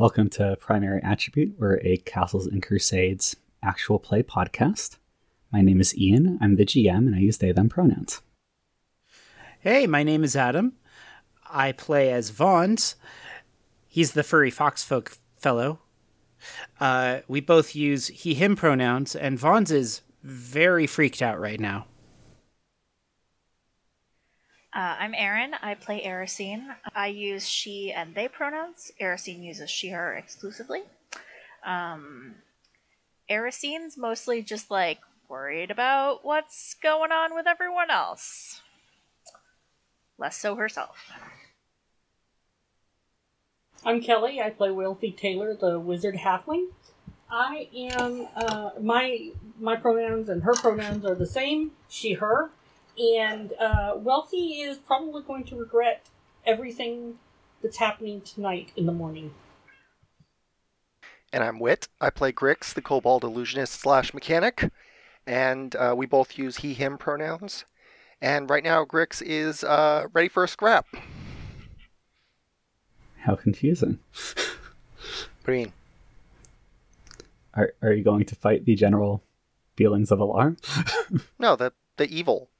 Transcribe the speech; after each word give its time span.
Welcome 0.00 0.30
to 0.30 0.56
Primary 0.58 1.02
Attribute. 1.02 1.56
We're 1.58 1.78
a 1.80 1.98
Castles 1.98 2.46
and 2.46 2.62
Crusades 2.62 3.36
actual 3.62 3.98
play 3.98 4.22
podcast. 4.22 4.96
My 5.52 5.60
name 5.60 5.78
is 5.78 5.94
Ian. 5.94 6.38
I'm 6.40 6.54
the 6.54 6.64
GM, 6.64 7.06
and 7.06 7.14
I 7.14 7.18
use 7.18 7.36
they 7.36 7.52
them 7.52 7.68
pronouns. 7.68 8.22
Hey, 9.60 9.86
my 9.86 10.02
name 10.02 10.24
is 10.24 10.34
Adam. 10.34 10.72
I 11.50 11.72
play 11.72 12.10
as 12.10 12.30
Vons. 12.30 12.96
He's 13.88 14.12
the 14.12 14.22
furry 14.22 14.50
foxfolk 14.50 15.18
fellow. 15.36 15.80
Uh, 16.80 17.18
we 17.28 17.42
both 17.42 17.76
use 17.76 18.06
he 18.06 18.32
him 18.32 18.56
pronouns, 18.56 19.14
and 19.14 19.38
Vons 19.38 19.70
is 19.70 20.00
very 20.22 20.86
freaked 20.86 21.20
out 21.20 21.38
right 21.38 21.60
now. 21.60 21.84
Uh, 24.72 24.96
I'm 25.00 25.14
Erin. 25.14 25.54
I 25.60 25.74
play 25.74 26.02
Erisine. 26.04 26.64
I 26.94 27.08
use 27.08 27.48
she 27.48 27.92
and 27.92 28.14
they 28.14 28.28
pronouns. 28.28 28.92
Erisine 29.00 29.42
uses 29.42 29.68
she, 29.68 29.88
her 29.88 30.14
exclusively. 30.14 30.82
Um, 31.66 32.36
Erisine's 33.28 33.96
mostly 33.96 34.42
just 34.42 34.70
like 34.70 34.98
worried 35.28 35.70
about 35.70 36.24
what's 36.24 36.74
going 36.74 37.10
on 37.10 37.34
with 37.34 37.46
everyone 37.48 37.90
else. 37.90 38.60
Less 40.18 40.36
so 40.36 40.54
herself. 40.54 41.10
I'm 43.84 44.00
Kelly. 44.00 44.40
I 44.40 44.50
play 44.50 44.70
Wealthy 44.70 45.10
Taylor, 45.10 45.54
the 45.54 45.80
wizard 45.80 46.16
halfling. 46.16 46.66
I 47.30 47.68
am 47.74 48.28
uh, 48.36 48.70
my 48.80 49.30
my 49.58 49.76
pronouns 49.76 50.28
and 50.28 50.42
her 50.42 50.54
pronouns 50.54 51.04
are 51.04 51.14
the 51.14 51.26
same. 51.26 51.72
She, 51.88 52.14
her, 52.14 52.50
and 53.00 53.52
uh, 53.58 53.94
Wealthy 53.96 54.60
is 54.60 54.78
probably 54.78 55.22
going 55.22 55.44
to 55.44 55.56
regret 55.56 56.06
everything 56.46 57.18
that's 57.62 57.78
happening 57.78 58.20
tonight 58.20 58.72
in 58.76 58.86
the 58.86 58.92
morning. 58.92 59.32
And 61.32 61.44
I'm 61.44 61.58
Wit. 61.58 61.88
I 62.00 62.10
play 62.10 62.32
Grix, 62.32 62.74
the 62.74 62.82
Kobold 62.82 63.22
Illusionist 63.22 63.74
slash 63.74 64.12
Mechanic, 64.12 64.70
and 65.26 65.76
uh, 65.76 65.94
we 65.96 66.06
both 66.06 66.36
use 66.36 66.58
he, 66.58 66.74
him 66.74 66.98
pronouns. 66.98 67.64
And 68.20 68.50
right 68.50 68.64
now, 68.64 68.84
Grix 68.84 69.22
is 69.22 69.64
uh, 69.64 70.06
ready 70.12 70.28
for 70.28 70.44
a 70.44 70.48
scrap. 70.48 70.86
How 73.20 73.36
confusing. 73.36 73.98
What 74.12 75.46
do 75.46 75.52
you 75.52 75.58
mean? 75.58 75.72
Are, 77.54 77.72
are 77.82 77.92
you 77.92 78.04
going 78.04 78.24
to 78.26 78.34
fight 78.34 78.64
the 78.64 78.74
general 78.74 79.22
feelings 79.76 80.10
of 80.10 80.20
alarm? 80.20 80.56
No, 81.38 81.56
the 81.56 81.72
the 81.96 82.08
evil, 82.08 82.50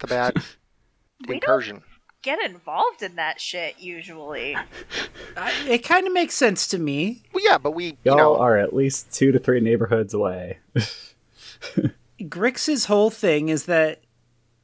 the 0.00 0.06
bad, 0.06 0.34
We 1.28 1.34
incursion. 1.36 1.82
Get 2.22 2.42
involved 2.50 3.02
in 3.02 3.14
that 3.16 3.40
shit 3.40 3.78
usually. 3.78 4.56
I, 5.36 5.52
it 5.68 5.78
kind 5.84 6.06
of 6.06 6.12
makes 6.12 6.34
sense 6.34 6.66
to 6.68 6.78
me. 6.78 7.22
Well, 7.32 7.44
yeah, 7.44 7.58
but 7.58 7.72
we, 7.72 7.84
you 7.86 7.96
Y'all 8.04 8.16
know, 8.16 8.36
are 8.36 8.58
at 8.58 8.74
least 8.74 9.12
two 9.12 9.30
to 9.32 9.38
three 9.38 9.60
neighborhoods 9.60 10.12
away. 10.14 10.58
Grix's 12.22 12.86
whole 12.86 13.10
thing 13.10 13.48
is 13.48 13.66
that 13.66 14.00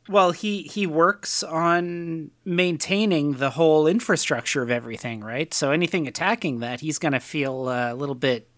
well 0.09 0.33
he 0.33 0.63
he 0.63 0.87
works 0.87 1.43
on 1.43 2.31
maintaining 2.45 3.35
the 3.35 3.51
whole 3.51 3.87
infrastructure 3.87 4.63
of 4.63 4.71
everything 4.71 5.21
right 5.21 5.55
so 5.55 5.71
anything 5.71 6.07
attacking 6.07 6.59
that 6.61 6.81
he's 6.81 6.99
going 6.99 7.13
to 7.13 7.21
feel 7.21 7.69
uh, 7.69 7.91
a 7.93 7.95
little 7.95 8.15
bit 8.15 8.49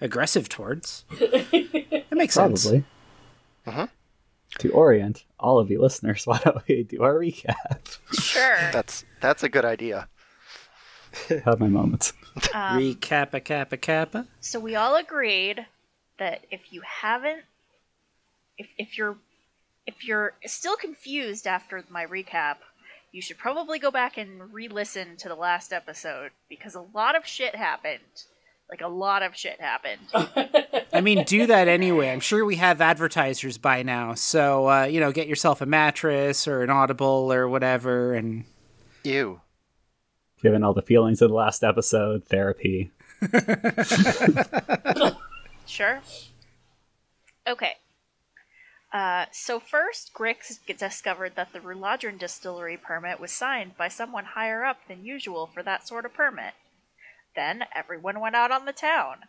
aggressive 0.00 0.48
towards 0.48 1.04
that 1.18 2.06
makes 2.12 2.34
sense 2.34 2.64
Probably. 2.64 2.84
Mhm. 3.66 3.88
To 4.58 4.70
orient 4.70 5.24
all 5.38 5.58
of 5.58 5.70
you 5.70 5.80
listeners, 5.80 6.26
why 6.26 6.40
don't 6.44 6.66
we 6.68 6.84
do 6.84 7.02
our 7.02 7.14
recap? 7.14 7.98
Sure. 8.12 8.56
that's 8.72 9.04
that's 9.20 9.42
a 9.42 9.48
good 9.48 9.64
idea. 9.64 10.08
Have 11.44 11.60
my 11.60 11.68
moments. 11.68 12.12
Um, 12.52 12.78
recappa 12.80 13.44
kappa 13.44 13.76
kappa 13.76 14.26
So 14.40 14.58
we 14.58 14.74
all 14.74 14.96
agreed 14.96 15.66
that 16.18 16.44
if 16.50 16.72
you 16.72 16.82
haven't 16.82 17.42
if 18.58 18.68
if 18.78 18.98
you're 18.98 19.16
if 19.86 20.04
you're 20.04 20.34
still 20.46 20.76
confused 20.76 21.46
after 21.46 21.84
my 21.90 22.06
recap, 22.06 22.56
you 23.12 23.20
should 23.20 23.38
probably 23.38 23.78
go 23.78 23.90
back 23.90 24.16
and 24.16 24.52
re-listen 24.52 25.16
to 25.18 25.28
the 25.28 25.34
last 25.34 25.72
episode 25.72 26.30
because 26.48 26.74
a 26.74 26.84
lot 26.94 27.16
of 27.16 27.26
shit 27.26 27.54
happened. 27.54 28.24
Like 28.70 28.80
a 28.80 28.88
lot 28.88 29.22
of 29.22 29.36
shit 29.36 29.60
happened. 29.60 30.00
i 30.92 31.00
mean 31.00 31.24
do 31.24 31.46
that 31.46 31.68
anyway 31.68 32.10
i'm 32.10 32.20
sure 32.20 32.44
we 32.44 32.56
have 32.56 32.80
advertisers 32.80 33.58
by 33.58 33.82
now 33.82 34.14
so 34.14 34.68
uh, 34.68 34.84
you 34.84 35.00
know 35.00 35.10
get 35.12 35.26
yourself 35.26 35.60
a 35.60 35.66
mattress 35.66 36.46
or 36.46 36.62
an 36.62 36.70
audible 36.70 37.32
or 37.32 37.48
whatever 37.48 38.14
and 38.14 38.44
Ew. 39.04 39.40
Given 40.42 40.64
all 40.64 40.74
the 40.74 40.82
feelings 40.82 41.20
of 41.22 41.28
the 41.30 41.36
last 41.36 41.62
episode, 41.62 42.24
therapy. 42.24 42.90
Sure. 45.66 46.02
Okay. 47.48 47.72
Uh, 48.92 49.24
so 49.32 49.58
first, 49.58 50.12
Grix 50.12 50.58
discovered 50.78 51.34
that 51.36 51.52
the 51.52 51.58
Ruladrin 51.58 52.18
distillery 52.18 52.76
permit 52.76 53.18
was 53.18 53.32
signed 53.32 53.76
by 53.76 53.88
someone 53.88 54.24
higher 54.24 54.64
up 54.64 54.86
than 54.86 55.04
usual 55.04 55.46
for 55.46 55.62
that 55.62 55.88
sort 55.88 56.04
of 56.04 56.14
permit. 56.14 56.52
Then 57.34 57.66
everyone 57.74 58.20
went 58.20 58.36
out 58.36 58.50
on 58.50 58.64
the 58.64 58.72
town. 58.72 59.24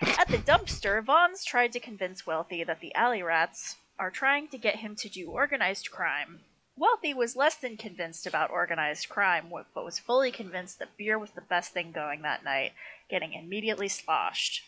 At 0.00 0.28
the 0.28 0.38
dumpster, 0.38 1.02
Vons 1.02 1.44
tried 1.44 1.72
to 1.72 1.80
convince 1.80 2.26
Wealthy 2.26 2.62
that 2.64 2.80
the 2.80 2.94
alley 2.94 3.22
rats 3.22 3.76
are 3.98 4.10
trying 4.10 4.48
to 4.48 4.58
get 4.58 4.76
him 4.76 4.94
to 4.96 5.08
do 5.08 5.30
organized 5.30 5.90
crime. 5.90 6.40
Wealthy 6.76 7.12
was 7.12 7.34
less 7.34 7.56
than 7.56 7.76
convinced 7.76 8.24
about 8.24 8.50
organized 8.50 9.08
crime, 9.08 9.52
but 9.74 9.84
was 9.84 9.98
fully 9.98 10.30
convinced 10.30 10.78
that 10.78 10.96
beer 10.96 11.18
was 11.18 11.32
the 11.32 11.40
best 11.40 11.72
thing 11.72 11.90
going 11.90 12.22
that 12.22 12.44
night, 12.44 12.72
getting 13.10 13.32
immediately 13.32 13.88
sloshed. 13.88 14.62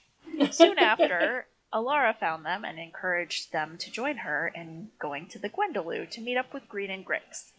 Soon 0.51 0.78
after, 0.81 1.47
Alara 1.72 2.17
found 2.19 2.45
them 2.45 2.65
and 2.65 2.81
encouraged 2.81 3.53
them 3.53 3.78
to 3.78 3.93
join 3.93 4.19
her 4.19 4.49
in 4.49 4.91
going 4.99 5.28
to 5.28 5.39
the 5.39 5.49
Gwendoloo 5.49 6.11
to 6.11 6.21
meet 6.21 6.37
up 6.37 6.53
with 6.53 6.69
Green 6.69 6.91
and 6.91 7.07
Grix. 7.07 7.53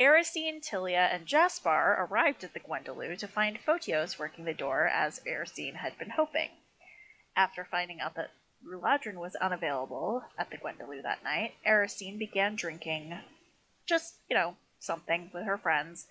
Erisine, 0.00 0.60
Tilia, 0.62 1.12
and 1.12 1.26
Jaspar 1.26 1.98
arrived 1.98 2.44
at 2.44 2.54
the 2.54 2.60
Gwendoloo 2.60 3.16
to 3.16 3.26
find 3.26 3.58
Photios 3.58 4.16
working 4.16 4.44
the 4.44 4.54
door 4.54 4.86
as 4.86 5.20
Erisine 5.26 5.76
had 5.76 5.98
been 5.98 6.10
hoping. 6.10 6.50
After 7.34 7.64
finding 7.64 8.00
out 8.00 8.14
that 8.14 8.30
Ruladrin 8.64 9.16
was 9.16 9.34
unavailable 9.36 10.22
at 10.38 10.50
the 10.50 10.56
Gwendoloo 10.56 11.02
that 11.02 11.24
night, 11.24 11.54
Erisine 11.66 12.16
began 12.16 12.54
drinking 12.54 13.18
just, 13.86 14.16
you 14.28 14.36
know, 14.36 14.56
something 14.78 15.30
with 15.34 15.44
her 15.44 15.58
friends. 15.58 16.06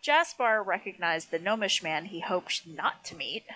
Jaspar 0.00 0.64
recognized 0.64 1.30
the 1.30 1.38
gnomish 1.38 1.82
man 1.82 2.04
he 2.06 2.20
hoped 2.20 2.66
not 2.66 3.04
to 3.06 3.16
meet 3.16 3.46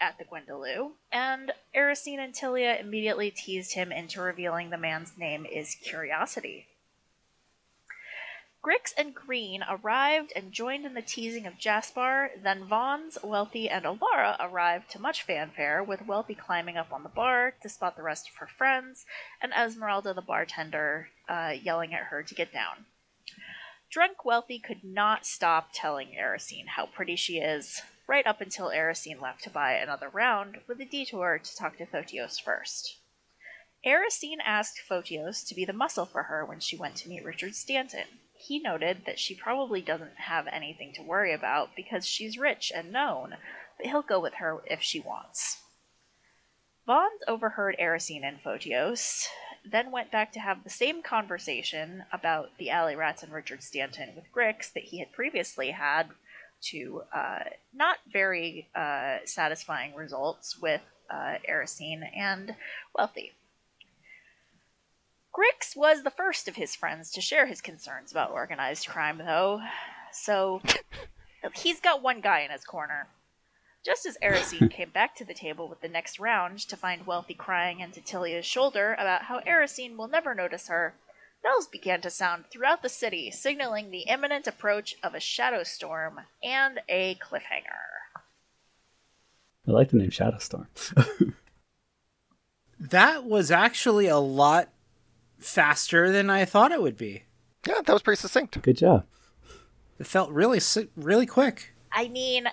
at 0.00 0.16
the 0.18 0.24
Gwendoloo, 0.24 0.92
and 1.10 1.52
Erisine 1.74 2.18
and 2.18 2.34
Tilia 2.34 2.78
immediately 2.78 3.32
teased 3.32 3.74
him 3.74 3.90
into 3.90 4.20
revealing 4.20 4.70
the 4.70 4.78
man's 4.78 5.16
name 5.18 5.44
is 5.46 5.74
Curiosity. 5.76 6.68
Grix 8.64 8.94
and 8.96 9.14
Green 9.14 9.62
arrived 9.68 10.32
and 10.34 10.50
joined 10.50 10.86
in 10.86 10.94
the 10.94 11.02
teasing 11.02 11.46
of 11.46 11.58
Jaspar, 11.58 12.30
then 12.42 12.64
Vons, 12.64 13.18
Wealthy, 13.22 13.68
and 13.68 13.84
Alara 13.84 14.38
arrived 14.40 14.90
to 14.92 14.98
much 14.98 15.22
fanfare, 15.22 15.82
with 15.82 16.06
Wealthy 16.06 16.34
climbing 16.34 16.78
up 16.78 16.90
on 16.90 17.02
the 17.02 17.10
bar 17.10 17.52
to 17.60 17.68
spot 17.68 17.94
the 17.94 18.02
rest 18.02 18.26
of 18.26 18.36
her 18.36 18.46
friends, 18.46 19.04
and 19.42 19.52
Esmeralda 19.52 20.14
the 20.14 20.22
bartender 20.22 21.10
uh, 21.28 21.52
yelling 21.62 21.92
at 21.92 22.04
her 22.04 22.22
to 22.22 22.34
get 22.34 22.54
down. 22.54 22.86
Drunk 23.90 24.24
Wealthy 24.24 24.58
could 24.58 24.82
not 24.82 25.26
stop 25.26 25.68
telling 25.74 26.16
Erisine 26.18 26.68
how 26.68 26.86
pretty 26.86 27.16
she 27.16 27.40
is, 27.40 27.82
right 28.06 28.26
up 28.26 28.40
until 28.40 28.70
Erisine 28.70 29.20
left 29.20 29.44
to 29.44 29.50
buy 29.50 29.72
another 29.72 30.08
round, 30.08 30.62
with 30.66 30.80
a 30.80 30.86
detour 30.86 31.38
to 31.38 31.56
talk 31.56 31.76
to 31.76 31.84
Photios 31.84 32.40
first. 32.40 32.96
Erisine 33.84 34.40
asked 34.42 34.80
Photios 34.88 35.46
to 35.46 35.54
be 35.54 35.66
the 35.66 35.74
muscle 35.74 36.06
for 36.06 36.22
her 36.22 36.46
when 36.46 36.60
she 36.60 36.78
went 36.78 36.96
to 36.96 37.10
meet 37.10 37.26
Richard 37.26 37.54
Stanton. 37.54 38.06
He 38.46 38.58
noted 38.58 39.06
that 39.06 39.18
she 39.18 39.34
probably 39.34 39.80
doesn't 39.80 40.18
have 40.18 40.46
anything 40.46 40.92
to 40.94 41.02
worry 41.02 41.32
about 41.32 41.74
because 41.74 42.06
she's 42.06 42.36
rich 42.36 42.70
and 42.74 42.92
known, 42.92 43.38
but 43.78 43.86
he'll 43.86 44.02
go 44.02 44.20
with 44.20 44.34
her 44.34 44.62
if 44.66 44.82
she 44.82 45.00
wants. 45.00 45.62
Vons 46.84 47.22
overheard 47.26 47.74
Erisine 47.80 48.22
and 48.22 48.42
Photios, 48.42 49.26
then 49.64 49.90
went 49.90 50.10
back 50.10 50.30
to 50.32 50.40
have 50.40 50.62
the 50.62 50.68
same 50.68 51.02
conversation 51.02 52.04
about 52.12 52.50
the 52.58 52.68
alley 52.68 52.94
rats 52.94 53.22
and 53.22 53.32
Richard 53.32 53.62
Stanton 53.62 54.14
with 54.14 54.30
Grix 54.30 54.70
that 54.74 54.84
he 54.84 54.98
had 54.98 55.10
previously 55.12 55.70
had 55.70 56.10
to 56.64 57.02
uh, 57.14 57.44
not 57.72 57.96
very 58.12 58.68
uh, 58.74 59.20
satisfying 59.24 59.94
results 59.94 60.58
with 60.58 60.82
uh, 61.08 61.38
Erisine 61.48 62.14
and 62.14 62.54
Wealthy. 62.94 63.32
Grix 65.34 65.74
was 65.74 66.04
the 66.04 66.10
first 66.10 66.46
of 66.46 66.54
his 66.54 66.76
friends 66.76 67.10
to 67.10 67.20
share 67.20 67.46
his 67.46 67.60
concerns 67.60 68.12
about 68.12 68.30
organized 68.30 68.86
crime, 68.86 69.18
though, 69.18 69.60
so 70.12 70.62
he's 71.56 71.80
got 71.80 72.02
one 72.02 72.20
guy 72.20 72.40
in 72.40 72.52
his 72.52 72.64
corner. 72.64 73.08
Just 73.84 74.06
as 74.06 74.16
Erisine 74.22 74.70
came 74.70 74.90
back 74.90 75.16
to 75.16 75.24
the 75.24 75.34
table 75.34 75.68
with 75.68 75.80
the 75.80 75.88
next 75.88 76.20
round 76.20 76.60
to 76.60 76.76
find 76.76 77.04
Wealthy 77.04 77.34
crying 77.34 77.80
into 77.80 78.00
Tilia's 78.00 78.46
shoulder 78.46 78.94
about 78.94 79.22
how 79.22 79.40
Erisine 79.40 79.96
will 79.96 80.06
never 80.06 80.36
notice 80.36 80.68
her, 80.68 80.94
bells 81.42 81.66
began 81.66 82.00
to 82.02 82.10
sound 82.10 82.44
throughout 82.46 82.82
the 82.82 82.88
city, 82.88 83.32
signaling 83.32 83.90
the 83.90 84.02
imminent 84.02 84.46
approach 84.46 84.94
of 85.02 85.14
a 85.14 85.20
shadow 85.20 85.64
storm 85.64 86.20
and 86.44 86.80
a 86.88 87.16
cliffhanger. 87.16 88.22
I 89.66 89.72
like 89.72 89.90
the 89.90 89.96
name 89.96 90.10
Shadowstorm. 90.10 90.68
That 92.90 93.24
was 93.24 93.50
actually 93.50 94.08
a 94.08 94.18
lot 94.18 94.68
faster 95.44 96.10
than 96.10 96.30
I 96.30 96.44
thought 96.44 96.72
it 96.72 96.82
would 96.82 96.96
be. 96.96 97.24
Yeah, 97.66 97.80
that 97.84 97.92
was 97.92 98.02
pretty 98.02 98.20
succinct. 98.20 98.60
Good 98.62 98.76
job. 98.78 99.04
It 99.98 100.06
felt 100.06 100.30
really 100.30 100.60
really 100.96 101.26
quick. 101.26 101.72
I 101.92 102.08
mean, 102.08 102.48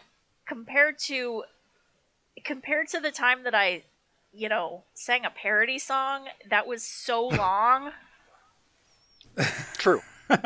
compared 0.46 1.00
to 1.08 1.44
compared 2.46 2.88
to 2.90 3.00
the 3.00 3.12
time 3.12 3.44
that 3.44 3.56
I, 3.56 3.84
you 4.34 4.48
know, 4.50 4.84
sang 4.94 5.26
a 5.26 5.30
parody 5.30 5.80
song, 5.80 6.28
that 6.50 6.68
was 6.68 6.84
so 6.84 7.28
long. 7.28 7.92
True. 9.78 10.02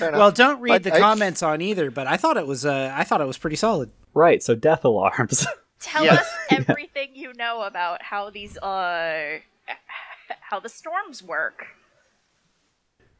Well, 0.00 0.32
don't 0.32 0.60
read 0.60 0.70
But 0.70 0.82
the 0.84 0.94
I- 0.94 0.98
comments 0.98 1.42
on 1.44 1.60
either, 1.60 1.90
but 1.92 2.06
I 2.08 2.16
thought 2.16 2.36
it 2.36 2.46
was 2.46 2.66
uh, 2.66 2.92
I 2.96 3.04
thought 3.04 3.20
it 3.20 3.26
was 3.26 3.38
pretty 3.38 3.54
solid. 3.56 3.90
Right, 4.14 4.42
so 4.42 4.54
death 4.56 4.84
alarms. 4.84 5.46
Tell 5.80 6.04
Yeah. 6.04 6.14
us 6.14 6.26
everything 6.50 7.10
you 7.14 7.32
know 7.34 7.62
about 7.62 8.02
how 8.02 8.30
these 8.30 8.56
uh 8.58 9.38
how 10.40 10.60
the 10.60 10.68
storms 10.68 11.22
work. 11.22 11.66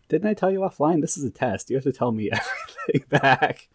Didn't 0.08 0.28
I 0.28 0.34
tell 0.34 0.50
you 0.50 0.60
offline? 0.60 1.00
This 1.00 1.16
is 1.16 1.24
a 1.24 1.30
test. 1.30 1.70
You 1.70 1.76
have 1.76 1.84
to 1.84 1.92
tell 1.92 2.10
me 2.10 2.30
everything 2.88 3.08
back. 3.08 3.68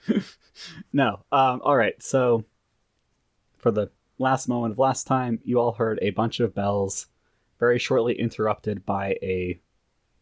no. 0.92 1.24
Um, 1.32 1.62
all 1.64 1.78
right. 1.78 2.02
So, 2.04 2.44
for 3.58 3.72
the 3.72 3.90
last 4.20 4.48
moment 4.48 4.74
of 4.74 4.80
last 4.80 5.08
time, 5.08 5.40
you 5.44 5.60
all 5.60 5.72
heard 5.72 5.98
a 6.02 6.10
bunch 6.10 6.42
of 6.42 6.54
bells, 6.54 7.08
very 7.58 7.80
shortly 7.80 8.20
interrupted 8.20 8.86
by 8.86 9.18
a 9.22 9.60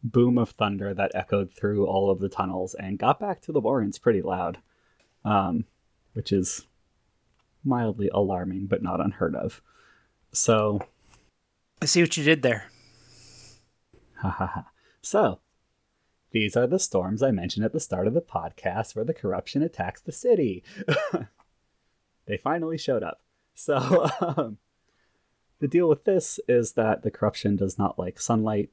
boom 0.04 0.38
of 0.38 0.52
thunder 0.52 0.94
that 0.94 1.12
echoed 1.16 1.52
through 1.52 1.88
all 1.88 2.12
of 2.12 2.20
the 2.20 2.30
tunnels 2.30 2.76
and 2.76 3.00
got 3.00 3.20
back 3.20 3.42
to 3.42 3.52
the 3.52 3.62
Warrens 3.62 3.98
pretty 3.98 4.22
loud, 4.22 4.60
um, 5.26 5.66
which 6.14 6.32
is 6.32 6.68
mildly 7.64 8.10
alarming, 8.14 8.68
but 8.68 8.84
not 8.84 9.00
unheard 9.02 9.36
of. 9.36 9.62
So, 10.32 10.80
I 11.82 11.86
see 11.86 12.02
what 12.02 12.16
you 12.18 12.24
did 12.24 12.44
there. 12.44 12.66
Ha 14.24 14.30
ha 14.30 14.48
ha. 14.48 14.72
So, 15.02 15.40
these 16.32 16.56
are 16.56 16.66
the 16.66 16.80
storms 16.80 17.22
I 17.22 17.32
mentioned 17.32 17.66
at 17.66 17.74
the 17.74 17.80
start 17.82 18.08
of 18.08 18.14
the 18.14 18.22
podcast 18.22 18.96
where 18.96 19.04
the 19.04 19.14
corruption 19.14 19.62
attacks 19.62 20.00
the 20.00 20.14
city. 20.14 20.64
they 22.26 22.38
finally 22.38 22.78
showed 22.78 23.04
up. 23.04 23.22
So, 23.54 24.10
um, 24.22 24.60
the 25.60 25.68
deal 25.68 25.90
with 25.90 26.06
this 26.06 26.40
is 26.48 26.72
that 26.72 27.04
the 27.04 27.12
corruption 27.12 27.58
does 27.58 27.78
not 27.78 28.00
like 28.00 28.18
sunlight 28.18 28.70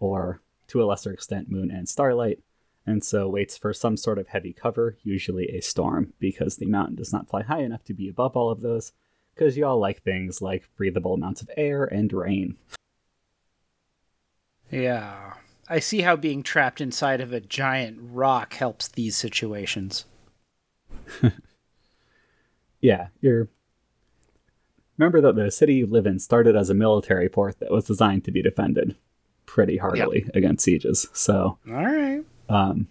or, 0.00 0.40
to 0.68 0.82
a 0.82 0.86
lesser 0.86 1.12
extent, 1.12 1.50
moon 1.50 1.70
and 1.70 1.86
starlight, 1.86 2.40
and 2.86 3.04
so 3.04 3.28
waits 3.28 3.58
for 3.58 3.74
some 3.74 3.98
sort 3.98 4.18
of 4.18 4.28
heavy 4.28 4.54
cover, 4.54 4.96
usually 5.02 5.48
a 5.50 5.60
storm, 5.60 6.14
because 6.18 6.56
the 6.56 6.66
mountain 6.66 6.96
does 6.96 7.12
not 7.12 7.28
fly 7.28 7.42
high 7.42 7.60
enough 7.60 7.84
to 7.84 7.94
be 7.94 8.08
above 8.08 8.34
all 8.34 8.50
of 8.50 8.62
those, 8.62 8.92
because 9.34 9.58
you 9.58 9.66
all 9.66 9.78
like 9.78 10.02
things 10.02 10.40
like 10.40 10.70
breathable 10.74 11.12
amounts 11.12 11.42
of 11.42 11.50
air 11.54 11.84
and 11.84 12.14
rain. 12.14 12.56
Yeah. 14.70 15.34
I 15.68 15.80
see 15.80 16.02
how 16.02 16.16
being 16.16 16.42
trapped 16.42 16.80
inside 16.80 17.20
of 17.20 17.32
a 17.32 17.40
giant 17.40 17.98
rock 18.00 18.54
helps 18.54 18.88
these 18.88 19.16
situations. 19.16 20.04
yeah, 22.80 23.08
you're. 23.20 23.48
Remember 24.98 25.20
that 25.20 25.36
the 25.36 25.50
city 25.50 25.74
you 25.74 25.86
live 25.86 26.06
in 26.06 26.18
started 26.18 26.56
as 26.56 26.70
a 26.70 26.74
military 26.74 27.28
port 27.28 27.58
that 27.58 27.70
was 27.70 27.84
designed 27.84 28.24
to 28.24 28.30
be 28.30 28.40
defended 28.40 28.96
pretty 29.44 29.76
heartily 29.76 30.26
against 30.34 30.64
sieges. 30.64 31.06
So 31.12 31.58
All 31.68 31.74
right. 31.74 32.24
um, 32.48 32.88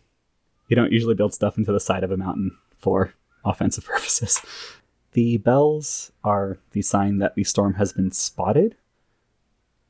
you 0.67 0.75
don't 0.75 0.91
usually 0.91 1.15
build 1.15 1.33
stuff 1.33 1.57
into 1.57 1.71
the 1.71 1.79
side 1.79 2.03
of 2.03 2.11
a 2.11 2.17
mountain 2.17 2.55
for 2.77 3.13
offensive 3.43 3.85
purposes. 3.87 4.39
The 5.13 5.37
bells 5.37 6.11
are 6.23 6.57
the 6.71 6.81
sign 6.81 7.19
that 7.19 7.35
the 7.35 7.43
storm 7.43 7.75
has 7.75 7.93
been 7.93 8.11
spotted. 8.11 8.75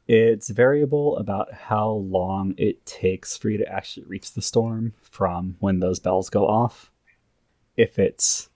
It's 0.07 0.49
variable 0.49 1.17
about 1.17 1.51
how 1.51 1.89
long 1.89 2.53
it 2.57 2.85
takes 2.85 3.35
for 3.37 3.49
you 3.49 3.57
to 3.57 3.67
actually 3.67 4.05
reach 4.05 4.33
the 4.33 4.41
storm 4.41 4.93
from 5.01 5.55
when 5.59 5.79
those 5.79 5.99
bells 5.99 6.29
go 6.29 6.47
off. 6.47 6.91
If 7.75 7.97
it's, 7.97 8.49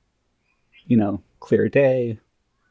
you 0.86 0.96
know, 0.96 1.24
clear 1.40 1.68
day 1.68 2.19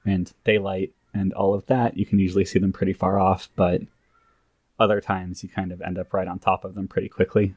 and 0.06 0.32
daylight 0.44 0.92
and 1.12 1.32
all 1.32 1.54
of 1.54 1.66
that, 1.66 1.96
you 1.96 2.06
can 2.06 2.20
usually 2.20 2.44
see 2.44 2.60
them 2.60 2.72
pretty 2.72 2.92
far 2.92 3.18
off, 3.18 3.50
but 3.56 3.82
other 4.78 5.00
times 5.00 5.42
you 5.42 5.48
kind 5.48 5.72
of 5.72 5.82
end 5.82 5.98
up 5.98 6.14
right 6.14 6.28
on 6.28 6.38
top 6.38 6.64
of 6.64 6.76
them 6.76 6.86
pretty 6.86 7.08
quickly. 7.08 7.56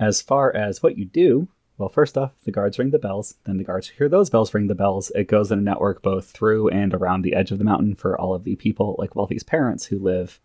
As 0.00 0.20
far 0.20 0.54
as 0.54 0.82
what 0.82 0.98
you 0.98 1.04
do, 1.04 1.46
well, 1.82 1.88
first 1.88 2.16
off, 2.16 2.30
the 2.44 2.52
guards 2.52 2.78
ring 2.78 2.90
the 2.90 2.98
bells. 3.00 3.34
Then 3.42 3.56
the 3.56 3.64
guards 3.64 3.88
hear 3.88 4.08
those 4.08 4.30
bells 4.30 4.54
ring 4.54 4.68
the 4.68 4.74
bells. 4.76 5.10
It 5.16 5.26
goes 5.26 5.50
in 5.50 5.58
a 5.58 5.62
network 5.62 6.00
both 6.00 6.30
through 6.30 6.68
and 6.68 6.94
around 6.94 7.22
the 7.22 7.34
edge 7.34 7.50
of 7.50 7.58
the 7.58 7.64
mountain 7.64 7.96
for 7.96 8.16
all 8.16 8.36
of 8.36 8.44
the 8.44 8.54
people, 8.54 8.94
like 9.00 9.16
Wealthy's 9.16 9.42
parents, 9.42 9.86
who 9.86 9.98
live 9.98 10.38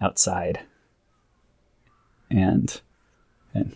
outside. 0.00 0.60
And, 2.30 2.80
and 3.52 3.74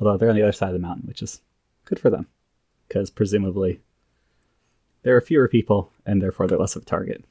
although 0.00 0.16
they're 0.16 0.28
on 0.28 0.36
the 0.36 0.42
other 0.42 0.52
side 0.52 0.68
of 0.68 0.74
the 0.74 0.78
mountain, 0.78 1.08
which 1.08 1.22
is 1.22 1.40
good 1.86 1.98
for 1.98 2.08
them, 2.08 2.28
because 2.86 3.10
presumably 3.10 3.80
there 5.02 5.16
are 5.16 5.20
fewer 5.20 5.48
people, 5.48 5.90
and 6.06 6.22
therefore 6.22 6.46
they're 6.46 6.56
less 6.56 6.76
of 6.76 6.82
a 6.82 6.86
target. 6.86 7.24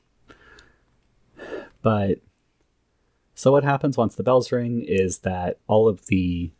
But 1.82 2.20
so 3.36 3.54
what 3.54 3.64
happens 3.64 3.96
once 3.96 4.16
the 4.16 4.24
bells 4.24 4.52
ring 4.52 4.82
is 4.82 5.20
that 5.20 5.60
all 5.68 5.88
of 5.88 6.08
the 6.08 6.52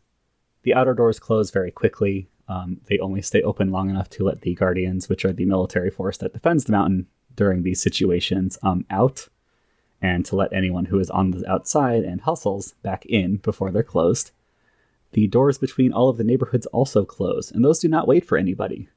the 0.62 0.74
outer 0.74 0.94
doors 0.94 1.18
close 1.18 1.50
very 1.50 1.70
quickly. 1.70 2.28
Um, 2.48 2.80
they 2.86 2.98
only 2.98 3.22
stay 3.22 3.42
open 3.42 3.70
long 3.70 3.90
enough 3.90 4.08
to 4.10 4.24
let 4.24 4.42
the 4.42 4.54
guardians, 4.54 5.08
which 5.08 5.24
are 5.24 5.32
the 5.32 5.44
military 5.44 5.90
force 5.90 6.18
that 6.18 6.32
defends 6.32 6.64
the 6.64 6.72
mountain 6.72 7.06
during 7.36 7.62
these 7.62 7.80
situations, 7.80 8.58
um, 8.62 8.84
out, 8.90 9.28
and 10.00 10.24
to 10.26 10.36
let 10.36 10.52
anyone 10.52 10.86
who 10.86 10.98
is 10.98 11.10
on 11.10 11.30
the 11.30 11.48
outside 11.50 12.04
and 12.04 12.20
hustles 12.20 12.74
back 12.82 13.06
in 13.06 13.36
before 13.36 13.70
they're 13.70 13.82
closed. 13.82 14.32
The 15.12 15.26
doors 15.28 15.58
between 15.58 15.92
all 15.92 16.08
of 16.08 16.16
the 16.16 16.24
neighborhoods 16.24 16.66
also 16.66 17.04
close, 17.04 17.50
and 17.50 17.64
those 17.64 17.78
do 17.78 17.88
not 17.88 18.08
wait 18.08 18.24
for 18.26 18.38
anybody. 18.38 18.88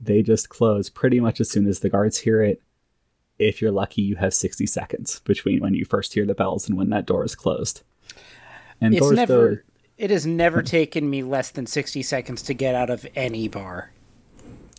They 0.00 0.22
just 0.22 0.48
close 0.48 0.88
pretty 0.88 1.20
much 1.20 1.40
as 1.40 1.50
soon 1.50 1.66
as 1.66 1.80
the 1.80 1.90
guards 1.90 2.18
hear 2.18 2.42
it. 2.42 2.62
If 3.38 3.62
you're 3.62 3.70
lucky, 3.70 4.02
you 4.02 4.16
have 4.16 4.34
60 4.34 4.66
seconds 4.66 5.20
between 5.20 5.60
when 5.60 5.74
you 5.74 5.84
first 5.84 6.12
hear 6.12 6.26
the 6.26 6.34
bells 6.34 6.68
and 6.68 6.76
when 6.76 6.90
that 6.90 7.06
door 7.06 7.24
is 7.24 7.34
closed. 7.34 7.82
And 8.80 8.94
It's 8.94 9.00
doors, 9.00 9.16
never 9.16 9.64
it 10.00 10.10
has 10.10 10.26
never 10.26 10.62
taken 10.62 11.08
me 11.08 11.22
less 11.22 11.50
than 11.50 11.66
60 11.66 12.02
seconds 12.02 12.42
to 12.42 12.54
get 12.54 12.74
out 12.74 12.90
of 12.90 13.06
any 13.14 13.48
bar. 13.48 13.92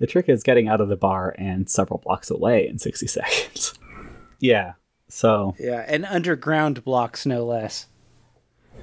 The 0.00 0.06
trick 0.06 0.30
is 0.30 0.42
getting 0.42 0.66
out 0.66 0.80
of 0.80 0.88
the 0.88 0.96
bar 0.96 1.34
and 1.38 1.68
several 1.68 1.98
blocks 1.98 2.30
away 2.30 2.66
in 2.66 2.78
60 2.78 3.06
seconds. 3.06 3.74
yeah. 4.40 4.72
So, 5.08 5.54
Yeah, 5.58 5.84
and 5.86 6.06
underground 6.06 6.82
blocks 6.84 7.26
no 7.26 7.44
less. 7.44 7.86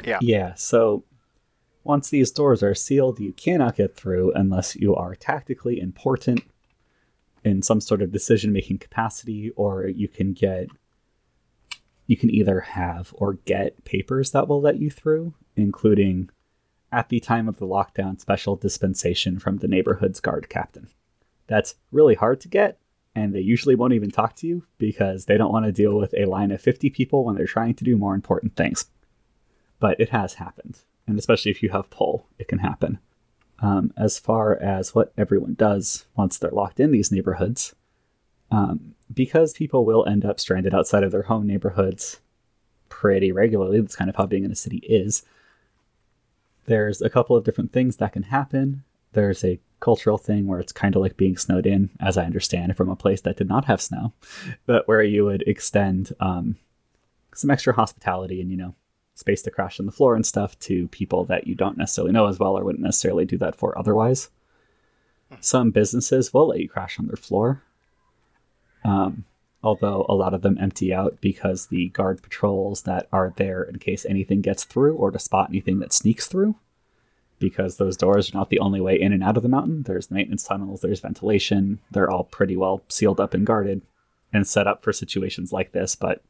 Yeah. 0.05 0.19
yeah. 0.21 0.53
So, 0.53 1.03
once 1.83 2.11
these 2.11 2.29
doors 2.29 2.61
are 2.61 2.75
sealed, 2.75 3.19
you 3.19 3.33
cannot 3.33 3.77
get 3.77 3.95
through 3.95 4.31
unless 4.33 4.75
you 4.75 4.93
are 4.93 5.15
tactically 5.15 5.79
important 5.79 6.43
in 7.43 7.63
some 7.63 7.81
sort 7.81 8.03
of 8.03 8.11
decision 8.11 8.53
making 8.53 8.77
capacity, 8.77 9.51
or 9.55 9.87
you 9.87 10.07
can 10.07 10.33
get. 10.33 10.67
You 12.07 12.17
can 12.17 12.33
either 12.33 12.61
have 12.61 13.13
or 13.15 13.33
get 13.33 13.83
papers 13.85 14.31
that 14.31 14.47
will 14.47 14.61
let 14.61 14.79
you 14.79 14.89
through, 14.89 15.33
including 15.55 16.29
at 16.91 17.09
the 17.09 17.19
time 17.19 17.47
of 17.47 17.59
the 17.59 17.67
lockdown 17.67 18.19
special 18.19 18.55
dispensation 18.55 19.39
from 19.39 19.57
the 19.57 19.67
neighborhood's 19.67 20.21
guard 20.21 20.49
captain. 20.49 20.87
That's 21.47 21.75
really 21.91 22.15
hard 22.15 22.39
to 22.41 22.47
get, 22.47 22.79
and 23.13 23.33
they 23.33 23.41
usually 23.41 23.75
won't 23.75 23.93
even 23.93 24.09
talk 24.09 24.35
to 24.37 24.47
you 24.47 24.63
because 24.77 25.25
they 25.25 25.37
don't 25.37 25.51
want 25.51 25.65
to 25.65 25.71
deal 25.71 25.97
with 25.97 26.13
a 26.17 26.25
line 26.25 26.51
of 26.51 26.61
50 26.61 26.89
people 26.91 27.25
when 27.25 27.35
they're 27.35 27.45
trying 27.45 27.73
to 27.75 27.83
do 27.83 27.97
more 27.97 28.15
important 28.15 28.55
things. 28.55 28.85
But 29.79 29.99
it 29.99 30.09
has 30.09 30.35
happened, 30.35 30.79
and 31.05 31.19
especially 31.19 31.51
if 31.51 31.61
you 31.61 31.69
have 31.69 31.89
pull, 31.89 32.27
it 32.39 32.47
can 32.47 32.59
happen. 32.59 32.99
Um, 33.59 33.91
as 33.97 34.19
far 34.19 34.55
as 34.55 34.93
what 34.93 35.13
everyone 35.17 35.55
does 35.55 36.05
once 36.15 36.37
they're 36.37 36.51
locked 36.51 36.79
in 36.79 36.91
these 36.91 37.11
neighborhoods, 37.11 37.75
um, 38.51 38.95
because 39.13 39.53
people 39.53 39.85
will 39.85 40.05
end 40.05 40.25
up 40.25 40.39
stranded 40.39 40.73
outside 40.73 41.03
of 41.03 41.11
their 41.11 41.23
home 41.23 41.47
neighborhoods 41.47 42.19
pretty 42.89 43.31
regularly, 43.31 43.79
that's 43.81 43.95
kind 43.95 44.09
of 44.09 44.15
how 44.15 44.25
being 44.25 44.43
in 44.43 44.51
a 44.51 44.55
city 44.55 44.77
is 44.77 45.23
there's 46.67 47.01
a 47.01 47.09
couple 47.09 47.35
of 47.35 47.43
different 47.43 47.71
things 47.71 47.97
that 47.97 48.13
can 48.13 48.23
happen. 48.23 48.83
There's 49.13 49.43
a 49.43 49.59
cultural 49.79 50.17
thing 50.17 50.47
where 50.47 50.59
it's 50.59 50.71
kind 50.71 50.95
of 50.95 51.01
like 51.01 51.17
being 51.17 51.37
snowed 51.37 51.65
in, 51.65 51.89
as 51.99 52.17
I 52.17 52.25
understand, 52.25 52.75
from 52.77 52.89
a 52.89 52.95
place 52.95 53.21
that 53.21 53.37
did 53.37 53.47
not 53.47 53.65
have 53.65 53.81
snow, 53.81 54.13
but 54.65 54.87
where 54.87 55.01
you 55.01 55.25
would 55.25 55.43
extend 55.43 56.13
um, 56.19 56.57
some 57.33 57.49
extra 57.49 57.73
hospitality 57.73 58.41
and, 58.41 58.51
you 58.51 58.57
know, 58.57 58.75
space 59.15 59.41
to 59.41 59.51
crash 59.51 59.79
on 59.79 59.87
the 59.87 59.91
floor 59.91 60.15
and 60.15 60.25
stuff 60.25 60.59
to 60.59 60.87
people 60.89 61.25
that 61.25 61.47
you 61.47 61.55
don't 61.55 61.77
necessarily 61.77 62.11
know 62.11 62.27
as 62.27 62.37
well 62.37 62.57
or 62.57 62.63
wouldn't 62.63 62.83
necessarily 62.83 63.25
do 63.25 63.37
that 63.37 63.55
for 63.55 63.77
otherwise. 63.77 64.29
Some 65.39 65.71
businesses 65.71 66.33
will 66.33 66.47
let 66.47 66.59
you 66.59 66.69
crash 66.69 66.99
on 66.99 67.07
their 67.07 67.17
floor, 67.17 67.63
um, 68.83 69.25
although 69.63 70.05
a 70.07 70.13
lot 70.15 70.33
of 70.33 70.41
them 70.41 70.57
empty 70.59 70.93
out 70.93 71.17
because 71.21 71.67
the 71.67 71.89
guard 71.89 72.21
patrols 72.21 72.83
that 72.83 73.07
are 73.11 73.33
there 73.37 73.63
in 73.63 73.79
case 73.79 74.05
anything 74.05 74.41
gets 74.41 74.63
through 74.63 74.95
or 74.95 75.11
to 75.11 75.19
spot 75.19 75.49
anything 75.49 75.79
that 75.79 75.91
sneaks 75.93 76.27
through 76.27 76.55
because 77.39 77.77
those 77.77 77.97
doors 77.97 78.33
are 78.33 78.37
not 78.37 78.49
the 78.49 78.59
only 78.59 78.81
way 78.81 78.99
in 78.99 79.13
and 79.13 79.23
out 79.23 79.37
of 79.37 79.43
the 79.43 79.49
mountain. 79.49 79.83
There's 79.83 80.07
the 80.07 80.15
maintenance 80.15 80.43
tunnels, 80.43 80.81
there's 80.81 80.99
ventilation. 81.01 81.79
They're 81.91 82.09
all 82.09 82.23
pretty 82.23 82.55
well 82.57 82.81
sealed 82.89 83.19
up 83.19 83.33
and 83.33 83.45
guarded 83.45 83.81
and 84.33 84.47
set 84.47 84.67
up 84.67 84.83
for 84.83 84.91
situations 84.93 85.51
like 85.53 85.71
this, 85.71 85.95
but 85.95 86.21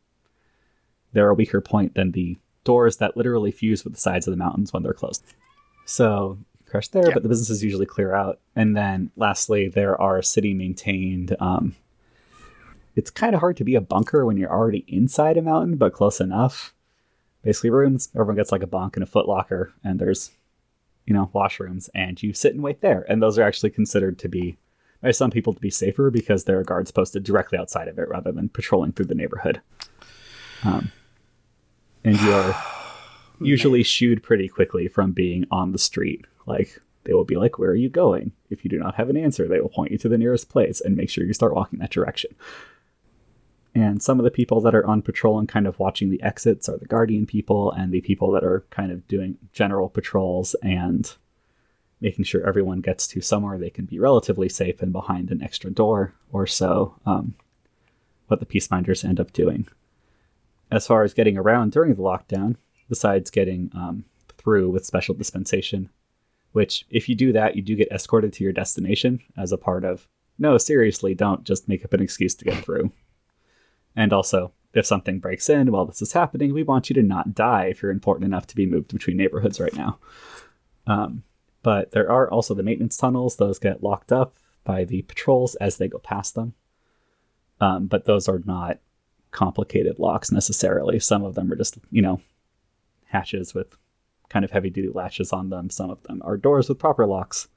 they're 1.13 1.29
a 1.29 1.33
weaker 1.33 1.61
point 1.61 1.95
than 1.95 2.11
the 2.11 2.37
doors 2.63 2.97
that 2.97 3.15
literally 3.15 3.51
fuse 3.51 3.83
with 3.83 3.93
the 3.93 3.99
sides 3.99 4.27
of 4.27 4.31
the 4.31 4.37
mountains 4.37 4.73
when 4.73 4.83
they're 4.83 4.93
closed. 4.93 5.23
So 5.85 6.37
crush 6.65 6.89
there, 6.89 7.07
Yeah. 7.07 7.13
but 7.13 7.23
the 7.23 7.29
businesses 7.29 7.63
usually 7.63 7.85
clear 7.85 8.13
out. 8.13 8.39
And 8.55 8.75
then 8.75 9.09
lastly, 9.15 9.69
there 9.69 9.99
are 10.01 10.21
city 10.21 10.53
maintained. 10.53 11.35
Um, 11.39 11.75
it's 12.97 13.11
kind 13.11 13.35
of 13.35 13.41
hard 13.41 13.55
to 13.57 13.63
be 13.63 13.75
a 13.75 13.81
bunker 13.81 14.25
when 14.25 14.37
you're 14.37 14.51
already 14.51 14.83
inside 14.87 15.37
a 15.37 15.41
mountain, 15.43 15.77
but 15.77 15.93
close 15.93 16.19
enough. 16.19 16.73
Basically, 17.43 17.69
rooms. 17.69 18.09
Everyone 18.15 18.35
gets 18.35 18.51
like 18.51 18.63
a 18.63 18.67
bunk 18.67 18.97
and 18.97 19.03
a 19.03 19.05
foot 19.05 19.27
locker, 19.27 19.71
and 19.83 19.99
there's, 19.99 20.31
you 21.05 21.13
know, 21.13 21.29
washrooms, 21.33 21.89
and 21.93 22.21
you 22.21 22.33
sit 22.33 22.55
and 22.55 22.63
wait 22.63 22.81
there. 22.81 23.05
And 23.07 23.21
those 23.21 23.37
are 23.37 23.43
actually 23.43 23.69
considered 23.69 24.17
to 24.17 24.27
be, 24.27 24.57
by 25.03 25.11
some 25.11 25.29
people, 25.29 25.53
to 25.53 25.59
be 25.59 25.69
safer 25.69 26.09
because 26.09 26.45
there 26.45 26.59
are 26.59 26.63
guards 26.63 26.89
posted 26.89 27.23
directly 27.23 27.59
outside 27.59 27.87
of 27.87 27.99
it 27.99 28.09
rather 28.09 28.31
than 28.31 28.49
patrolling 28.49 28.93
through 28.93 29.05
the 29.05 29.15
neighborhood. 29.15 29.61
Um, 30.63 30.91
and 32.03 32.19
you 32.19 32.33
are 32.33 32.63
usually 33.39 33.83
shooed 33.83 34.23
pretty 34.23 34.47
quickly 34.47 34.87
from 34.87 35.11
being 35.11 35.45
on 35.51 35.71
the 35.71 35.77
street. 35.77 36.25
Like 36.47 36.81
they 37.03 37.13
will 37.13 37.25
be 37.25 37.35
like, 37.35 37.59
"Where 37.59 37.69
are 37.69 37.75
you 37.75 37.89
going?" 37.89 38.31
If 38.49 38.63
you 38.63 38.71
do 38.71 38.79
not 38.79 38.95
have 38.95 39.11
an 39.11 39.17
answer, 39.17 39.47
they 39.47 39.61
will 39.61 39.69
point 39.69 39.91
you 39.91 39.99
to 39.99 40.09
the 40.09 40.17
nearest 40.17 40.49
place 40.49 40.81
and 40.81 40.97
make 40.97 41.11
sure 41.11 41.25
you 41.25 41.33
start 41.33 41.53
walking 41.53 41.77
that 41.77 41.91
direction. 41.91 42.31
And 43.77 44.01
some 44.01 44.19
of 44.19 44.23
the 44.23 44.31
people 44.31 44.59
that 44.61 44.73
are 44.73 44.87
on 44.87 45.03
patrol 45.03 45.37
and 45.37 45.47
kind 45.47 45.67
of 45.67 45.77
watching 45.77 46.09
the 46.09 46.21
exits 46.23 46.67
are 46.67 46.79
the 46.79 46.87
guardian 46.87 47.27
people, 47.27 47.71
and 47.73 47.91
the 47.91 48.01
people 48.01 48.31
that 48.31 48.43
are 48.43 48.65
kind 48.71 48.91
of 48.91 49.07
doing 49.07 49.37
general 49.53 49.87
patrols 49.87 50.55
and 50.63 51.13
making 52.01 52.25
sure 52.25 52.47
everyone 52.47 52.81
gets 52.81 53.07
to 53.09 53.21
somewhere 53.21 53.59
they 53.59 53.69
can 53.69 53.85
be 53.85 53.99
relatively 53.99 54.49
safe 54.49 54.81
and 54.81 54.91
behind 54.91 55.29
an 55.29 55.43
extra 55.43 55.69
door 55.69 56.15
or 56.31 56.47
so. 56.47 56.95
Um, 57.05 57.35
what 58.25 58.39
the 58.39 58.47
peaceminders 58.47 59.05
end 59.05 59.19
up 59.19 59.31
doing. 59.31 59.67
As 60.71 60.87
far 60.87 61.03
as 61.03 61.13
getting 61.13 61.37
around 61.37 61.71
during 61.71 61.93
the 61.93 62.01
lockdown, 62.01 62.55
besides 62.89 63.29
getting 63.29 63.69
um, 63.75 64.05
through 64.39 64.71
with 64.71 64.87
special 64.87 65.13
dispensation, 65.13 65.89
which 66.51 66.83
if 66.89 67.07
you 67.07 67.13
do 67.13 67.31
that, 67.31 67.55
you 67.55 67.61
do 67.61 67.75
get 67.75 67.91
escorted 67.91 68.33
to 68.33 68.43
your 68.43 68.53
destination 68.53 69.19
as 69.37 69.51
a 69.51 69.57
part 69.57 69.85
of. 69.85 70.07
No, 70.39 70.57
seriously, 70.57 71.13
don't 71.13 71.43
just 71.43 71.67
make 71.67 71.85
up 71.85 71.93
an 71.93 72.01
excuse 72.01 72.33
to 72.35 72.45
get 72.45 72.65
through. 72.65 72.91
And 73.97 74.13
also, 74.13 74.53
if 74.73 74.85
something 74.85 75.19
breaks 75.19 75.49
in 75.49 75.71
while 75.71 75.85
this 75.85 76.03
is 76.03 76.13
happening, 76.13 76.53
we 76.53 76.63
want 76.63 76.89
you 76.89 76.93
to 76.93 77.03
not 77.03 77.33
die 77.33 77.65
if 77.65 77.81
you're 77.81 77.91
important 77.91 78.25
enough 78.25 78.45
to 78.47 78.55
be 78.55 78.67
moved 78.67 78.93
between 78.93 79.17
neighborhoods 79.17 79.59
right 79.59 79.73
now. 79.75 79.97
Um, 80.85 81.23
but 81.63 81.91
there 81.91 82.09
are 82.09 82.29
also 82.29 82.53
the 82.53 82.63
maintenance 82.63 82.95
tunnels; 82.95 83.35
those 83.35 83.59
get 83.59 83.83
locked 83.83 84.11
up 84.11 84.35
by 84.63 84.85
the 84.85 85.01
patrols 85.01 85.55
as 85.55 85.77
they 85.77 85.87
go 85.87 85.97
past 85.97 86.35
them. 86.35 86.53
Um, 87.59 87.87
but 87.87 88.05
those 88.05 88.29
are 88.29 88.41
not 88.45 88.79
complicated 89.31 89.97
locks 89.97 90.31
necessarily. 90.31 90.99
Some 90.99 91.23
of 91.23 91.33
them 91.35 91.51
are 91.51 91.55
just, 91.55 91.77
you 91.91 92.01
know, 92.01 92.21
hatches 93.05 93.53
with 93.53 93.77
kind 94.29 94.45
of 94.45 94.51
heavy 94.51 94.69
duty 94.69 94.89
latches 94.93 95.33
on 95.33 95.49
them. 95.49 95.69
Some 95.69 95.89
of 95.89 96.03
them 96.03 96.21
are 96.23 96.37
doors 96.37 96.69
with 96.69 96.77
proper 96.77 97.05
locks. 97.07 97.47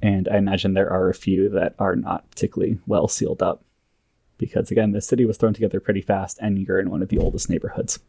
And 0.00 0.28
I 0.28 0.36
imagine 0.36 0.74
there 0.74 0.92
are 0.92 1.08
a 1.08 1.14
few 1.14 1.48
that 1.50 1.74
are 1.78 1.96
not 1.96 2.30
particularly 2.30 2.78
well 2.86 3.08
sealed 3.08 3.42
up. 3.42 3.64
Because 4.46 4.70
again, 4.70 4.90
the 4.90 5.00
city 5.00 5.24
was 5.24 5.36
thrown 5.36 5.54
together 5.54 5.80
pretty 5.80 6.00
fast 6.02 6.38
and 6.40 6.58
you're 6.58 6.80
in 6.80 6.90
one 6.90 7.00
of 7.02 7.08
the 7.08 7.18
oldest 7.18 7.48
neighborhoods. 7.48 8.00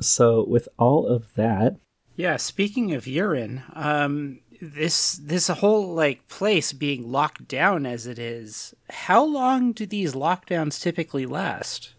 So 0.00 0.44
with 0.48 0.68
all 0.78 1.06
of 1.06 1.34
that, 1.34 1.76
Yeah, 2.16 2.36
speaking 2.36 2.94
of 2.94 3.06
urine, 3.06 3.62
um, 3.74 4.40
this 4.62 5.12
this 5.12 5.48
whole 5.48 5.94
like 5.94 6.26
place 6.28 6.72
being 6.72 7.10
locked 7.12 7.46
down 7.46 7.86
as 7.86 8.06
it 8.06 8.18
is. 8.18 8.74
How 8.90 9.22
long 9.24 9.72
do 9.72 9.84
these 9.86 10.14
lockdowns 10.14 10.80
typically 10.80 11.26
last? 11.26 11.94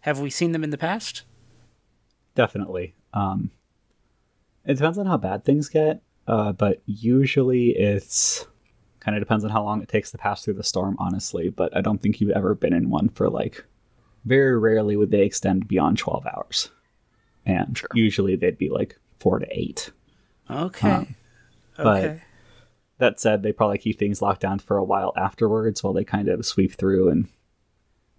Have 0.00 0.18
we 0.20 0.30
seen 0.30 0.52
them 0.52 0.64
in 0.64 0.70
the 0.70 0.78
past? 0.78 1.22
definitely. 2.34 2.94
Um, 3.12 3.50
it 4.64 4.74
depends 4.74 4.96
on 4.98 5.06
how 5.06 5.16
bad 5.18 5.44
things 5.44 5.68
get, 5.68 6.00
uh, 6.26 6.52
but 6.52 6.80
usually 6.86 7.70
it's 7.70 8.46
kind 9.00 9.16
of 9.16 9.20
depends 9.22 9.44
on 9.44 9.50
how 9.50 9.62
long 9.64 9.82
it 9.82 9.88
takes 9.88 10.10
to 10.12 10.18
pass 10.18 10.44
through 10.44 10.54
the 10.54 10.62
storm, 10.62 10.96
honestly. 10.98 11.48
But 11.50 11.76
I 11.76 11.80
don't 11.80 12.00
think 12.00 12.20
you've 12.20 12.30
ever 12.30 12.54
been 12.54 12.72
in 12.74 12.90
one 12.90 13.08
for 13.08 13.28
like 13.28 13.64
very 14.24 14.58
rarely 14.58 14.96
would 14.96 15.10
they 15.10 15.22
extend 15.22 15.66
beyond 15.68 15.98
12 15.98 16.26
hours. 16.26 16.70
And 17.46 17.78
Sure. 17.78 17.88
usually 17.94 18.36
they'd 18.36 18.58
be 18.58 18.68
like 18.68 18.98
four 19.18 19.38
to 19.38 19.46
eight. 19.50 19.90
Okay. 20.50 20.90
Um, 20.90 21.14
but- 21.76 22.04
okay. 22.04 22.22
That 22.98 23.18
said, 23.18 23.42
they 23.42 23.52
probably 23.52 23.78
keep 23.78 23.98
things 23.98 24.20
locked 24.20 24.42
down 24.42 24.58
for 24.58 24.76
a 24.76 24.84
while 24.84 25.14
afterwards 25.16 25.82
while 25.82 25.94
they 25.94 26.04
kind 26.04 26.28
of 26.28 26.44
sweep 26.44 26.74
through 26.74 27.08
and 27.08 27.28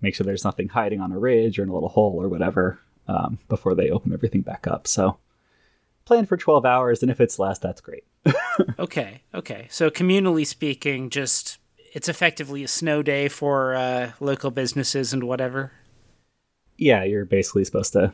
make 0.02 0.16
sure 0.16 0.26
there's 0.26 0.44
nothing 0.44 0.70
hiding 0.70 1.00
on 1.00 1.12
a 1.12 1.20
ridge 1.20 1.60
or 1.60 1.64
in 1.64 1.70
a 1.70 1.74
little 1.76 1.88
hole 1.90 2.20
or 2.20 2.28
whatever 2.28 2.80
um, 3.08 3.38
before 3.48 3.76
they 3.76 3.92
open 3.92 4.12
everything 4.12 4.42
back 4.42 4.66
up. 4.66 4.88
So 4.88 5.18
plan 6.06 6.26
for 6.26 6.36
12 6.36 6.66
hours, 6.66 7.04
and 7.04 7.12
if 7.12 7.22
it's 7.22 7.38
less, 7.38 7.60
that's 7.60 7.80
great. 7.80 8.06
Okay, 8.80 9.22
okay. 9.34 9.68
So 9.70 9.90
communally 9.90 10.46
speaking, 10.46 11.10
just 11.10 11.60
it's 11.94 12.10
effectively 12.10 12.64
a 12.64 12.68
snow 12.68 13.02
day 13.02 13.28
for 13.28 13.76
uh, 13.76 14.12
local 14.20 14.52
businesses 14.52 15.14
and 15.14 15.24
whatever. 15.24 15.72
Yeah, 16.78 17.04
you're 17.04 17.26
basically 17.26 17.64
supposed 17.66 17.94
to, 17.94 18.14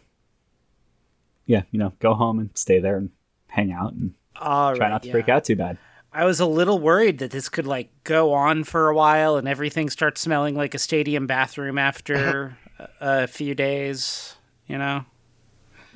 yeah, 1.46 1.64
you 1.72 1.80
know, 1.80 1.94
go 2.00 2.14
home 2.14 2.40
and 2.40 2.50
stay 2.56 2.80
there 2.80 2.98
and 2.98 3.12
hang 3.48 3.72
out 3.72 3.94
and 3.94 4.14
All 4.36 4.76
try 4.76 4.86
right, 4.86 4.92
not 4.92 5.04
to 5.04 5.08
yeah. 5.08 5.14
freak 5.14 5.30
out 5.30 5.46
too 5.46 5.56
bad. 5.56 5.78
I 6.12 6.26
was 6.26 6.40
a 6.40 6.46
little 6.46 6.80
worried 6.80 7.20
that 7.20 7.32
this 7.32 7.50
could 7.50 7.68
like 7.68 7.90
go 8.04 8.34
on 8.34 8.64
for 8.64 8.90
a 8.90 8.96
while 8.96 9.38
and 9.38 9.48
everything 9.48 9.90
starts 9.90 10.22
smelling 10.22 10.56
like 10.56 10.74
a 10.74 10.80
stadium 10.80 11.28
bathroom 11.28 11.78
after 11.78 12.58
a 12.80 13.24
a 13.24 13.28
few 13.28 13.56
days. 13.56 14.36
You 14.68 14.78
know. 14.78 15.06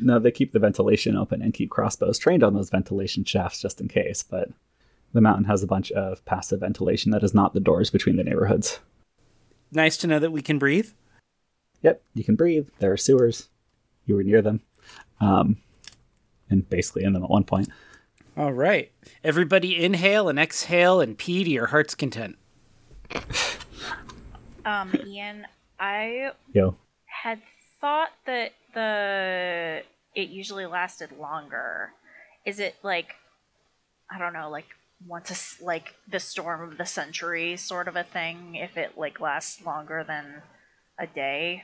No, 0.01 0.19
they 0.19 0.31
keep 0.31 0.51
the 0.51 0.59
ventilation 0.59 1.15
open 1.15 1.41
and 1.41 1.53
keep 1.53 1.69
crossbows 1.69 2.17
trained 2.17 2.43
on 2.43 2.53
those 2.53 2.69
ventilation 2.69 3.23
shafts 3.23 3.61
just 3.61 3.79
in 3.79 3.87
case, 3.87 4.23
but 4.23 4.49
the 5.13 5.21
mountain 5.21 5.45
has 5.45 5.61
a 5.61 5.67
bunch 5.67 5.91
of 5.91 6.23
passive 6.25 6.61
ventilation 6.61 7.11
that 7.11 7.23
is 7.23 7.33
not 7.33 7.53
the 7.53 7.59
doors 7.59 7.89
between 7.89 8.15
the 8.15 8.23
neighborhoods. 8.23 8.79
Nice 9.71 9.97
to 9.97 10.07
know 10.07 10.19
that 10.19 10.31
we 10.31 10.41
can 10.41 10.57
breathe. 10.57 10.89
Yep, 11.81 12.01
you 12.13 12.23
can 12.23 12.35
breathe. 12.35 12.69
There 12.79 12.91
are 12.91 12.97
sewers. 12.97 13.49
You 14.05 14.15
were 14.15 14.23
near 14.23 14.41
them. 14.41 14.61
Um, 15.19 15.57
and 16.49 16.67
basically 16.69 17.03
in 17.03 17.13
them 17.13 17.23
at 17.23 17.29
one 17.29 17.43
point. 17.43 17.69
All 18.37 18.53
right. 18.53 18.91
Everybody 19.23 19.83
inhale 19.83 20.29
and 20.29 20.39
exhale 20.39 21.01
and 21.01 21.17
pee 21.17 21.43
to 21.43 21.49
your 21.49 21.67
heart's 21.67 21.95
content. 21.95 22.37
Um, 24.65 24.93
Ian, 25.05 25.47
I 25.79 26.31
Yo, 26.53 26.75
had 27.05 27.41
thought 27.81 28.11
that 28.25 28.53
the 28.73 29.83
it 30.15 30.29
usually 30.29 30.65
lasted 30.65 31.11
longer. 31.19 31.91
Is 32.45 32.59
it 32.59 32.75
like 32.83 33.15
I 34.09 34.17
don't 34.19 34.33
know, 34.33 34.49
like 34.49 34.67
once 35.07 35.59
a, 35.59 35.65
like 35.65 35.95
the 36.07 36.19
storm 36.19 36.61
of 36.69 36.77
the 36.77 36.85
century 36.85 37.57
sort 37.57 37.87
of 37.87 37.95
a 37.95 38.03
thing? 38.03 38.55
If 38.55 38.77
it 38.77 38.97
like 38.97 39.19
lasts 39.19 39.65
longer 39.65 40.05
than 40.07 40.41
a 40.97 41.07
day? 41.07 41.63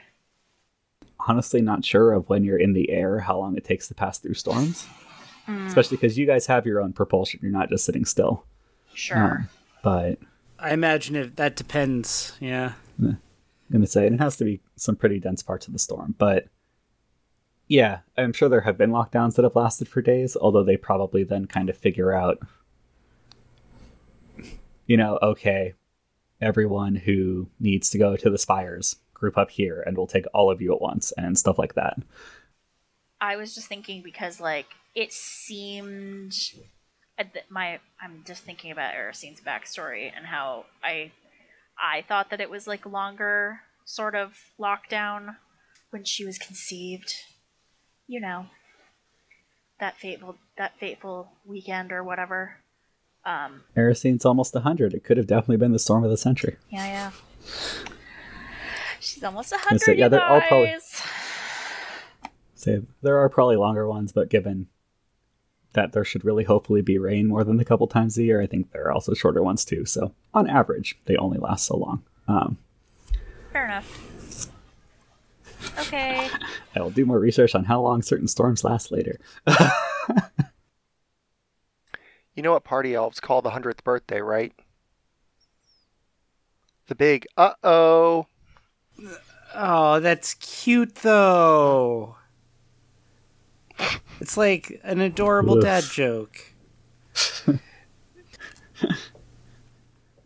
honestly 1.27 1.61
not 1.61 1.83
sure 1.83 2.13
of 2.13 2.29
when 2.29 2.43
you're 2.43 2.59
in 2.59 2.73
the 2.73 2.89
air 2.89 3.19
how 3.19 3.37
long 3.37 3.57
it 3.57 3.63
takes 3.63 3.87
to 3.87 3.95
pass 3.95 4.19
through 4.19 4.33
storms. 4.33 4.85
Especially 5.65 5.95
because 5.95 6.17
you 6.17 6.25
guys 6.25 6.45
have 6.47 6.65
your 6.65 6.81
own 6.81 6.91
propulsion. 6.91 7.39
You're 7.41 7.51
not 7.51 7.69
just 7.69 7.85
sitting 7.85 8.03
still. 8.03 8.43
Sure. 8.93 9.17
Um, 9.17 9.49
but 9.81 10.19
I 10.59 10.73
imagine 10.73 11.15
if 11.15 11.37
that 11.37 11.55
depends. 11.55 12.33
Yeah. 12.41 12.73
I'm 13.69 13.73
gonna 13.73 13.87
say, 13.87 14.05
and 14.05 14.15
it 14.15 14.21
has 14.21 14.37
to 14.37 14.45
be 14.45 14.61
some 14.75 14.95
pretty 14.95 15.19
dense 15.19 15.43
parts 15.43 15.67
of 15.67 15.73
the 15.73 15.79
storm. 15.79 16.15
But 16.17 16.47
yeah, 17.67 17.99
I'm 18.17 18.33
sure 18.33 18.47
there 18.47 18.61
have 18.61 18.77
been 18.77 18.91
lockdowns 18.91 19.35
that 19.35 19.43
have 19.43 19.55
lasted 19.55 19.87
for 19.87 20.01
days, 20.01 20.37
although 20.39 20.63
they 20.63 20.77
probably 20.77 21.23
then 21.23 21.47
kind 21.47 21.69
of 21.69 21.77
figure 21.77 22.13
out, 22.13 22.39
you 24.85 24.95
know, 24.95 25.19
okay, 25.21 25.73
everyone 26.39 26.95
who 26.95 27.49
needs 27.59 27.89
to 27.89 27.97
go 27.97 28.15
to 28.15 28.29
the 28.29 28.37
spires 28.37 28.95
group 29.13 29.37
up 29.37 29.49
here, 29.49 29.83
and 29.85 29.97
we'll 29.97 30.07
take 30.07 30.25
all 30.33 30.49
of 30.49 30.61
you 30.61 30.73
at 30.73 30.81
once, 30.81 31.11
and 31.17 31.37
stuff 31.37 31.57
like 31.57 31.75
that. 31.75 31.97
I 33.19 33.35
was 33.35 33.53
just 33.53 33.67
thinking 33.67 34.01
because 34.01 34.39
like 34.39 34.67
it 34.95 35.11
seemed 35.11 36.35
my 37.49 37.79
I'm 38.01 38.23
just 38.25 38.43
thinking 38.43 38.71
about 38.71 38.95
Erisine's 38.95 39.41
backstory 39.41 40.11
and 40.15 40.25
how 40.25 40.65
I 40.83 41.11
I 41.81 42.03
thought 42.07 42.29
that 42.29 42.41
it 42.41 42.49
was 42.49 42.67
like 42.67 42.85
longer 42.85 43.61
sort 43.85 44.15
of 44.15 44.33
lockdown 44.59 45.35
when 45.91 46.03
she 46.03 46.25
was 46.25 46.37
conceived. 46.37 47.13
You 48.07 48.21
know, 48.21 48.47
that 49.79 49.97
fateful 49.97 50.37
that 50.57 50.79
fateful 50.79 51.31
weekend 51.45 51.91
or 51.91 52.03
whatever. 52.03 52.57
Um, 53.25 53.63
Erisine's 53.75 54.25
almost 54.25 54.53
100. 54.53 54.93
It 54.93 55.03
could 55.03 55.17
have 55.17 55.27
definitely 55.27 55.57
been 55.57 55.73
the 55.73 55.79
storm 55.79 56.03
of 56.05 56.09
the 56.09 56.17
century. 56.17 56.55
yeah, 56.69 56.85
yeah. 56.85 57.11
She's 58.99 59.23
almost 59.23 59.51
a 59.51 59.57
hundred. 59.57 59.81
say, 59.81 59.95
yeah, 59.95 60.07
they're 60.07 60.23
all 60.23 60.41
probably-. 60.41 60.75
So 62.55 62.83
there 63.01 63.17
are 63.17 63.29
probably 63.29 63.55
longer 63.55 63.87
ones, 63.87 64.11
but 64.11 64.29
given 64.29 64.67
that 65.77 65.93
there 65.93 66.03
should 66.03 66.25
really 66.25 66.43
hopefully 66.43 66.81
be 66.81 66.97
rain 66.97 67.27
more 67.27 67.43
than 67.43 67.59
a 67.59 67.65
couple 67.65 67.87
times 67.87 68.17
a 68.17 68.23
year. 68.23 68.41
I 68.41 68.47
think 68.47 68.71
there 68.71 68.87
are 68.87 68.91
also 68.91 69.13
shorter 69.13 69.43
ones 69.43 69.63
too. 69.63 69.85
So 69.85 70.11
on 70.33 70.49
average, 70.49 70.97
they 71.05 71.15
only 71.17 71.37
last 71.37 71.65
so 71.67 71.77
long. 71.77 72.03
Um, 72.27 72.57
Fair 73.53 73.65
enough. 73.65 74.49
Okay. 75.79 76.27
I 76.75 76.81
will 76.81 76.89
do 76.89 77.05
more 77.05 77.19
research 77.19 77.53
on 77.55 77.63
how 77.63 77.79
long 77.79 78.01
certain 78.01 78.27
storms 78.27 78.63
last 78.63 78.91
later. 78.91 79.19
You 82.37 82.43
know 82.43 82.51
what 82.51 82.63
party 82.63 82.93
elves 82.93 83.19
call 83.19 83.41
the 83.41 83.49
100th 83.49 83.83
birthday, 83.83 84.21
right? 84.21 84.53
The 86.85 86.93
big 86.93 87.25
uh 87.35 87.53
oh. 87.63 88.27
Oh, 89.55 89.99
that's 89.99 90.35
cute 90.35 90.93
though. 90.97 92.15
It's 94.19 94.37
like 94.37 94.79
an 94.83 94.99
adorable 94.99 95.57
Oof. 95.57 95.63
dad 95.63 95.83
joke. 95.83 96.41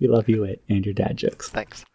We 0.02 0.08
love 0.08 0.28
you 0.28 0.44
it 0.44 0.62
and 0.68 0.84
your 0.84 0.96
dad 0.96 1.16
jokes. 1.16 1.50
Thanks. 1.50 1.86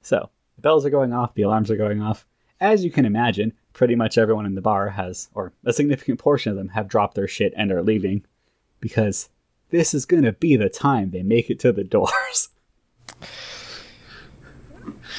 So 0.00 0.30
the 0.56 0.62
bells 0.62 0.86
are 0.86 0.90
going 0.90 1.12
off, 1.12 1.34
the 1.34 1.42
alarms 1.42 1.70
are 1.70 1.76
going 1.76 2.00
off. 2.00 2.26
As 2.58 2.82
you 2.84 2.90
can 2.90 3.04
imagine, 3.04 3.52
pretty 3.74 3.94
much 3.94 4.16
everyone 4.16 4.46
in 4.46 4.54
the 4.54 4.62
bar 4.62 4.88
has, 4.88 5.28
or 5.34 5.52
a 5.64 5.72
significant 5.72 6.18
portion 6.18 6.50
of 6.50 6.56
them, 6.56 6.68
have 6.70 6.88
dropped 6.88 7.14
their 7.14 7.28
shit 7.28 7.52
and 7.56 7.70
are 7.70 7.82
leaving 7.82 8.24
because 8.80 9.28
this 9.68 9.92
is 9.92 10.06
going 10.06 10.22
to 10.22 10.32
be 10.32 10.56
the 10.56 10.70
time 10.70 11.10
they 11.10 11.22
make 11.22 11.50
it 11.50 11.60
to 11.60 11.70
the 11.70 11.84
doors. 11.84 12.48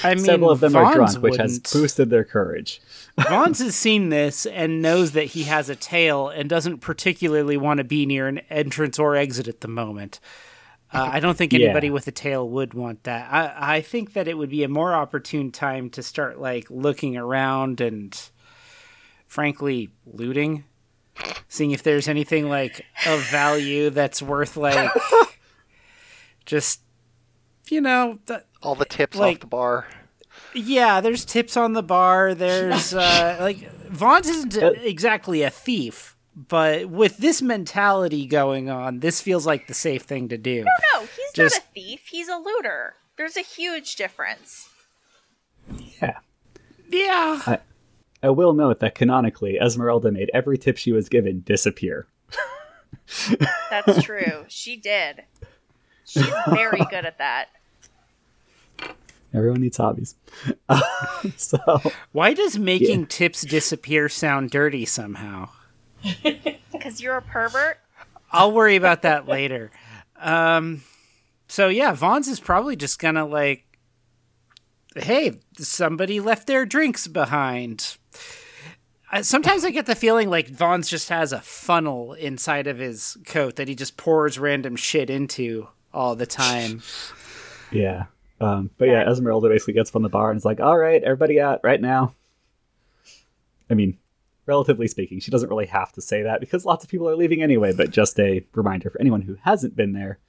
I 0.03 0.15
mean, 0.15 0.25
Several 0.25 0.49
of 0.49 0.59
them 0.59 0.73
Vons 0.73 0.87
are 0.87 0.93
drunk, 0.95 1.21
which 1.21 1.37
has 1.37 1.59
boosted 1.59 2.09
their 2.09 2.23
courage. 2.23 2.81
Vons 3.17 3.59
has 3.59 3.75
seen 3.75 4.09
this 4.09 4.45
and 4.45 4.81
knows 4.81 5.13
that 5.13 5.25
he 5.25 5.43
has 5.43 5.69
a 5.69 5.75
tail 5.75 6.27
and 6.29 6.49
doesn't 6.49 6.79
particularly 6.79 7.55
want 7.57 7.77
to 7.77 7.83
be 7.83 8.05
near 8.05 8.27
an 8.27 8.39
entrance 8.49 8.99
or 8.99 9.15
exit 9.15 9.47
at 9.47 9.61
the 9.61 9.67
moment. 9.69 10.19
Uh, 10.93 11.09
I 11.13 11.19
don't 11.19 11.37
think 11.37 11.53
Yeah. 11.53 11.65
anybody 11.65 11.89
with 11.89 12.07
a 12.07 12.11
tail 12.11 12.47
would 12.49 12.73
want 12.73 13.03
that. 13.03 13.31
I, 13.31 13.75
I 13.77 13.81
think 13.81 14.13
that 14.13 14.27
it 14.27 14.37
would 14.37 14.49
be 14.49 14.63
a 14.63 14.67
more 14.69 14.93
opportune 14.93 15.51
time 15.51 15.89
to 15.91 16.03
start 16.03 16.39
like 16.39 16.69
looking 16.69 17.15
around 17.15 17.79
and, 17.81 18.17
frankly, 19.27 19.89
looting, 20.05 20.65
seeing 21.47 21.71
if 21.71 21.83
there's 21.83 22.07
anything 22.09 22.49
like 22.49 22.85
of 23.07 23.21
value 23.29 23.89
that's 23.89 24.21
worth 24.21 24.57
like 24.57 24.91
just 26.45 26.81
you 27.69 27.81
know 27.81 28.19
th- 28.27 28.41
All 28.61 28.75
the 28.75 28.85
tips 28.85 29.17
Like- 29.17 29.37
off 29.37 29.41
the 29.41 29.47
bar. 29.47 29.87
Yeah, 30.55 31.01
there's 31.01 31.25
tips 31.25 31.57
on 31.57 31.73
the 31.73 31.83
bar. 31.83 32.33
There's 32.33 32.93
uh, 32.93 33.37
like 33.39 33.69
Vons 33.89 34.27
isn't 34.29 34.55
exactly 34.83 35.43
a 35.43 35.49
thief, 35.49 36.15
but 36.35 36.87
with 36.87 37.17
this 37.17 37.41
mentality 37.41 38.25
going 38.25 38.69
on, 38.69 38.99
this 38.99 39.21
feels 39.21 39.45
like 39.45 39.67
the 39.67 39.73
safe 39.73 40.03
thing 40.03 40.29
to 40.29 40.37
do. 40.37 40.63
No, 40.63 40.99
no, 40.99 41.05
he's 41.05 41.31
Just- 41.33 41.55
not 41.57 41.63
a 41.63 41.73
thief. 41.73 42.01
He's 42.09 42.27
a 42.29 42.37
looter. 42.37 42.95
There's 43.17 43.37
a 43.37 43.41
huge 43.41 43.95
difference. 43.95 44.69
Yeah. 46.01 46.19
Yeah, 46.89 47.57
I 48.21 48.29
will 48.29 48.53
note 48.53 48.79
that 48.79 48.93
canonically, 48.95 49.57
Esmeralda 49.59 50.11
made 50.11 50.29
every 50.33 50.57
tip 50.57 50.77
she 50.77 50.91
was 50.91 51.09
given 51.09 51.41
disappear. 51.41 52.07
That's 53.69 54.03
true. 54.03 54.45
she 54.47 54.75
did. 54.77 55.23
She's 56.05 56.25
very 56.47 56.79
good 56.89 57.05
at 57.05 57.17
that. 57.17 57.47
Everyone 59.35 59.61
needs 59.61 59.77
hobbies. 59.77 60.15
so, 61.35 61.57
why 62.11 62.33
does 62.33 62.57
making 62.57 63.07
tips 63.07 63.41
disappear 63.41 64.07
sound 64.09 64.49
dirty 64.51 64.85
somehow? 64.85 65.49
Because 66.71 67.01
you're 67.01 67.17
a 67.17 67.21
pervert. 67.21 67.79
I'll 68.31 68.51
worry 68.51 68.75
about 68.75 69.03
that 69.03 69.27
later. 69.27 69.71
Um, 70.19 70.83
so 71.47 71.67
yeah, 71.69 71.93
Vons 71.93 72.27
is 72.27 72.39
probably 72.39 72.75
just 72.75 72.99
gonna 72.99 73.25
like, 73.25 73.65
hey, 74.95 75.39
somebody 75.57 76.19
left 76.19 76.45
their 76.47 76.65
drinks 76.65 77.07
behind. 77.07 77.97
Uh, 79.11 79.23
Sometimes 79.23 79.63
I 79.63 79.71
get 79.71 79.85
the 79.85 79.95
feeling 79.95 80.29
like 80.29 80.49
Vons 80.49 80.89
just 80.89 81.09
has 81.09 81.31
a 81.31 81.41
funnel 81.41 82.13
inside 82.13 82.67
of 82.67 82.77
his 82.77 83.17
coat 83.25 83.55
that 83.55 83.67
he 83.67 83.73
just 83.73 83.97
pours 83.97 84.37
random 84.37 84.75
shit 84.75 85.09
into 85.09 85.69
all 85.93 86.15
the 86.15 86.25
time. 86.27 86.83
yeah. 87.71 88.05
Um, 88.41 88.69
but 88.77 88.87
yeah, 88.89 89.09
Esmeralda 89.09 89.47
basically 89.49 89.73
gets 89.75 89.89
from 89.89 90.03
the 90.03 90.09
bar 90.09 90.29
and 90.29 90.37
is 90.37 90.45
like, 90.45 90.59
all 90.59 90.77
right, 90.77 91.01
everybody 91.03 91.39
out 91.39 91.61
right 91.63 91.79
now. 91.81 92.13
I 93.69 93.73
mean, 93.73 93.97
relatively 94.45 94.87
speaking, 94.87 95.19
she 95.19 95.31
doesn't 95.31 95.49
really 95.49 95.65
have 95.67 95.91
to 95.93 96.01
say 96.01 96.23
that 96.23 96.39
because 96.41 96.65
lots 96.65 96.83
of 96.83 96.89
people 96.89 97.09
are 97.09 97.15
leaving 97.15 97.41
anyway, 97.41 97.73
but 97.75 97.91
just 97.91 98.19
a 98.19 98.45
reminder 98.53 98.89
for 98.89 98.99
anyone 98.99 99.21
who 99.21 99.37
hasn't 99.41 99.75
been 99.75 99.93
there 99.93 100.19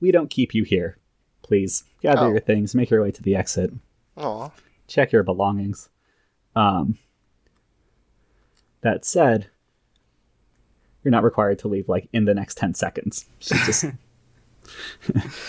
we 0.00 0.10
don't 0.10 0.28
keep 0.28 0.54
you 0.54 0.64
here. 0.64 0.98
Please 1.42 1.84
gather 2.02 2.26
Oh. 2.26 2.30
your 2.30 2.40
things, 2.40 2.74
make 2.74 2.90
your 2.90 3.00
way 3.02 3.10
to 3.12 3.22
the 3.22 3.36
exit, 3.36 3.72
Aw. 4.18 4.50
check 4.86 5.12
your 5.12 5.22
belongings. 5.22 5.88
Um, 6.56 6.98
that 8.82 9.04
said, 9.04 9.46
you're 11.02 11.12
not 11.12 11.22
required 11.22 11.58
to 11.60 11.68
leave 11.68 11.88
like 11.88 12.08
in 12.12 12.24
the 12.26 12.34
next 12.34 12.56
10 12.58 12.74
seconds. 12.74 13.26
So 13.40 13.54
just 13.64 13.84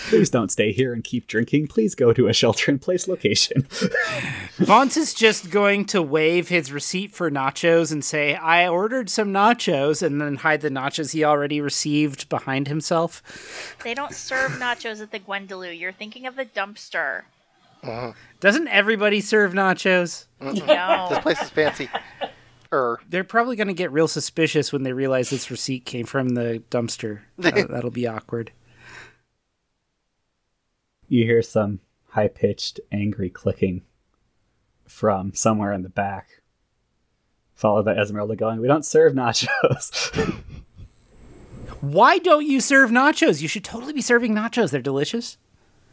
please 0.08 0.30
don't 0.30 0.50
stay 0.50 0.72
here 0.72 0.92
and 0.92 1.02
keep 1.04 1.26
drinking. 1.26 1.68
Please 1.68 1.94
go 1.94 2.12
to 2.12 2.28
a 2.28 2.32
shelter 2.32 2.70
in 2.70 2.78
place 2.78 3.08
location. 3.08 3.66
Vons 4.58 4.96
is 4.96 5.12
just 5.14 5.50
going 5.50 5.84
to 5.86 6.02
wave 6.02 6.48
his 6.48 6.72
receipt 6.72 7.12
for 7.12 7.30
nachos 7.30 7.92
and 7.92 8.04
say, 8.04 8.34
I 8.34 8.68
ordered 8.68 9.08
some 9.10 9.32
nachos, 9.32 10.02
and 10.02 10.20
then 10.20 10.36
hide 10.36 10.60
the 10.60 10.70
nachos 10.70 11.12
he 11.12 11.24
already 11.24 11.60
received 11.60 12.28
behind 12.28 12.68
himself. 12.68 13.22
They 13.84 13.94
don't 13.94 14.14
serve 14.14 14.52
nachos 14.52 15.00
at 15.00 15.10
the 15.10 15.20
Gwendoloo. 15.20 15.78
You're 15.78 15.92
thinking 15.92 16.26
of 16.26 16.36
the 16.36 16.44
dumpster. 16.46 17.22
Doesn't 18.40 18.68
everybody 18.68 19.20
serve 19.20 19.52
nachos? 19.52 20.26
This 20.40 20.62
No. 20.66 21.06
This 21.10 21.18
place 21.20 21.40
is 21.42 21.50
fancy. 21.50 21.88
Er, 22.72 22.98
They're 23.08 23.22
probably 23.22 23.54
going 23.54 23.68
to 23.68 23.74
get 23.74 23.92
real 23.92 24.08
suspicious 24.08 24.72
when 24.72 24.82
they 24.82 24.92
realize 24.92 25.30
this 25.30 25.52
receipt 25.52 25.84
came 25.84 26.04
from 26.04 26.30
the 26.30 26.62
dumpster. 26.70 27.20
That- 27.38 27.68
that'll 27.70 27.90
be 27.92 28.06
awkward. 28.08 28.50
You 31.08 31.24
hear 31.24 31.42
some 31.42 31.80
high 32.10 32.28
pitched, 32.28 32.80
angry 32.90 33.30
clicking 33.30 33.82
from 34.86 35.32
somewhere 35.34 35.72
in 35.72 35.82
the 35.82 35.88
back, 35.88 36.42
followed 37.54 37.84
by 37.84 37.94
Esmeralda 37.94 38.36
going, 38.36 38.60
We 38.60 38.68
don't 38.68 38.84
serve 38.84 39.12
nachos. 39.12 40.34
Why 41.80 42.18
don't 42.18 42.46
you 42.46 42.60
serve 42.60 42.90
nachos? 42.90 43.42
You 43.42 43.48
should 43.48 43.64
totally 43.64 43.92
be 43.92 44.00
serving 44.00 44.34
nachos. 44.34 44.70
They're 44.70 44.80
delicious. 44.80 45.36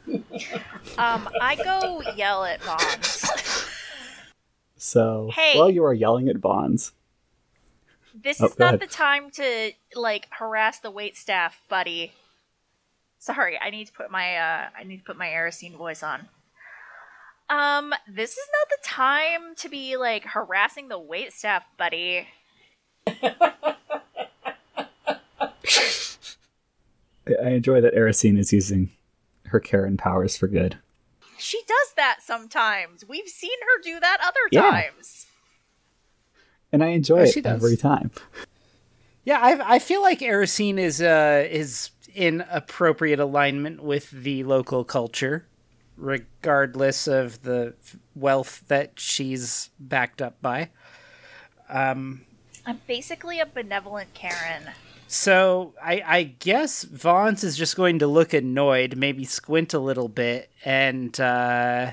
Um, 0.08 1.30
I 1.42 1.56
go 1.64 2.02
yell 2.16 2.44
at 2.44 2.62
Vons. 2.64 3.26
so 4.78 5.30
Hey. 5.34 5.58
while 5.58 5.70
you 5.70 5.84
are 5.86 5.94
yelling 5.94 6.28
at 6.30 6.38
Vons, 6.38 6.92
This 8.14 8.42
Oh, 8.42 8.46
is 8.48 8.60
not 8.60 8.76
ahead. 8.76 8.80
the 8.82 8.88
time 8.88 9.32
to 9.32 9.72
like 9.96 10.28
harass 10.32 10.80
the 10.80 10.92
wait 10.92 11.16
staff, 11.18 11.62
buddy. 11.70 12.14
Sorry, 13.24 13.58
I 13.58 13.70
need 13.70 13.88
to 13.88 13.94
put 13.94 14.12
my 14.12 14.36
uh 14.36 14.66
I 14.78 14.84
need 14.84 14.98
to 14.98 15.04
put 15.04 15.16
my 15.18 15.28
Erisine 15.28 15.78
voice 15.78 16.04
on. 16.04 16.28
Um, 17.50 17.94
this 18.06 18.32
is 18.32 18.48
not 18.60 18.68
the 18.70 18.78
time 18.86 19.56
to 19.58 19.70
be 19.70 19.96
like 19.96 20.26
harassing 20.26 20.90
the 20.90 21.00
wait 21.00 21.32
staff, 21.32 21.64
buddy. 21.78 22.28
I- 23.08 23.76
I 27.42 27.50
enjoy 27.52 27.80
that 27.82 27.96
Erisine 27.96 28.38
is 28.38 28.52
using 28.52 28.92
her 29.46 29.60
Karen 29.62 29.96
powers 29.98 30.36
for 30.36 30.48
good. 30.48 30.78
She 31.38 31.60
does 31.68 31.94
that 31.96 32.18
sometimes. 32.22 33.06
We've 33.08 33.28
seen 33.30 33.58
her 33.62 33.82
do 33.82 34.00
that 34.02 34.18
other 34.22 34.40
Yeah. 34.52 34.70
times. 34.70 35.26
And 36.74 36.84
I 36.84 36.88
enjoy 36.88 37.20
Yeah, 37.20 37.24
it 37.24 37.32
she 37.34 37.46
every 37.46 37.78
time. 37.78 38.12
Yeah, 39.24 39.40
I, 39.42 39.76
I 39.76 39.80
feel 39.80 40.02
like 40.02 40.20
Erisine 40.20 40.78
is 40.78 41.02
uh, 41.02 41.48
is 41.50 41.92
in 42.14 42.46
appropriate 42.50 43.20
alignment 43.20 43.82
with 43.84 44.12
the 44.12 44.44
local 44.44 44.84
culture, 44.84 45.48
regardless 45.98 47.08
of 47.08 47.44
the 47.44 47.74
wealth 48.16 48.64
that 48.68 49.00
she's 49.00 49.70
backed 49.80 50.22
up 50.22 50.42
by. 50.42 50.70
Um, 51.70 52.26
I'm 52.66 52.80
basically 52.88 53.40
a 53.40 53.46
benevolent 53.46 54.14
Karen. 54.14 54.70
So 55.08 55.74
I, 55.82 56.02
I 56.06 56.24
guess 56.24 56.84
Vons 56.84 57.44
is 57.44 57.56
just 57.56 57.76
going 57.76 58.00
to 58.00 58.08
look 58.08 58.34
annoyed, 58.34 58.96
maybe 58.98 59.26
squint 59.26 59.74
a 59.74 59.80
little 59.80 60.08
bit, 60.08 60.50
and 60.66 61.18
uh, 61.20 61.92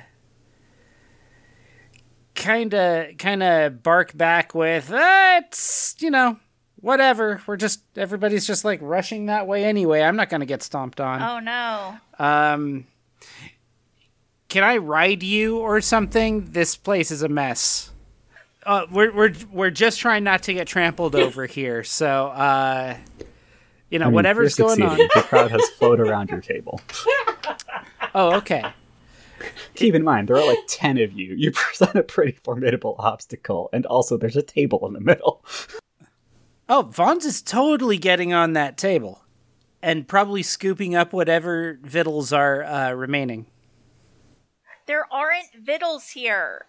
kind 2.34 2.72
of 2.72 3.18
kind 3.18 3.42
of 3.42 3.82
bark 3.82 4.16
back 4.16 4.54
with, 4.54 4.90
uh, 4.90 5.42
"It's 5.44 5.96
you 5.98 6.10
know, 6.10 6.38
whatever. 6.80 7.42
We're 7.46 7.56
just 7.56 7.82
everybody's 7.96 8.46
just 8.46 8.64
like 8.64 8.80
rushing 8.82 9.26
that 9.26 9.46
way 9.46 9.64
anyway. 9.64 10.02
I'm 10.02 10.16
not 10.16 10.28
going 10.30 10.40
to 10.40 10.46
get 10.46 10.62
stomped 10.62 11.00
on. 11.00 11.22
Oh 11.22 11.38
no. 11.40 11.96
Um, 12.24 12.86
can 14.48 14.64
I 14.64 14.78
ride 14.78 15.22
you 15.22 15.58
or 15.58 15.80
something? 15.80 16.46
This 16.52 16.76
place 16.76 17.10
is 17.10 17.22
a 17.22 17.28
mess. 17.28 17.90
Uh, 18.66 18.86
we're 18.90 19.12
we're 19.12 19.32
we're 19.52 19.70
just 19.70 20.00
trying 20.00 20.24
not 20.24 20.42
to 20.44 20.52
get 20.54 20.66
trampled 20.66 21.14
over 21.26 21.46
here. 21.46 21.82
So, 21.84 22.26
uh, 22.28 22.96
You 23.90 23.98
know, 23.98 24.06
I 24.06 24.08
mean, 24.08 24.14
whatever's 24.14 24.54
going 24.54 24.82
on. 24.82 24.96
The 24.96 25.24
crowd 25.26 25.50
has 25.50 25.66
flowed 25.70 26.00
around 26.00 26.30
your 26.30 26.40
table. 26.40 26.80
Oh, 28.12 28.34
okay. 28.38 28.64
Keep 29.76 29.94
in 29.94 30.02
mind, 30.02 30.26
there 30.26 30.36
are 30.36 30.44
like 30.44 30.58
10 30.66 30.98
of 30.98 31.12
you. 31.12 31.32
You 31.34 31.52
present 31.54 31.94
a 31.94 32.02
pretty 32.02 32.32
formidable 32.42 32.96
obstacle, 32.98 33.70
and 33.72 33.86
also 33.86 34.16
there's 34.16 34.34
a 34.36 34.42
table 34.42 34.84
in 34.88 34.94
the 34.94 35.00
middle. 35.00 35.44
Oh, 36.72 36.82
Vons 36.82 37.26
is 37.26 37.42
totally 37.42 37.98
getting 37.98 38.32
on 38.32 38.52
that 38.52 38.78
table 38.78 39.24
and 39.82 40.06
probably 40.06 40.44
scooping 40.44 40.94
up 40.94 41.12
whatever 41.12 41.80
victuals 41.82 42.32
are 42.32 42.62
uh, 42.62 42.92
remaining. 42.92 43.46
There 44.86 45.04
aren't 45.12 45.52
victuals 45.60 46.10
here. 46.10 46.66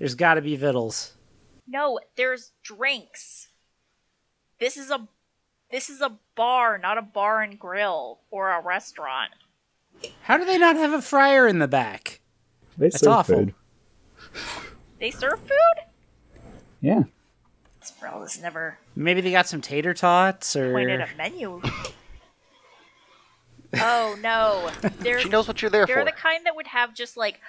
There's 0.00 0.16
got 0.16 0.34
to 0.34 0.42
be 0.42 0.56
victuals. 0.56 1.12
No, 1.68 2.00
there's 2.16 2.50
drinks. 2.64 3.50
This 4.58 4.76
is 4.76 4.90
a 4.90 5.06
this 5.70 5.88
is 5.88 6.00
a 6.00 6.18
bar, 6.34 6.76
not 6.76 6.98
a 6.98 7.02
bar 7.02 7.40
and 7.40 7.56
grill 7.56 8.18
or 8.32 8.50
a 8.50 8.60
restaurant. 8.60 9.30
How 10.22 10.38
do 10.38 10.44
they 10.44 10.58
not 10.58 10.74
have 10.74 10.92
a 10.92 11.00
fryer 11.00 11.46
in 11.46 11.60
the 11.60 11.68
back? 11.68 12.20
They 12.76 12.88
That's 12.88 12.98
serve 12.98 13.12
awful. 13.12 13.36
food. 13.36 13.54
They 14.98 15.12
serve 15.12 15.38
food? 15.38 15.84
Yeah. 16.80 17.04
Sproul 17.80 18.22
has 18.22 18.40
never 18.42 18.78
Maybe 18.96 19.20
they 19.20 19.30
got 19.30 19.48
some 19.48 19.60
tater 19.60 19.94
tots 19.94 20.56
or 20.56 20.72
pointed 20.72 21.00
a 21.00 21.08
menu. 21.16 21.60
oh 23.76 24.16
no. 24.22 24.70
They're 25.00 25.20
She 25.20 25.28
knows 25.28 25.48
what 25.48 25.62
you're 25.62 25.70
there 25.70 25.86
for. 25.86 25.94
they're 25.94 26.04
the 26.04 26.12
kind 26.12 26.46
that 26.46 26.54
would 26.54 26.68
have 26.68 26.94
just 26.94 27.16
like 27.16 27.40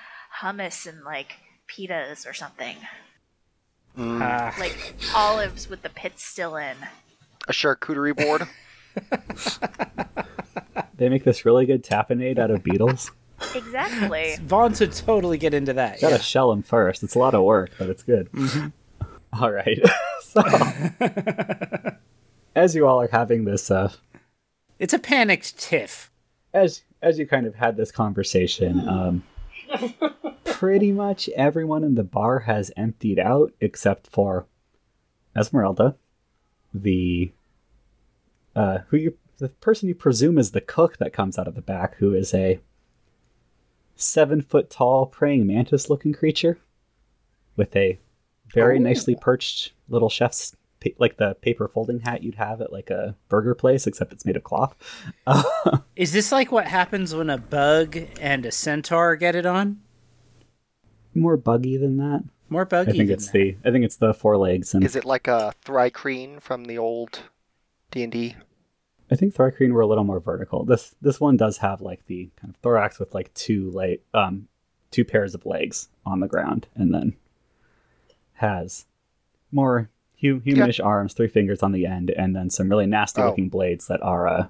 hummus 0.41 0.87
and 0.87 1.03
like 1.03 1.33
pitas 1.67 2.27
or 2.27 2.33
something. 2.33 2.75
Ah, 3.97 4.53
Like 4.59 4.95
olives 5.15 5.69
with 5.69 5.81
the 5.81 5.89
pits 5.89 6.23
still 6.23 6.57
in. 6.57 6.75
A 7.47 7.51
charcuterie 7.53 8.15
board. 8.15 8.47
They 10.97 11.09
make 11.09 11.23
this 11.23 11.45
really 11.45 11.65
good 11.65 11.83
tapenade 11.83 12.39
out 12.39 12.51
of 12.51 12.63
beetles. 12.63 13.11
Exactly. 13.53 14.35
Vons 14.41 14.79
would 14.79 14.93
totally 14.93 15.37
get 15.37 15.53
into 15.53 15.73
that. 15.73 15.99
Gotta 15.99 16.15
yeah. 16.15 16.21
shell 16.21 16.49
them 16.51 16.63
first. 16.63 17.03
It's 17.03 17.15
a 17.15 17.19
lot 17.19 17.33
of 17.33 17.43
work, 17.43 17.71
but 17.77 17.89
it's 17.89 18.03
good. 18.03 18.29
All 19.41 19.51
right. 19.51 19.79
so, 20.21 20.41
as 22.55 22.75
you 22.75 22.87
all 22.87 23.01
are 23.01 23.09
having 23.11 23.45
this, 23.45 23.69
uh, 23.69 23.91
It's 24.79 24.93
a 24.93 24.99
panicked 24.99 25.57
tiff. 25.59 26.11
as 26.53 26.81
as 27.01 27.19
you 27.19 27.27
kind 27.27 27.45
of 27.45 27.55
had 27.55 27.75
this 27.77 27.91
conversation, 27.91 28.87
um, 28.87 29.23
pretty 30.43 30.91
much 30.91 31.29
everyone 31.35 31.83
in 31.83 31.95
the 31.95 32.03
bar 32.03 32.39
has 32.39 32.71
emptied 32.77 33.19
out 33.19 33.51
except 33.59 34.07
for 34.07 34.45
Esmeralda, 35.35 35.95
the 36.73 37.31
uh, 38.55 38.79
who 38.87 38.97
you 38.97 39.17
the 39.37 39.49
person 39.49 39.89
you 39.89 39.95
presume 39.95 40.37
is 40.37 40.51
the 40.51 40.61
cook 40.61 40.97
that 40.97 41.11
comes 41.13 41.37
out 41.37 41.47
of 41.47 41.55
the 41.55 41.61
back, 41.61 41.95
who 41.97 42.13
is 42.13 42.33
a 42.33 42.59
seven 43.95 44.41
foot 44.41 44.69
tall 44.69 45.05
praying 45.05 45.45
mantis 45.47 45.89
looking 45.89 46.13
creature 46.13 46.57
with 47.57 47.75
a 47.75 47.99
very 48.55 48.77
Oh. 48.77 48.81
nicely 48.81 49.15
perched 49.15 49.73
little 49.87 50.09
chef's 50.09 50.55
pa- 50.83 50.89
like 50.97 51.17
the 51.17 51.35
paper 51.35 51.67
folding 51.67 51.99
hat 51.99 52.23
you'd 52.23 52.35
have 52.35 52.59
at 52.61 52.71
like 52.73 52.89
a 52.89 53.15
burger 53.29 53.53
place, 53.53 53.85
except 53.85 54.11
it's 54.13 54.25
made 54.25 54.35
of 54.35 54.43
cloth. 54.43 54.75
Is 55.95 56.11
this 56.13 56.31
like 56.31 56.51
what 56.51 56.65
happens 56.67 57.13
when 57.13 57.29
a 57.29 57.37
bug 57.37 57.97
and 58.19 58.45
a 58.45 58.51
centaur 58.51 59.15
get 59.15 59.35
it 59.35 59.45
on? 59.45 59.81
More 61.13 61.37
buggy 61.37 61.77
than 61.77 61.97
that. 61.97 62.23
More 62.49 62.65
buggy. 62.65 62.91
I 62.91 62.93
think 62.93 63.07
than 63.07 63.13
it's 63.15 63.27
that. 63.27 63.33
the 63.33 63.57
I 63.65 63.71
think 63.71 63.85
it's 63.85 63.97
the 63.97 64.13
four 64.13 64.37
legs 64.37 64.73
and 64.73 64.83
Is 64.83 64.95
it 64.95 65.05
like 65.05 65.27
a 65.27 65.53
Thri-kreen 65.63 66.41
from 66.41 66.65
the 66.65 66.77
old 66.77 67.19
D 67.91 68.03
and 68.03 68.11
D? 68.11 68.35
I 69.09 69.15
think 69.15 69.33
Thri-kreen 69.33 69.71
were 69.71 69.81
a 69.81 69.87
little 69.87 70.03
more 70.03 70.19
vertical. 70.19 70.65
This 70.65 70.95
this 71.01 71.19
one 71.19 71.37
does 71.37 71.57
have 71.57 71.81
like 71.81 72.05
the 72.07 72.29
kind 72.39 72.53
of 72.53 72.59
thorax 72.61 72.99
with 72.99 73.13
like 73.13 73.33
two 73.33 73.71
leg 73.71 74.01
um 74.13 74.47
two 74.91 75.05
pairs 75.05 75.33
of 75.35 75.45
legs 75.45 75.89
on 76.05 76.19
the 76.19 76.27
ground 76.27 76.67
and 76.75 76.93
then 76.93 77.15
has 78.35 78.85
more 79.51 79.89
hu- 80.21 80.39
humanish 80.41 80.83
arms, 80.83 81.13
three 81.13 81.27
fingers 81.27 81.63
on 81.63 81.71
the 81.71 81.85
end, 81.85 82.09
and 82.11 82.35
then 82.35 82.49
some 82.49 82.69
really 82.69 82.85
nasty 82.85 83.21
Oh. 83.21 83.27
looking 83.29 83.49
blades 83.49 83.87
that 83.87 84.01
are 84.03 84.27
uh 84.27 84.47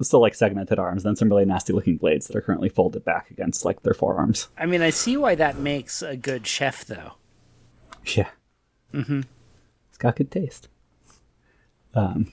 still 0.00 0.20
like 0.20 0.34
segmented 0.34 0.78
arms, 0.78 1.02
then 1.02 1.16
some 1.16 1.28
really 1.28 1.44
nasty 1.44 1.72
looking 1.72 1.96
blades 1.96 2.28
that 2.28 2.36
are 2.36 2.40
currently 2.40 2.68
folded 2.68 3.04
back 3.04 3.30
against 3.32 3.64
like 3.64 3.82
their 3.82 3.94
forearms. 3.94 4.48
I 4.56 4.64
mean, 4.64 4.80
I 4.80 4.90
see 4.90 5.16
why 5.16 5.34
that 5.34 5.58
makes 5.58 6.02
a 6.02 6.16
good 6.16 6.46
chef, 6.46 6.84
though. 6.84 7.14
Yeah. 8.04 8.28
Mm-hmm. 8.94 9.22
It's 9.88 9.98
got 9.98 10.14
good 10.14 10.30
taste. 10.30 10.68
Um, 11.94 12.30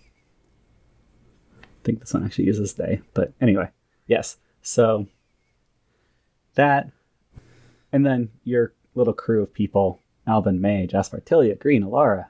I 1.64 1.66
think 1.84 2.02
this 2.02 2.14
one 2.14 2.24
actually 2.24 2.46
uses 2.46 2.74
they, 2.76 3.02
but 3.16 3.34
anyway, 3.42 3.70
yes. 4.06 4.38
So 4.62 5.08
that, 6.54 6.92
and 7.92 8.06
then 8.06 8.30
your 8.44 8.74
little 8.94 9.14
crew 9.14 9.42
of 9.42 9.52
people, 9.54 10.00
Alvin, 10.28 10.60
May, 10.62 10.88
Jaspar, 10.88 11.22
Tilia, 11.24 11.58
Green, 11.60 11.84
Alara, 11.84 12.28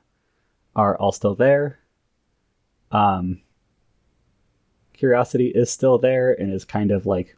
are 0.75 0.97
all 0.97 1.11
still 1.11 1.35
there. 1.35 1.79
Um, 2.91 3.41
Curiosity 4.93 5.47
is 5.47 5.69
still 5.69 5.97
there 5.97 6.31
and 6.33 6.53
is 6.53 6.63
kind 6.65 6.91
of 6.91 7.05
like 7.05 7.35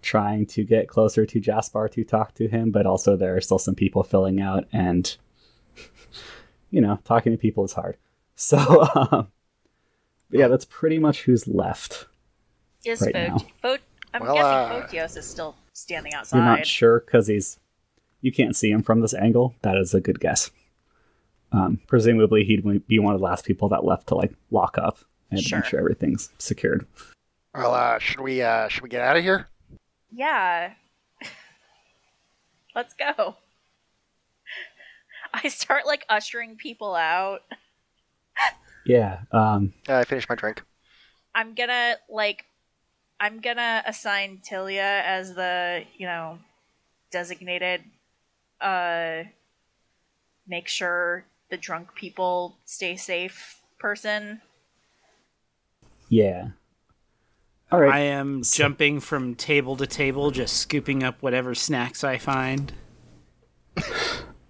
trying 0.00 0.46
to 0.46 0.64
get 0.64 0.88
closer 0.88 1.24
to 1.26 1.40
Jaspar 1.40 1.90
to 1.92 2.04
talk 2.04 2.34
to 2.34 2.48
him, 2.48 2.70
but 2.70 2.86
also 2.86 3.16
there 3.16 3.36
are 3.36 3.40
still 3.40 3.58
some 3.58 3.74
people 3.74 4.02
filling 4.02 4.40
out, 4.40 4.64
and 4.72 5.16
you 6.70 6.80
know, 6.80 6.98
talking 7.04 7.32
to 7.32 7.38
people 7.38 7.64
is 7.64 7.72
hard. 7.72 7.96
So, 8.36 8.58
um, 8.94 9.28
but 10.30 10.38
yeah, 10.40 10.48
that's 10.48 10.64
pretty 10.64 10.98
much 10.98 11.22
who's 11.22 11.46
left. 11.48 12.06
Is 12.84 13.00
Right 13.00 13.12
Pho- 13.14 13.26
now. 13.26 13.38
Pho- 13.60 13.76
I'm 14.14 14.22
Well, 14.22 14.34
guessing 14.34 14.46
uh, 14.50 14.86
Photios 15.06 15.16
is 15.16 15.24
still 15.26 15.56
standing 15.72 16.12
You're 16.12 16.20
outside. 16.20 16.44
not 16.44 16.66
sure 16.66 17.00
because 17.00 17.26
he's 17.28 17.58
you 18.22 18.32
can't 18.32 18.56
see 18.56 18.70
him 18.70 18.82
from 18.82 19.00
this 19.02 19.12
angle. 19.14 19.54
That 19.62 19.76
is 19.76 19.92
a 19.94 20.00
good 20.00 20.18
guess. 20.20 20.50
Um, 21.52 21.80
presumably, 21.86 22.44
he'd 22.44 22.86
be 22.86 22.98
one 22.98 23.12
of 23.14 23.20
the 23.20 23.24
last 23.26 23.44
people 23.44 23.68
that 23.68 23.84
left 23.84 24.06
to 24.08 24.14
like 24.14 24.32
lock 24.50 24.78
up 24.78 24.98
and 25.30 25.40
Sure. 25.40 25.58
make 25.58 25.66
sure 25.66 25.78
everything's 25.80 26.30
secured. 26.38 26.86
Well, 27.54 27.74
uh, 27.74 27.98
should 27.98 28.20
we 28.20 28.40
uh, 28.40 28.68
should 28.68 28.82
we 28.82 28.88
get 28.88 29.02
out 29.02 29.16
of 29.18 29.22
here? 29.22 29.48
Yeah. 30.10 30.72
Let's 32.74 32.94
go. 32.94 33.36
I 35.34 35.48
start 35.48 35.86
like 35.86 36.04
ushering 36.08 36.56
people 36.56 36.94
out. 36.94 37.40
Yeah. 38.84 39.20
Um, 39.30 39.72
Uh, 39.88 39.98
I 39.98 40.04
finished 40.04 40.28
my 40.28 40.34
drink. 40.34 40.60
I'm 41.36 41.54
gonna 41.54 41.94
like 42.10 42.46
I'm 43.20 43.40
gonna 43.40 43.80
assign 43.86 44.40
Tilia 44.44 45.04
as 45.04 45.36
the, 45.36 45.84
you 45.96 46.06
know, 46.06 46.40
designated 47.12 47.82
uh 48.62 49.24
make 50.46 50.68
sure 50.68 51.24
the 51.50 51.56
drunk 51.56 51.94
people 51.94 52.56
stay 52.64 52.96
safe 52.96 53.60
person. 53.78 54.40
yeah. 56.08 56.48
All 57.70 57.80
right. 57.80 57.92
I 57.94 57.98
am 58.00 58.42
jumping 58.42 59.00
from 59.00 59.34
table 59.34 59.76
to 59.78 59.86
table, 59.86 60.30
just 60.30 60.58
scooping 60.58 61.02
up 61.02 61.22
whatever 61.22 61.54
snacks 61.54 62.04
I 62.04 62.18
find. 62.18 62.70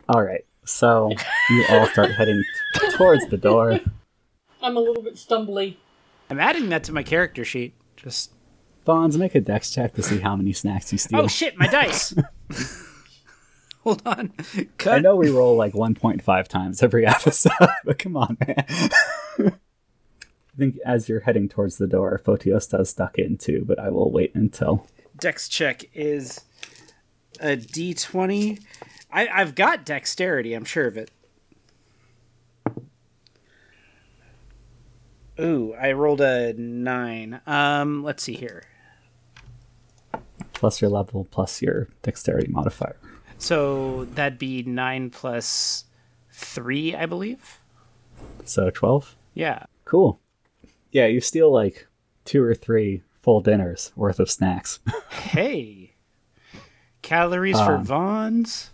All 0.09 0.23
right. 0.23 0.45
So 0.65 1.13
you 1.51 1.65
all 1.71 1.87
start 1.87 2.11
heading 2.13 2.43
t- 2.75 2.91
towards 2.97 3.25
the 3.29 3.37
door. 3.37 3.79
I'm 4.61 4.77
a 4.77 4.81
little 4.81 5.05
bit 5.05 5.15
stumbly. 5.15 5.77
I'm 6.31 6.41
adding 6.41 6.69
that 6.71 6.83
to 6.85 6.93
my 6.93 7.05
character 7.05 7.45
sheet. 7.45 7.75
Just 7.97 8.33
Vons, 8.85 9.17
make 9.17 9.37
a 9.37 9.41
dex 9.41 9.71
check 9.71 9.95
to 9.95 10.03
see 10.03 10.19
how 10.19 10.35
many 10.35 10.53
snacks 10.53 10.91
you 10.91 10.99
steal. 10.99 11.21
oh 11.21 11.29
shit, 11.29 11.57
my 11.57 11.69
dice. 11.69 12.13
Hold 13.85 14.07
on, 14.07 14.33
I 14.87 15.01
know 15.01 15.17
we 15.17 15.31
roll 15.31 15.57
like 15.57 15.73
1.5 15.73 16.47
times 16.47 16.85
every 16.85 17.05
episode, 17.19 17.53
but 17.85 17.99
come 17.99 18.17
on, 18.17 18.37
man. 18.47 18.65
I 19.41 20.57
think 20.57 20.79
as 20.87 21.09
you're 21.09 21.21
heading 21.21 21.49
towards 21.49 21.79
the 21.79 21.89
door, 21.89 22.21
Photios 22.25 22.71
does 22.71 22.93
duck 22.93 23.19
in 23.19 23.39
too, 23.39 23.65
but 23.67 23.81
I 23.81 23.91
will 23.91 24.13
wait 24.13 24.37
until. 24.37 24.87
Dex 25.19 25.49
check 25.49 25.83
is 25.95 26.43
a 27.41 27.57
D20. 27.57 28.63
I, 29.11 29.27
I've 29.27 29.57
got 29.57 29.85
dexterity. 29.85 30.55
I'm 30.55 30.65
sure 30.65 30.87
of 30.87 30.97
it. 30.97 31.11
Ooh, 35.41 35.75
I 35.75 35.91
rolled 35.91 36.21
a 36.21 36.53
nine. 36.53 37.41
Um, 37.49 38.05
let's 38.05 38.23
see 38.23 38.35
here. 38.35 38.63
Plus 40.53 40.81
your 40.81 40.91
level, 40.91 41.27
plus 41.33 41.61
your 41.61 41.89
dexterity 42.03 42.47
modifier. 42.49 42.97
So 43.43 44.05
that'd 44.15 44.39
be 44.39 44.63
nine 44.63 45.11
plus 45.11 45.85
three, 46.31 46.95
I 46.95 47.07
believe. 47.07 47.59
So 48.45 48.71
12? 48.71 49.17
Yeah. 49.35 49.65
Cool. 49.85 50.21
Yeah, 50.93 51.07
you 51.07 51.21
steal 51.21 51.53
like 51.53 51.89
two 52.25 52.43
or 52.43 52.55
three 52.55 53.03
full 53.21 53.41
dinners 53.41 53.91
worth 53.97 54.21
of 54.21 54.31
snacks. 54.31 54.79
Hey, 55.11 55.95
calories 57.01 57.59
for 57.59 57.77
Um, 57.77 57.85
Vons. 57.85 58.71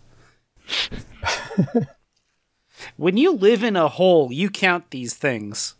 When 2.96 3.16
you 3.16 3.32
live 3.32 3.62
in 3.62 3.76
a 3.76 3.88
hole, 3.88 4.32
you 4.32 4.50
count 4.50 4.90
these 4.90 5.14
things. 5.14 5.74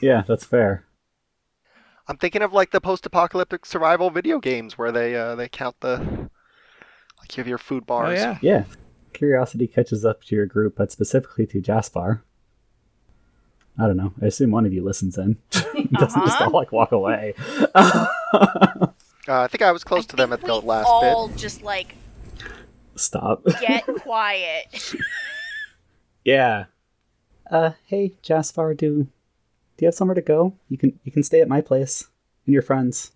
Yeah, 0.00 0.22
that's 0.26 0.44
fair. 0.44 0.84
I'm 2.08 2.16
thinking 2.18 2.42
of 2.42 2.52
like 2.52 2.70
the 2.72 2.80
post-apocalyptic 2.80 3.64
survival 3.64 4.10
video 4.10 4.38
games 4.38 4.76
where 4.76 4.92
they 4.92 5.14
uh, 5.16 5.34
they 5.34 5.48
count 5.48 5.76
the 5.80 6.28
like 7.32 7.36
you 7.38 7.40
have 7.42 7.48
your 7.48 7.58
food 7.58 7.86
bars. 7.86 8.18
Oh 8.18 8.22
yeah. 8.22 8.38
Yeah. 8.42 8.64
Curiosity 9.12 9.66
catches 9.66 10.04
up 10.04 10.22
to 10.24 10.34
your 10.34 10.46
group, 10.46 10.74
but 10.76 10.90
specifically 10.92 11.46
to 11.46 11.60
Jaspar. 11.60 12.20
I 13.78 13.86
don't 13.86 13.96
know. 13.96 14.12
I 14.20 14.26
assume 14.26 14.50
one 14.50 14.66
of 14.66 14.72
you 14.72 14.84
listens 14.84 15.16
in. 15.18 15.36
Doesn't 15.50 15.92
just 15.92 16.06
Uh-huh. 16.12 16.44
all 16.44 16.50
like 16.50 16.72
walk 16.72 16.92
away. 16.92 17.34
Uh, 17.74 18.86
I 19.28 19.46
think 19.46 19.62
I 19.62 19.70
was 19.72 19.84
close 19.84 20.04
I 20.04 20.08
to 20.08 20.16
them 20.16 20.32
at 20.32 20.40
think 20.40 20.48
the 20.52 20.60
we 20.60 20.66
last 20.66 20.86
all 20.88 21.28
bit. 21.28 21.36
just 21.38 21.62
like 21.62 21.94
Stop. 22.96 23.44
get 23.60 23.84
quiet. 24.00 24.94
yeah. 26.24 26.64
Uh, 27.50 27.72
hey, 27.86 28.14
Jaspar, 28.22 28.76
do 28.76 29.04
do 29.04 29.84
you 29.84 29.86
have 29.86 29.94
somewhere 29.94 30.14
to 30.14 30.20
go? 30.22 30.54
You 30.68 30.76
can 30.78 30.98
you 31.04 31.12
can 31.12 31.22
stay 31.22 31.40
at 31.40 31.48
my 31.48 31.60
place 31.60 32.08
and 32.46 32.52
your 32.52 32.62
friends. 32.62 33.12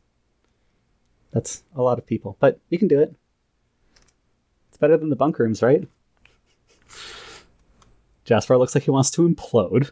That's 1.33 1.65
a 1.75 1.83
lot 1.83 1.99
of 1.99 2.07
people, 2.07 2.37
but 2.41 2.61
you 2.71 2.79
can 2.79 2.89
do 2.89 3.01
it. 3.01 3.15
It's 4.77 4.81
better 4.83 4.99
than 4.99 5.09
the 5.09 5.17
bunk 5.17 5.39
rooms, 5.39 5.63
right? 5.63 5.89
Jaspar 8.27 8.59
looks 8.59 8.75
like 8.75 8.85
he 8.85 8.91
wants 8.91 9.11
to 9.13 9.27
implode. 9.27 9.89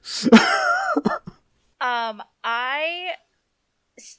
Um, 1.81 2.23
I 2.43 3.13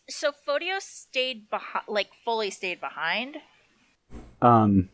so 0.10 0.32
Photios 0.48 0.82
stayed 0.82 1.52
behind, 1.52 1.86
like 1.88 2.08
fully 2.24 2.50
stayed 2.50 2.80
behind. 2.82 3.38
Um. 4.42 4.90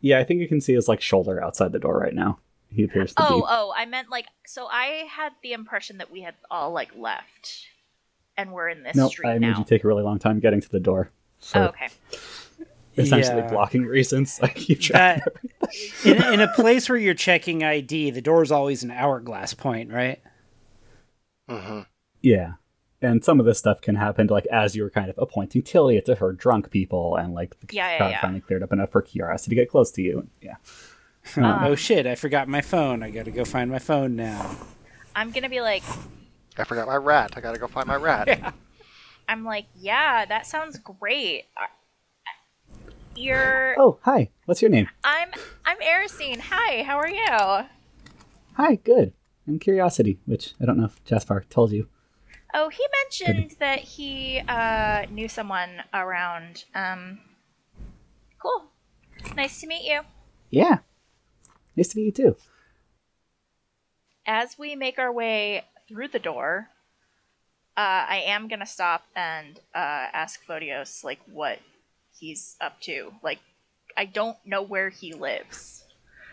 Yeah, 0.00 0.20
I 0.20 0.24
think 0.24 0.40
you 0.42 0.46
can 0.48 0.60
see 0.60 0.74
his 0.74 0.86
like 0.86 1.00
shoulder 1.00 1.42
outside 1.42 1.72
the 1.72 1.80
door 1.80 1.98
right 1.98 2.14
now. 2.14 2.38
He 2.70 2.84
appears 2.84 3.14
to 3.16 3.22
Oh, 3.28 3.38
be. 3.40 3.46
oh, 3.48 3.72
I 3.76 3.84
meant 3.86 4.10
like 4.10 4.26
so. 4.46 4.66
I 4.70 5.08
had 5.10 5.32
the 5.42 5.54
impression 5.54 5.98
that 5.98 6.12
we 6.12 6.20
had 6.20 6.34
all 6.52 6.70
like 6.70 6.94
left, 6.96 7.66
and 8.36 8.52
we're 8.52 8.68
in 8.68 8.84
this 8.84 8.94
no, 8.94 9.08
street 9.08 9.28
I 9.28 9.38
made 9.40 9.48
now. 9.50 9.58
you 9.58 9.64
take 9.64 9.82
a 9.82 9.88
really 9.88 10.04
long 10.04 10.20
time 10.20 10.38
getting 10.38 10.60
to 10.60 10.68
the 10.70 10.78
door. 10.80 11.10
For 11.40 11.58
oh, 11.58 11.64
okay. 11.70 11.88
Essentially 12.98 13.42
Yeah. 13.42 13.48
blocking 13.50 13.84
reasons. 13.84 14.38
I 14.42 14.48
keep 14.48 14.80
track. 14.80 15.22
That 15.24 15.74
in, 16.04 16.22
in 16.34 16.40
a 16.40 16.48
place 16.48 16.88
where 16.88 16.98
you're 16.98 17.14
checking 17.14 17.62
ID, 17.64 18.10
the 18.10 18.20
door's 18.22 18.50
always 18.50 18.82
an 18.82 18.90
hourglass 18.90 19.54
point, 19.54 19.90
right? 19.92 20.20
hmm 21.48 21.80
Yeah. 22.22 22.52
And 23.00 23.24
some 23.24 23.38
of 23.38 23.46
this 23.46 23.58
stuff 23.58 23.80
can 23.80 23.94
happen 23.94 24.26
like 24.26 24.46
as 24.46 24.74
you 24.74 24.82
were 24.82 24.90
kind 24.90 25.08
of 25.08 25.16
appointing 25.18 25.62
Tilly 25.62 26.00
to 26.00 26.16
her 26.16 26.32
drunk 26.32 26.70
people 26.70 27.14
and 27.16 27.32
like 27.32 27.58
the 27.60 27.66
Yeah, 27.74 27.90
yeah, 27.92 27.96
crowd 27.98 28.10
yeah. 28.10 28.20
finally 28.20 28.40
cleared 28.40 28.62
up 28.62 28.72
enough 28.72 28.90
for 28.90 29.02
curiosity 29.02 29.54
to 29.54 29.62
get 29.62 29.70
close 29.70 29.90
to 29.92 30.02
you. 30.02 30.26
Yeah. 30.42 30.56
Um, 31.36 31.44
oh 31.64 31.74
shit! 31.74 32.06
I 32.06 32.14
forgot 32.14 32.48
my 32.48 32.62
phone. 32.62 33.02
I 33.02 33.10
gotta 33.10 33.30
go 33.30 33.44
find 33.44 33.70
my 33.70 33.78
phone 33.78 34.16
now. 34.16 34.50
I'm 35.14 35.30
gonna 35.30 35.50
be 35.50 35.60
like, 35.60 35.82
I 36.56 36.64
forgot 36.64 36.86
my 36.86 36.96
rat. 36.96 37.34
I 37.36 37.40
gotta 37.40 37.58
go 37.58 37.66
find 37.66 37.86
my 37.86 37.96
rat. 37.96 38.54
I'm 39.28 39.44
like, 39.44 39.66
yeah, 39.76 40.24
that 40.24 40.46
sounds 40.46 40.78
great. 40.78 41.44
You're, 43.18 43.74
Oh, 43.80 43.98
hi. 44.02 44.30
What's 44.44 44.62
your 44.62 44.70
name? 44.70 44.88
I'm, 45.02 45.30
I'm 45.64 45.78
Erisine. 45.78 46.38
Hi, 46.38 46.84
how 46.84 46.98
are 46.98 47.08
you? 47.08 47.66
Hi, 48.54 48.76
good. 48.76 49.12
I'm 49.48 49.58
Curiosity, 49.58 50.20
which 50.24 50.54
I 50.60 50.64
don't 50.64 50.78
know 50.78 50.84
if 50.84 51.04
Jaspar 51.04 51.48
told 51.48 51.72
you. 51.72 51.88
Oh, 52.54 52.68
he 52.68 52.84
mentioned 53.02 53.56
that 53.58 53.80
he 53.80 54.40
uh, 54.46 55.06
knew 55.10 55.28
someone 55.28 55.82
around. 55.92 56.64
Um, 56.76 57.18
cool. 58.40 58.66
Nice 59.34 59.60
to 59.62 59.66
meet 59.66 59.82
you. 59.82 60.02
Yeah. 60.50 60.78
Nice 61.74 61.88
to 61.88 61.96
meet 61.96 62.04
you 62.04 62.12
too. 62.12 62.36
As 64.26 64.56
we 64.56 64.76
make 64.76 65.00
our 65.00 65.12
way 65.12 65.64
through 65.88 66.08
the 66.08 66.20
door, 66.20 66.68
uh, 67.76 68.06
I 68.08 68.22
am 68.26 68.46
gonna 68.46 68.64
stop 68.64 69.02
and 69.16 69.58
uh, 69.74 70.06
ask 70.12 70.46
Photios 70.46 71.02
like 71.02 71.18
what 71.32 71.58
he's 72.18 72.56
up 72.60 72.80
to. 72.82 73.12
Like, 73.22 73.38
I 73.96 74.04
don't 74.04 74.36
know 74.44 74.62
where 74.62 74.88
he 74.90 75.12
lives. 75.12 75.84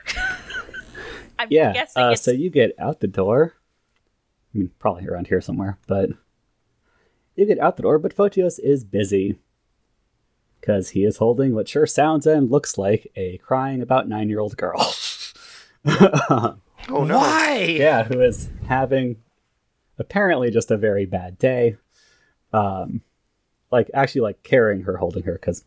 I'm 1.39 1.48
Yeah. 1.50 1.74
guessing 1.74 2.02
Uh, 2.02 2.15
so 2.15 2.32
you 2.32 2.50
get 2.50 2.74
out 2.80 3.00
the 3.00 3.08
door. 3.08 3.54
I 4.54 4.58
mean, 4.60 4.71
probably 4.80 5.08
around 5.08 5.28
here 5.28 5.41
somewhere, 5.41 5.78
but 5.88 6.10
you 7.36 7.45
get 7.45 7.60
out 7.60 7.76
the 7.76 7.84
door, 7.84 8.00
but 8.00 8.15
Photios 8.15 8.60
is 8.60 8.84
busy. 8.84 9.38
Because 10.62 10.89
he 10.91 11.04
is 11.04 11.17
holding 11.17 11.54
what 11.54 11.67
sure 11.67 11.86
sounds 11.86 12.26
and 12.26 12.50
looks 12.50 12.78
like 12.78 13.12
a 13.15 13.38
crying 13.39 13.82
about 13.82 14.08
nine 14.08 14.30
year 14.30 14.39
old 14.39 14.58
girl. 14.58 14.93
Oh 16.88 17.04
no. 17.04 17.17
Why? 17.17 17.62
yeah, 17.80 18.04
who 18.04 18.21
is 18.21 18.48
having 18.67 19.17
apparently 19.98 20.52
just 20.52 20.69
a 20.69 20.78
very 20.78 21.06
bad 21.08 21.39
day. 21.39 21.78
Um, 22.54 23.02
like 23.71 23.89
actually, 23.93 24.21
like 24.21 24.43
carrying 24.43 24.84
her, 24.84 24.98
holding 24.98 25.24
her, 25.24 25.34
because 25.34 25.63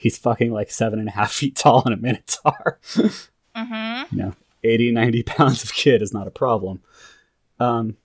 he's 0.00 0.16
fucking 0.16 0.50
like 0.50 0.70
seven 0.70 0.98
and 0.98 1.08
a 1.08 1.12
half 1.12 1.30
feet 1.32 1.54
tall 1.54 1.82
and 1.84 1.94
a 1.94 1.98
minotaur. 1.98 2.80
Mm-hmm. 3.56 4.16
you 4.16 4.22
know, 4.22 4.34
80, 4.64 4.92
90 4.92 5.22
pounds 5.24 5.62
of 5.62 5.74
kid 5.74 6.02
is 6.02 6.14
not 6.14 6.26
a 6.26 6.30
problem. 6.30 6.80
Um, 7.58 7.96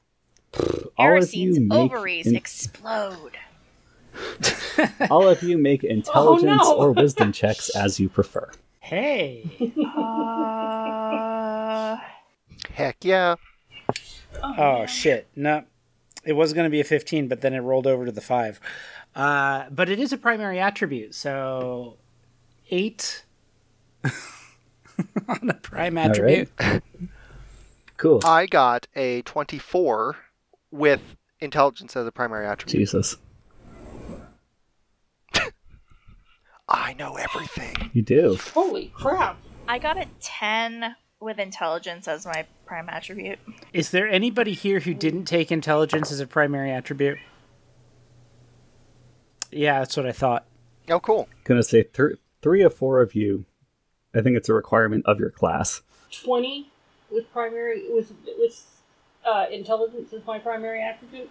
all 0.98 1.18
of 1.18 1.34
you 1.34 1.62
make 1.62 1.80
ovaries 1.80 2.28
in- 2.28 2.36
explode. 2.36 3.38
all 5.10 5.28
of 5.28 5.44
you 5.44 5.58
make 5.58 5.84
intelligence 5.84 6.64
no. 6.64 6.76
or 6.76 6.92
wisdom 6.92 7.32
checks 7.32 7.70
as 7.70 8.00
you 8.00 8.10
prefer. 8.10 8.50
Hey. 8.80 9.50
Uh, 9.98 11.98
Heck 12.72 12.98
yeah. 13.04 13.36
Oh 14.42 14.86
shit! 14.86 15.28
No, 15.36 15.64
it 16.26 16.34
was 16.34 16.54
going 16.54 16.66
to 16.66 16.70
be 16.70 16.82
a 16.82 16.84
fifteen, 16.84 17.28
but 17.28 17.42
then 17.42 17.54
it 17.54 17.60
rolled 17.60 17.88
over 17.88 18.06
to 18.06 18.12
the 18.12 18.22
five. 18.22 18.60
Uh, 19.16 19.66
but 19.72 19.90
it 19.90 20.00
is 20.00 20.12
a 20.12 20.18
primary 20.18 20.60
attribute, 20.60 21.16
so 21.16 21.98
eight 22.70 23.24
on 24.04 25.50
a 25.50 25.54
prime 25.62 25.96
right. 25.96 26.10
attribute. 26.10 26.52
Cool. 27.98 28.20
I 28.26 28.46
got 28.46 28.88
a 28.98 29.22
24 29.22 30.18
with 30.70 31.02
intelligence 31.40 31.96
as 31.96 32.06
a 32.06 32.12
primary 32.12 32.46
attribute. 32.46 32.78
Jesus, 32.82 33.16
I 36.68 36.94
know 36.94 37.16
everything. 37.16 37.92
you 37.94 38.02
do. 38.02 38.38
Holy 38.54 38.92
crap! 38.94 39.38
I 39.68 39.80
got 39.80 39.98
a 39.98 40.08
10 40.20 40.96
with 41.22 41.40
intelligence 41.40 42.08
as 42.10 42.26
my 42.26 42.46
prime 42.66 42.90
attribute. 42.90 43.40
Is 43.72 43.92
there 43.92 44.10
anybody 44.10 44.52
here 44.52 44.82
who 44.82 44.94
didn't 44.94 45.24
take 45.24 45.50
intelligence 45.52 46.12
as 46.12 46.20
a 46.20 46.28
primary 46.28 46.72
attribute? 46.72 47.18
Yeah, 49.56 49.80
that's 49.80 49.96
what 49.96 50.06
I 50.06 50.12
thought. 50.12 50.46
Oh, 50.90 51.00
cool. 51.00 51.30
Gonna 51.46 51.64
say 51.64 51.84
th- 51.84 52.20
three 52.42 52.62
or 52.62 52.70
four 52.70 53.02
of 53.02 53.16
you. 53.16 53.46
I 54.14 54.22
think 54.22 54.36
it's 54.36 54.50
a 54.50 54.54
requirement 54.54 55.06
of 55.06 55.20
your 55.20 55.30
class. 55.30 55.82
Twenty 56.12 56.70
with 57.10 57.32
primary 57.32 57.84
with 57.90 58.12
with 58.38 58.66
uh, 59.26 59.46
intelligence 59.50 60.12
is 60.12 60.26
my 60.26 60.40
primary 60.40 60.82
attribute. 60.82 61.30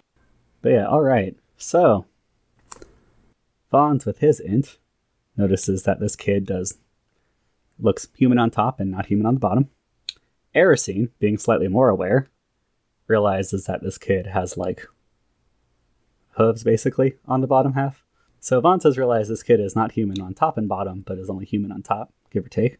But 0.62 0.72
yeah, 0.72 0.87
all 0.87 1.02
right. 1.02 1.37
So, 1.58 2.06
Vons 3.70 4.06
with 4.06 4.18
his 4.20 4.40
int 4.40 4.78
notices 5.37 5.82
that 5.82 6.00
this 6.00 6.16
kid 6.16 6.46
does 6.46 6.78
looks 7.78 8.08
human 8.16 8.38
on 8.38 8.50
top 8.50 8.80
and 8.80 8.90
not 8.90 9.06
human 9.06 9.26
on 9.26 9.34
the 9.34 9.40
bottom. 9.40 9.68
Erisine, 10.54 11.10
being 11.18 11.37
slightly 11.37 11.68
more 11.68 11.90
aware, 11.90 12.28
realizes 13.06 13.66
that 13.66 13.82
this 13.82 13.98
kid 13.98 14.28
has 14.28 14.56
like 14.56 14.87
hooves 16.37 16.64
basically 16.64 17.16
on 17.26 17.42
the 17.42 17.46
bottom 17.46 17.74
half. 17.74 18.02
So 18.44 18.61
Vaughn 18.61 18.78
has 18.80 18.98
realized 18.98 19.30
this 19.30 19.42
kid 19.42 19.59
is 19.59 19.74
not 19.74 19.92
human 19.92 20.20
on 20.20 20.35
top 20.35 20.59
and 20.59 20.68
bottom, 20.68 21.00
but 21.07 21.16
is 21.16 21.30
only 21.30 21.46
human 21.46 21.72
on 21.72 21.80
top, 21.80 22.12
give 22.30 22.44
or 22.44 22.50
take. 22.50 22.76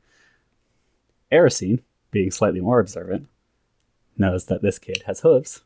Erisine, 1.33 1.81
being 2.11 2.31
slightly 2.31 2.61
more 2.61 2.81
observant, 2.81 3.29
knows 4.19 4.45
that 4.45 4.61
this 4.61 4.79
kid 4.79 5.05
has 5.07 5.21
hooves. 5.21 5.63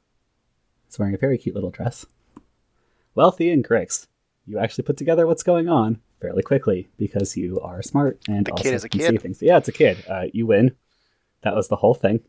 He's 0.87 1.01
wearing 1.01 1.17
a 1.17 1.19
very 1.19 1.37
cute 1.37 1.57
little 1.57 1.73
dress. 1.73 2.07
Wealthy 3.17 3.51
and 3.51 3.67
Grix, 3.67 4.07
you 4.47 4.57
actually 4.57 4.85
put 4.85 4.97
together 4.97 5.27
what's 5.27 5.43
going 5.43 5.69
on 5.69 6.01
fairly 6.21 6.45
quickly 6.45 6.89
because 6.97 7.37
you 7.37 7.59
are 7.59 7.83
smart 7.83 8.21
and 8.29 8.47
The 8.47 8.53
also 8.53 8.63
kid 8.63 8.75
is 8.75 8.85
a 8.85 8.89
can 8.89 9.01
kid. 9.01 9.11
see 9.11 9.17
things. 9.17 9.43
Yeah, 9.43 9.57
it's 9.57 9.67
a 9.69 9.73
kid. 9.73 10.05
Uh, 10.09 10.27
you 10.33 10.47
win. 10.47 10.77
That 11.43 11.57
was 11.57 11.67
the 11.67 11.75
whole 11.75 11.95
thing. 11.95 12.21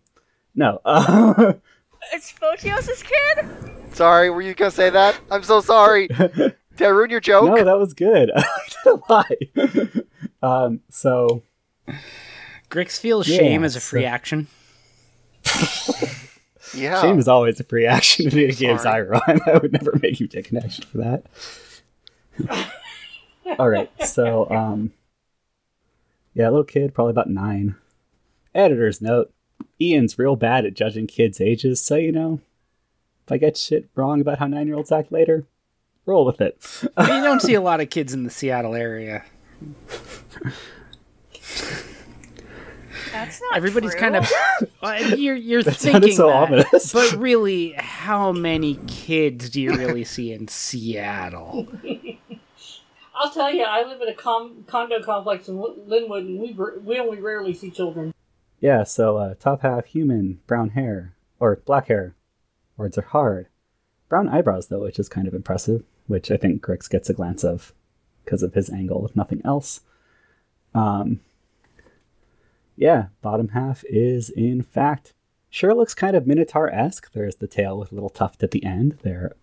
No. 0.55 0.81
Uh, 0.83 1.53
It's 2.13 2.31
Photios' 2.33 3.03
kid? 3.03 3.45
Sorry, 3.93 4.31
were 4.31 4.41
you 4.41 4.55
gonna 4.55 4.71
say 4.71 4.89
that? 4.89 5.19
I'm 5.29 5.43
so 5.43 5.61
sorry. 5.61 6.07
Did 6.79 6.85
I 6.87 6.91
ruin 6.91 7.09
your 7.09 7.19
joke? 7.19 7.43
no, 7.57 7.61
that 7.63 7.77
was 7.77 7.93
good. 7.93 8.31
I 8.35 8.45
didn't 8.85 9.09
lie. 9.09 9.37
um, 10.41 10.79
so 10.89 11.43
Grix 12.69 12.97
feels 12.97 13.27
Yeah, 13.27 13.37
shame 13.39 13.65
as 13.65 13.75
a 13.75 13.81
free 13.81 14.03
so- 14.03 14.07
action. 14.07 14.47
yeah. 16.73 17.01
shame 17.01 17.19
is 17.19 17.27
always 17.27 17.59
a 17.59 17.65
free 17.65 17.85
action 17.85 18.27
in 18.27 18.33
any 18.37 18.53
games 18.53 18.81
I 18.85 19.01
Sorry. 19.03 19.07
run. 19.09 19.21
I 19.47 19.57
would 19.57 19.73
never 19.73 19.99
make 20.01 20.21
you 20.21 20.27
take 20.27 20.51
an 20.51 20.57
action 20.59 20.85
for 20.89 20.99
that. 20.99 21.25
All 23.59 23.67
right, 23.69 23.89
so 24.07 24.49
um, 24.49 24.93
yeah, 26.33 26.47
little 26.47 26.63
kid, 26.63 26.93
probably 26.93 27.11
about 27.11 27.29
nine, 27.29 27.75
Editor's 28.55 29.01
note 29.01 29.33
Ian's 29.81 30.17
real 30.17 30.37
bad 30.37 30.65
at 30.65 30.75
judging 30.75 31.07
kids' 31.07 31.41
ages, 31.41 31.81
so 31.81 31.95
you 31.95 32.13
know, 32.13 32.39
if 33.25 33.31
I 33.33 33.37
get 33.37 33.57
shit 33.57 33.89
wrong 33.95 34.21
about 34.21 34.39
how 34.39 34.47
nine 34.47 34.67
year 34.67 34.77
olds 34.77 34.91
act 34.93 35.11
later, 35.11 35.45
roll 36.05 36.25
with 36.25 36.41
it. 36.41 36.57
you 36.83 36.89
don't 37.23 37.41
see 37.41 37.53
a 37.53 37.61
lot 37.61 37.81
of 37.81 37.89
kids 37.89 38.13
in 38.13 38.23
the 38.23 38.29
Seattle 38.29 38.75
area. 38.75 39.23
That's 43.11 43.41
not 43.41 43.57
Everybody's 43.57 43.91
true. 43.91 43.99
kind 43.99 44.15
of 44.15 44.29
you're 45.19 45.35
you're 45.35 45.63
That 45.63 45.75
thinking 45.75 46.13
so 46.13 46.27
that, 46.27 46.35
ominous. 46.35 46.93
but 46.93 47.11
really, 47.13 47.71
how 47.77 48.31
many 48.31 48.75
kids 48.87 49.49
do 49.49 49.61
you 49.61 49.71
really 49.75 50.03
see 50.03 50.31
in 50.31 50.47
Seattle? 50.47 51.67
I'll 53.15 53.31
tell 53.31 53.53
you, 53.53 53.63
I 53.63 53.83
live 53.85 54.01
in 54.01 54.07
a 54.09 54.13
com- 54.13 54.63
condo 54.67 55.01
complex 55.01 55.47
in 55.49 55.59
Lin- 55.59 55.75
Lynnwood, 55.87 56.19
and 56.27 56.39
we 56.39 56.55
r- 56.57 56.79
we 56.83 56.99
only 56.99 57.19
rarely 57.19 57.53
see 57.53 57.71
children. 57.71 58.13
Yeah, 58.61 58.83
so 58.83 59.17
uh, 59.17 59.33
top 59.35 59.61
half 59.61 59.85
human, 59.87 60.39
brown 60.47 60.69
hair, 60.71 61.15
or 61.39 61.55
black 61.65 61.87
hair. 61.87 62.15
Words 62.77 62.97
are 62.97 63.01
hard. 63.03 63.47
Brown 64.09 64.27
eyebrows, 64.27 64.67
though, 64.67 64.81
which 64.81 64.99
is 64.99 65.07
kind 65.07 65.27
of 65.27 65.33
impressive, 65.33 65.83
which 66.07 66.31
I 66.31 66.37
think 66.37 66.61
Grix 66.65 66.89
gets 66.89 67.09
a 67.09 67.13
glance 67.13 67.43
of 67.43 67.73
because 68.25 68.43
of 68.43 68.55
his 68.55 68.69
angle, 68.69 69.05
if 69.05 69.15
nothing 69.15 69.41
else. 69.45 69.81
Um, 70.73 71.19
yeah, 72.75 73.07
bottom 73.21 73.49
half 73.49 73.83
is, 73.87 74.29
in 74.29 74.61
fact, 74.61 75.13
sure 75.49 75.73
looks 75.73 75.93
kind 75.93 76.15
of 76.15 76.27
Minotaur 76.27 76.69
esque. 76.69 77.11
There's 77.11 77.35
the 77.35 77.47
tail 77.47 77.77
with 77.77 77.91
a 77.91 77.95
little 77.95 78.09
tuft 78.09 78.43
at 78.43 78.51
the 78.51 78.63
end. 78.63 78.97
There 79.03 79.35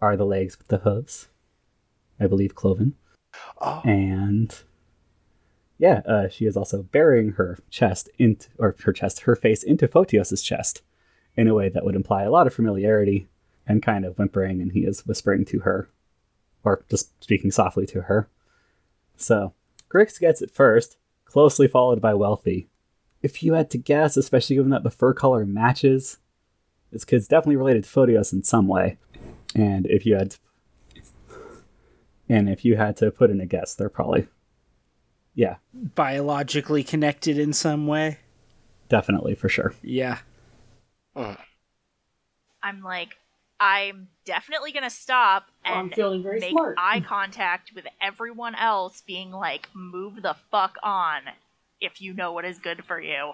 are 0.00 0.16
the 0.16 0.26
legs 0.26 0.56
with 0.58 0.68
the 0.68 0.78
hooves, 0.78 1.28
I 2.18 2.26
believe, 2.26 2.54
cloven. 2.54 2.94
Oh, 3.60 3.82
And 3.84 4.56
yeah, 5.78 6.00
uh, 6.06 6.28
she 6.28 6.44
is 6.46 6.56
also 6.56 6.82
burying 6.82 7.32
her 7.32 7.58
chest 7.70 8.08
into, 8.18 8.48
or 8.58 8.74
her 8.84 8.92
chest, 8.92 9.20
her 9.20 9.36
face 9.36 9.62
into 9.62 9.88
Photios's 9.88 10.42
chest 10.42 10.82
in 11.36 11.48
a 11.48 11.54
way 11.54 11.68
that 11.68 11.84
would 11.84 11.94
imply 11.94 12.24
a 12.24 12.30
lot 12.30 12.46
of 12.46 12.54
familiarity 12.54 13.28
and 13.68 13.82
kind 13.82 14.04
of 14.04 14.16
whimpering, 14.16 14.60
and 14.60 14.72
he 14.72 14.80
is 14.80 15.06
whispering 15.06 15.44
to 15.46 15.60
her, 15.60 15.88
or 16.64 16.84
just 16.90 17.22
speaking 17.22 17.50
softly 17.50 17.86
to 17.86 18.02
her. 18.02 18.28
So, 19.16 19.52
Grix 19.88 20.18
gets 20.18 20.42
it 20.42 20.50
first, 20.50 20.96
closely 21.24 21.68
followed 21.68 22.00
by 22.00 22.14
Wealthy. 22.14 22.68
If 23.22 23.42
you 23.42 23.54
had 23.54 23.70
to 23.70 23.78
guess, 23.78 24.16
especially 24.16 24.56
given 24.56 24.70
that 24.70 24.84
the 24.84 24.90
fur 24.90 25.12
color 25.12 25.44
matches, 25.44 26.18
this 26.90 27.04
kid's 27.04 27.28
definitely 27.28 27.56
related 27.56 27.84
to 27.84 27.90
Photios 27.90 28.32
in 28.32 28.42
some 28.42 28.68
way. 28.68 28.96
And 29.54 29.86
if 29.86 30.06
you 30.06 30.14
had 30.16 30.30
to 30.32 30.38
and 32.28 32.48
if 32.48 32.64
you 32.64 32.76
had 32.76 32.96
to 32.98 33.10
put 33.10 33.30
in 33.30 33.40
a 33.40 33.46
guess, 33.46 33.74
they're 33.74 33.88
probably, 33.88 34.28
yeah, 35.34 35.56
Biologically 35.72 36.84
connected 36.84 37.38
in 37.38 37.52
some 37.52 37.86
way? 37.86 38.18
definitely 38.88 39.34
for 39.34 39.48
sure. 39.50 39.74
Yeah. 39.82 40.18
Mm. 41.14 41.36
I'm 42.62 42.82
like, 42.82 43.16
I'm 43.60 44.08
definitely 44.24 44.72
gonna 44.72 44.90
stop 44.90 45.46
I'm 45.64 45.86
and 45.86 45.94
feeling 45.94 46.22
very 46.22 46.40
make 46.40 46.50
smart. 46.52 46.76
eye 46.78 47.00
contact 47.00 47.72
with 47.74 47.86
everyone 48.00 48.54
else, 48.54 49.02
being 49.06 49.30
like, 49.32 49.68
"Move 49.74 50.22
the 50.22 50.36
fuck 50.50 50.76
on." 50.82 51.22
If 51.80 52.00
you 52.00 52.12
know 52.12 52.32
what 52.32 52.44
is 52.44 52.58
good 52.58 52.84
for 52.84 53.00
you. 53.00 53.32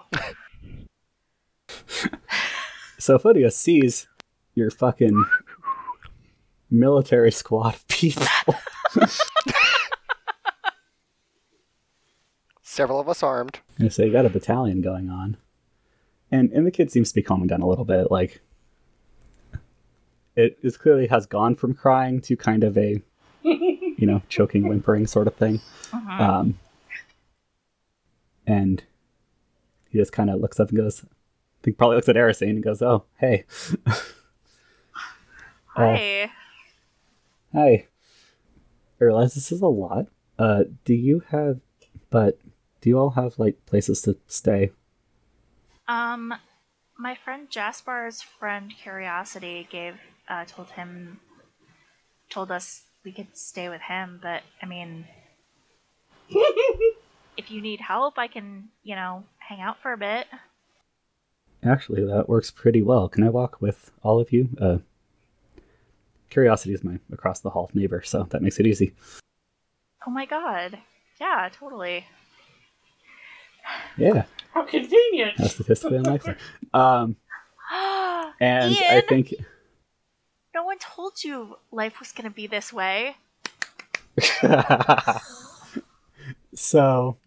So 2.97 3.17
Photios 3.19 3.53
sees 3.53 4.07
your 4.55 4.71
fucking 4.71 5.25
military 6.71 7.31
squad 7.31 7.75
of 7.75 7.87
people. 7.87 8.25
several 12.61 12.99
of 12.99 13.07
us 13.07 13.23
armed. 13.23 13.59
And 13.77 13.91
so 13.91 14.03
you 14.03 14.11
got 14.11 14.25
a 14.25 14.29
battalion 14.29 14.81
going 14.81 15.09
on. 15.09 15.37
And 16.31 16.51
and 16.51 16.65
the 16.65 16.71
kid 16.71 16.91
seems 16.91 17.09
to 17.09 17.15
be 17.15 17.21
calming 17.21 17.47
down 17.47 17.61
a 17.61 17.67
little 17.67 17.85
bit. 17.85 18.09
Like 18.11 18.41
it 20.35 20.57
is 20.61 20.77
clearly 20.77 21.07
has 21.07 21.25
gone 21.25 21.55
from 21.55 21.73
crying 21.73 22.21
to 22.21 22.35
kind 22.35 22.63
of 22.63 22.77
a 22.77 23.01
you 23.43 24.05
know, 24.07 24.21
choking, 24.29 24.67
whimpering 24.67 25.07
sort 25.07 25.27
of 25.27 25.35
thing. 25.35 25.61
Um 25.93 26.59
and 28.47 28.83
he 29.89 29.97
just 29.97 30.11
kind 30.11 30.29
of 30.29 30.39
looks 30.39 30.59
up 30.59 30.69
and 30.69 30.77
goes 30.77 31.03
I 31.03 31.07
think 31.63 31.77
probably 31.77 31.95
looks 31.95 32.09
at 32.09 32.15
Erisine 32.15 32.51
and 32.51 32.63
goes, 32.63 32.81
Oh, 32.81 33.05
hey. 33.17 33.45
Hi. 35.75 36.31
Hi. 37.53 37.87
I 38.99 39.03
realize 39.03 39.33
this 39.35 39.51
is 39.51 39.61
a 39.61 39.67
lot. 39.67 40.07
Uh, 40.39 40.63
do 40.85 40.93
you 40.93 41.23
have, 41.29 41.59
but 42.09 42.39
do 42.81 42.89
you 42.89 42.97
all 42.97 43.11
have 43.11 43.37
like 43.39 43.65
places 43.65 44.01
to 44.03 44.17
stay? 44.27 44.71
Um, 45.87 46.33
my 46.97 47.15
friend 47.15 47.49
Jaspar's 47.49 48.21
friend 48.21 48.73
Curiosity 48.81 49.67
gave 49.69 49.95
uh, 50.29 50.45
told 50.45 50.69
him 50.71 51.19
told 52.29 52.51
us 52.51 52.83
we 53.03 53.11
could 53.11 53.35
stay 53.37 53.69
with 53.69 53.81
him, 53.81 54.19
but 54.21 54.41
I 54.61 54.65
mean, 54.65 55.05
if 56.29 57.49
you 57.51 57.61
need 57.61 57.79
help, 57.81 58.17
I 58.17 58.27
can 58.27 58.69
you 58.83 58.95
know 58.95 59.23
hang 59.37 59.61
out 59.61 59.81
for 59.81 59.93
a 59.93 59.97
bit. 59.97 60.27
Actually, 61.63 62.05
that 62.05 62.29
works 62.29 62.51
pretty 62.51 62.81
well. 62.81 63.09
Can 63.09 63.23
I 63.23 63.29
walk 63.29 63.61
with 63.61 63.91
all 64.03 64.19
of 64.19 64.31
you? 64.31 64.49
Uh, 64.59 64.77
Curiosity 66.29 66.73
is 66.73 66.83
my 66.83 66.99
across 67.13 67.39
the 67.39 67.49
hall 67.49 67.69
neighbor, 67.73 68.01
so 68.03 68.23
that 68.31 68.41
makes 68.41 68.59
it 68.59 68.67
easy. 68.67 68.93
Oh 70.05 70.11
my 70.11 70.25
god, 70.25 70.77
yeah, 71.19 71.49
totally. 71.51 72.05
Yeah, 73.97 74.25
How 74.53 74.63
convenient! 74.63 75.37
how 75.37 75.47
statistically 75.47 75.97
unlikely. 75.97 76.35
Um, 76.73 77.15
and 78.39 78.75
I 78.89 79.01
think 79.07 79.33
no 80.55 80.63
one 80.63 80.77
told 80.79 81.23
you 81.23 81.57
life 81.71 81.99
was 81.99 82.11
gonna 82.13 82.31
be 82.31 82.47
this 82.47 82.71
way. 82.73 83.17
so, 86.55 87.17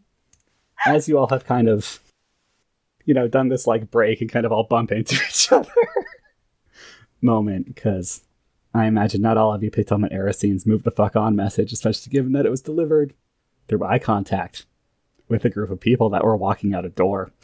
as 0.86 1.06
you 1.08 1.18
all 1.18 1.28
have 1.28 1.44
kind 1.44 1.68
of, 1.68 2.00
you 3.04 3.12
know, 3.12 3.28
done 3.28 3.48
this 3.48 3.66
like 3.66 3.90
break 3.90 4.22
and 4.22 4.32
kind 4.32 4.46
of 4.46 4.52
all 4.52 4.64
bump 4.64 4.90
into 4.90 5.14
each 5.28 5.52
other 5.52 5.70
moment, 7.20 7.66
because 7.66 8.22
I 8.72 8.86
imagine 8.86 9.20
not 9.20 9.36
all 9.36 9.52
of 9.52 9.62
you 9.62 9.70
picked 9.70 9.92
up 9.92 10.02
on 10.02 10.10
Erisine's 10.10 10.66
move 10.66 10.82
the 10.82 10.90
fuck 10.90 11.14
on 11.14 11.36
message, 11.36 11.72
especially 11.72 12.10
given 12.10 12.32
that 12.32 12.46
it 12.46 12.50
was 12.50 12.62
delivered 12.62 13.12
through 13.68 13.84
eye 13.84 13.98
contact 13.98 14.64
with 15.28 15.44
a 15.44 15.50
group 15.50 15.70
of 15.70 15.78
people 15.78 16.08
that 16.10 16.24
were 16.24 16.36
walking 16.36 16.74
out 16.74 16.86
a 16.86 16.88
door. 16.88 17.30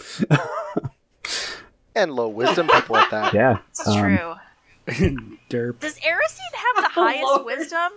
And 1.96 2.12
low 2.12 2.28
wisdom 2.28 2.66
people 2.66 2.96
at 2.96 3.10
that. 3.12 3.34
Yeah. 3.34 3.58
It's 3.70 3.86
um, 3.86 3.98
true. 4.00 4.34
Derp. 5.50 5.80
Does 5.80 5.98
Erisine 6.00 6.54
have 6.54 6.84
the 6.84 6.90
Oh, 6.96 7.04
highest 7.06 7.22
Lord. 7.24 7.44
wisdom? 7.46 7.92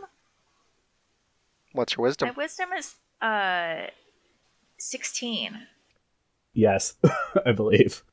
What's 1.74 1.96
your 1.96 2.04
wisdom? 2.04 2.30
My 2.30 2.34
wisdom? 2.44 2.70
wisdom 2.72 2.78
is 2.78 2.96
uh 3.22 3.88
sixteen. 4.80 5.68
Yes, 6.54 6.96
I 7.46 7.52
believe. 7.52 8.04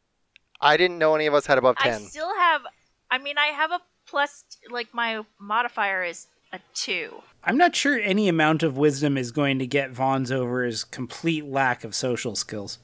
I 0.60 0.76
didn't 0.76 0.98
know 0.98 1.14
any 1.14 1.26
of 1.26 1.34
us 1.34 1.46
had 1.46 1.58
above 1.58 1.76
I 1.78 1.88
10. 1.90 2.00
still 2.02 2.34
have. 2.36 2.62
I 3.10 3.18
mean, 3.18 3.38
I 3.38 3.46
have 3.46 3.70
a 3.70 3.80
plus. 4.06 4.44
Like 4.70 4.92
my 4.92 5.22
modifier 5.40 6.02
is 6.04 6.26
a 6.52 6.60
two. 6.74 7.22
I'm 7.42 7.56
not 7.56 7.74
sure 7.76 7.98
any 7.98 8.28
amount 8.28 8.62
of 8.62 8.76
wisdom 8.76 9.16
is 9.18 9.30
going 9.30 9.58
to 9.58 9.66
get 9.66 9.90
Vons 9.92 10.30
over 10.32 10.64
his 10.64 10.84
complete 10.84 11.44
lack 11.46 11.84
of 11.84 11.94
social 11.94 12.34
skills. 12.34 12.78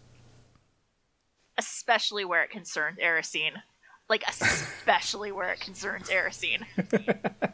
especially 1.58 2.24
where 2.24 2.42
it 2.42 2.50
concerns 2.50 2.98
Erisine. 2.98 3.62
Like 4.10 4.24
especially 4.28 5.32
where 5.32 5.50
it 5.52 5.60
concerns 5.60 6.10
Erisine. 6.10 6.64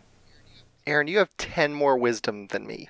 Aaron, 0.87 1.07
you 1.07 1.19
have 1.19 1.37
10 1.37 1.75
more 1.75 1.97
wisdom 1.99 2.47
than 2.49 2.67
me. 2.67 2.89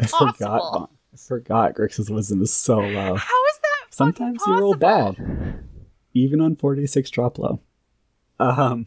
I 0.00 0.06
Possible. 0.06 0.32
forgot. 0.32 0.90
I 1.12 1.16
forgot 1.16 1.74
Grix's 1.74 2.10
wisdom 2.10 2.40
is 2.42 2.52
so 2.52 2.78
low. 2.78 3.16
How 3.16 3.46
is 3.46 3.58
that? 3.62 3.86
fucking 3.90 3.90
Sometimes 3.90 4.42
you 4.46 4.58
roll 4.58 4.74
possible? 4.76 5.14
bad, 5.26 5.64
even 6.14 6.40
on 6.40 6.56
46 6.56 7.10
drop 7.10 7.38
low. 7.38 7.60
Um. 8.38 8.86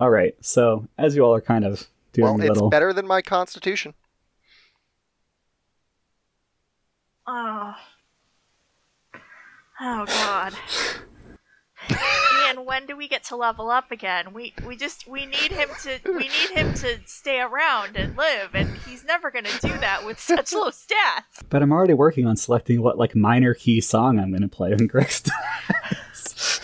All 0.00 0.08
right. 0.10 0.34
So 0.40 0.88
as 0.96 1.14
you 1.16 1.22
all 1.24 1.34
are 1.34 1.40
kind 1.42 1.64
of 1.66 1.86
doing 2.14 2.24
Well, 2.28 2.40
a 2.40 2.44
it's 2.44 2.48
little, 2.54 2.70
better 2.70 2.92
than 2.94 3.06
my 3.06 3.20
constitution. 3.20 3.92
Oh. 7.26 7.74
Oh 9.80 10.06
god. 10.06 10.54
Ian, 12.58 12.66
when 12.66 12.86
do 12.86 12.96
we 12.96 13.08
get 13.08 13.24
to 13.24 13.36
level 13.36 13.70
up 13.70 13.90
again? 13.90 14.32
We 14.32 14.54
we 14.66 14.76
just 14.76 15.06
we 15.08 15.26
need 15.26 15.52
him 15.52 15.68
to 15.82 15.98
we 16.06 16.24
need 16.24 16.50
him 16.52 16.74
to 16.74 16.98
stay 17.06 17.40
around 17.40 17.96
and 17.96 18.16
live, 18.16 18.54
and 18.54 18.76
he's 18.86 19.04
never 19.04 19.30
gonna 19.30 19.48
do 19.60 19.76
that 19.78 20.04
with 20.04 20.18
such 20.20 20.52
low 20.52 20.70
stats. 20.70 21.42
but 21.48 21.62
I'm 21.62 21.72
already 21.72 21.94
working 21.94 22.26
on 22.26 22.36
selecting 22.36 22.82
what 22.82 22.98
like 22.98 23.14
minor 23.14 23.54
key 23.54 23.80
song 23.80 24.18
I'm 24.18 24.30
going 24.30 24.42
to 24.42 24.48
play 24.48 24.70
when 24.70 24.88
Grix 24.88 25.22
dies. 25.22 26.60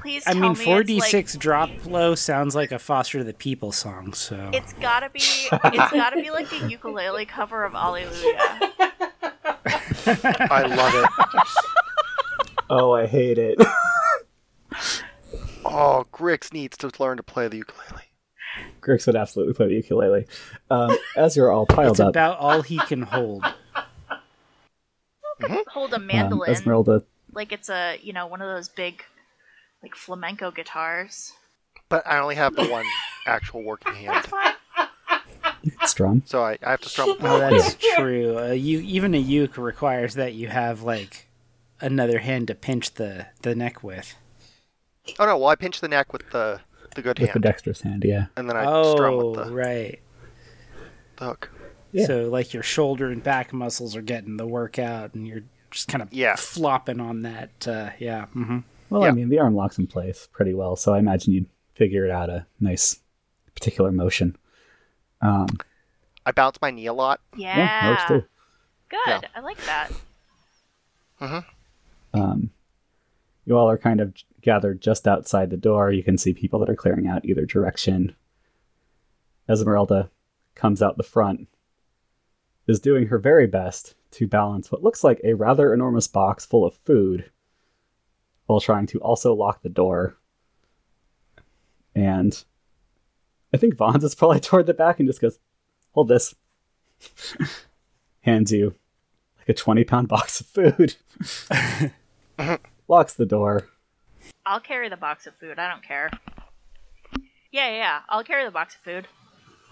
Please 0.00 0.24
I 0.26 0.34
mean, 0.34 0.52
me 0.52 0.64
4d6 0.64 1.12
like, 1.12 1.38
drop 1.38 1.70
low 1.86 2.14
sounds 2.14 2.54
like 2.54 2.72
a 2.72 2.78
Foster 2.78 3.22
the 3.22 3.34
People 3.34 3.72
song, 3.72 4.12
so. 4.12 4.50
It's 4.52 4.72
gotta 4.74 5.08
be 5.10 5.20
it's 5.20 5.92
gotta 5.92 6.16
be 6.20 6.30
like 6.30 6.50
the 6.50 6.68
ukulele 6.68 7.26
cover 7.26 7.64
of 7.64 7.74
Alleluia. 7.74 8.38
I 10.06 10.64
love 10.66 10.94
it. 10.94 11.10
Oh, 12.72 12.92
I 12.92 13.06
hate 13.06 13.36
it. 13.36 13.58
Oh, 15.64 16.06
Grix 16.12 16.52
needs 16.52 16.76
to 16.78 16.90
learn 16.98 17.16
to 17.18 17.22
play 17.22 17.48
the 17.48 17.58
ukulele. 17.58 18.04
Grix 18.80 19.06
would 19.06 19.16
absolutely 19.16 19.54
play 19.54 19.68
the 19.68 19.74
ukulele. 19.74 20.26
Um, 20.70 20.96
as 21.16 21.36
you're 21.36 21.52
all 21.52 21.66
piled 21.66 21.92
It's 21.92 22.00
up, 22.00 22.08
about 22.08 22.38
all 22.38 22.62
he 22.62 22.78
can 22.78 23.02
hold. 23.02 23.44
Hold 25.68 25.92
a 25.92 25.96
um, 25.96 26.06
mandolin 26.06 26.50
Esmeralda 26.50 27.02
like 27.32 27.52
it's 27.52 27.68
a 27.68 27.98
you 28.02 28.12
know 28.12 28.26
one 28.26 28.42
of 28.42 28.48
those 28.48 28.68
big 28.68 29.04
like 29.82 29.94
flamenco 29.94 30.50
guitars. 30.50 31.32
But 31.88 32.06
I 32.06 32.18
only 32.18 32.36
have 32.36 32.54
the 32.54 32.68
one 32.68 32.84
actual 33.26 33.62
working 33.62 33.94
hand, 33.94 34.14
That's 34.14 34.26
fine. 34.28 34.54
strum. 35.84 36.22
so 36.24 36.42
I, 36.42 36.56
I 36.62 36.70
have 36.72 36.80
to 36.82 36.88
strum. 36.88 37.16
Oh, 37.20 37.38
that's 37.38 37.76
true. 37.96 38.38
Uh, 38.38 38.50
you 38.52 38.80
even 38.80 39.14
a 39.14 39.18
uke 39.18 39.56
requires 39.56 40.14
that 40.14 40.34
you 40.34 40.48
have 40.48 40.82
like 40.82 41.26
another 41.80 42.18
hand 42.18 42.48
to 42.48 42.54
pinch 42.54 42.94
the 42.94 43.26
the 43.42 43.54
neck 43.54 43.82
with. 43.82 44.14
Oh 45.18 45.26
no! 45.26 45.38
Well, 45.38 45.48
I 45.48 45.54
pinch 45.56 45.80
the 45.80 45.88
neck 45.88 46.12
with 46.12 46.28
the 46.30 46.60
the 46.94 47.02
good 47.02 47.18
With 47.18 47.28
the 47.28 47.32
hand, 47.34 47.42
dexterous 47.42 47.80
hand, 47.82 48.04
yeah. 48.04 48.26
and 48.36 48.48
then 48.48 48.56
I 48.56 48.64
oh, 48.66 48.92
strum 48.92 49.16
with 49.16 49.46
the, 49.46 49.54
right. 49.54 50.00
the 51.16 51.24
hook. 51.24 51.50
Yeah. 51.92 52.06
So 52.06 52.28
like 52.28 52.52
your 52.52 52.62
shoulder 52.62 53.10
and 53.10 53.22
back 53.22 53.52
muscles 53.52 53.94
are 53.96 54.02
getting 54.02 54.36
the 54.36 54.46
workout, 54.46 55.14
and 55.14 55.26
you're 55.26 55.42
just 55.70 55.88
kind 55.88 56.02
of 56.02 56.12
Yeah. 56.12 56.36
flopping 56.36 57.00
on 57.00 57.22
that. 57.22 57.66
Uh, 57.66 57.90
yeah. 57.98 58.26
hmm 58.26 58.58
Well, 58.90 59.04
I 59.04 59.10
mean, 59.12 59.28
the 59.28 59.38
arm 59.38 59.54
locks 59.54 59.78
in 59.78 59.86
place 59.86 60.28
pretty 60.32 60.52
well, 60.54 60.76
so 60.76 60.92
I 60.94 60.98
imagine 60.98 61.32
you'd 61.32 61.46
figure 61.74 62.04
it 62.04 62.10
out 62.10 62.28
a 62.28 62.46
nice 62.60 62.98
particular 63.54 63.90
motion. 63.92 64.36
Um, 65.22 65.46
I 66.26 66.32
bounce 66.32 66.60
my 66.60 66.70
knee 66.70 66.86
a 66.86 66.92
lot. 66.92 67.20
Yeah. 67.36 67.56
yeah, 67.56 67.90
works 67.90 68.04
too. 68.08 68.24
Good. 68.88 68.98
Yeah. 69.06 69.20
I 69.34 69.40
like 69.40 69.58
that. 69.66 69.90
Mhm. 71.20 71.44
Um, 72.14 72.50
you 73.46 73.56
all 73.56 73.68
are 73.70 73.78
kind 73.78 74.00
of 74.00 74.14
gathered 74.42 74.80
just 74.80 75.06
outside 75.06 75.50
the 75.50 75.56
door. 75.56 75.90
You 75.92 76.02
can 76.02 76.18
see 76.18 76.32
people 76.32 76.58
that 76.60 76.70
are 76.70 76.76
clearing 76.76 77.06
out 77.06 77.24
either 77.24 77.44
direction. 77.44 78.14
Esmeralda 79.48 80.10
comes 80.54 80.82
out 80.82 80.96
the 80.96 81.02
front, 81.02 81.48
is 82.66 82.80
doing 82.80 83.06
her 83.06 83.18
very 83.18 83.46
best 83.46 83.94
to 84.12 84.26
balance 84.26 84.70
what 84.70 84.82
looks 84.82 85.02
like 85.04 85.20
a 85.24 85.34
rather 85.34 85.72
enormous 85.72 86.06
box 86.06 86.44
full 86.44 86.64
of 86.64 86.74
food 86.74 87.30
while 88.46 88.60
trying 88.60 88.86
to 88.86 88.98
also 89.00 89.32
lock 89.32 89.62
the 89.62 89.68
door. 89.68 90.16
And 91.94 92.42
I 93.52 93.56
think 93.56 93.76
Vons 93.76 94.04
is 94.04 94.14
probably 94.14 94.40
toward 94.40 94.66
the 94.66 94.74
back 94.74 94.98
and 94.98 95.08
just 95.08 95.20
goes, 95.20 95.38
Hold 95.92 96.08
this. 96.08 96.34
Hands 98.20 98.50
you 98.52 98.74
like 99.38 99.48
a 99.48 99.54
20 99.54 99.84
pound 99.84 100.08
box 100.08 100.40
of 100.40 100.46
food. 100.46 100.96
Locks 102.88 103.14
the 103.14 103.26
door. 103.26 103.68
I'll 104.46 104.60
carry 104.60 104.88
the 104.88 104.96
box 104.96 105.26
of 105.26 105.34
food. 105.36 105.58
I 105.58 105.70
don't 105.70 105.82
care. 105.82 106.10
Yeah, 107.52 107.68
yeah, 107.70 107.76
yeah. 107.76 108.00
I'll 108.08 108.24
carry 108.24 108.44
the 108.44 108.50
box 108.50 108.74
of 108.74 108.80
food. 108.80 109.08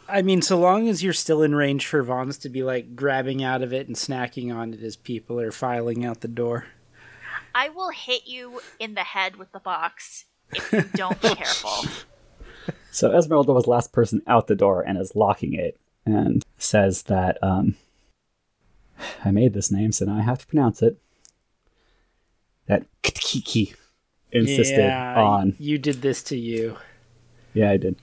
I 0.09 0.23
mean, 0.23 0.41
so 0.41 0.59
long 0.59 0.89
as 0.89 1.03
you're 1.03 1.12
still 1.12 1.43
in 1.43 1.55
range 1.55 1.87
for 1.87 2.03
Vons 2.03 2.39
to 2.39 2.49
be 2.49 2.62
like 2.62 2.97
grabbing 2.97 3.43
out 3.43 3.62
of 3.62 3.73
it 3.73 3.89
and 3.89 3.97
snacking 3.97 4.55
on 4.55 4.73
it 4.73 4.83
as 4.83 4.97
people 4.97 5.39
are 5.39 5.53
filing 5.53 6.05
out 6.05 6.21
the 6.21 6.29
door. 6.29 6.66
I 7.55 7.69
will 7.69 7.91
hit 7.91 8.27
you 8.27 8.61
in 8.79 8.95
the 8.95 9.03
head 9.03 9.37
with 9.37 9.53
the 9.53 9.59
box 9.59 10.25
if 10.53 10.73
you 10.73 10.85
don't 10.95 11.21
be 11.21 11.29
careful. 11.35 11.85
So 12.91 13.12
Esmeralda 13.12 13.53
was 13.53 13.66
last 13.66 13.93
person 13.93 14.23
out 14.27 14.47
the 14.47 14.55
door 14.55 14.83
and 14.83 14.99
is 14.99 15.14
locking 15.14 15.53
it 15.53 15.79
and 16.07 16.43
says 16.57 17.03
that 17.05 17.39
um, 17.43 17.77
I 19.25 19.31
made 19.31 19.53
this 19.53 19.71
name, 19.71 19.93
so 19.93 20.07
now 20.07 20.16
I 20.16 20.23
have 20.23 20.39
to 20.39 20.47
pronounce 20.47 20.83
it. 20.83 20.99
That 22.66 22.87
Kiki 23.03 23.75
insisted 24.33 24.79
yeah, 24.79 25.20
on. 25.20 25.55
You 25.59 25.79
did 25.79 26.03
this 26.03 26.22
to 26.24 26.37
you. 26.37 26.76
Yeah, 27.55 27.70
I 27.70 27.76
did. 27.76 27.97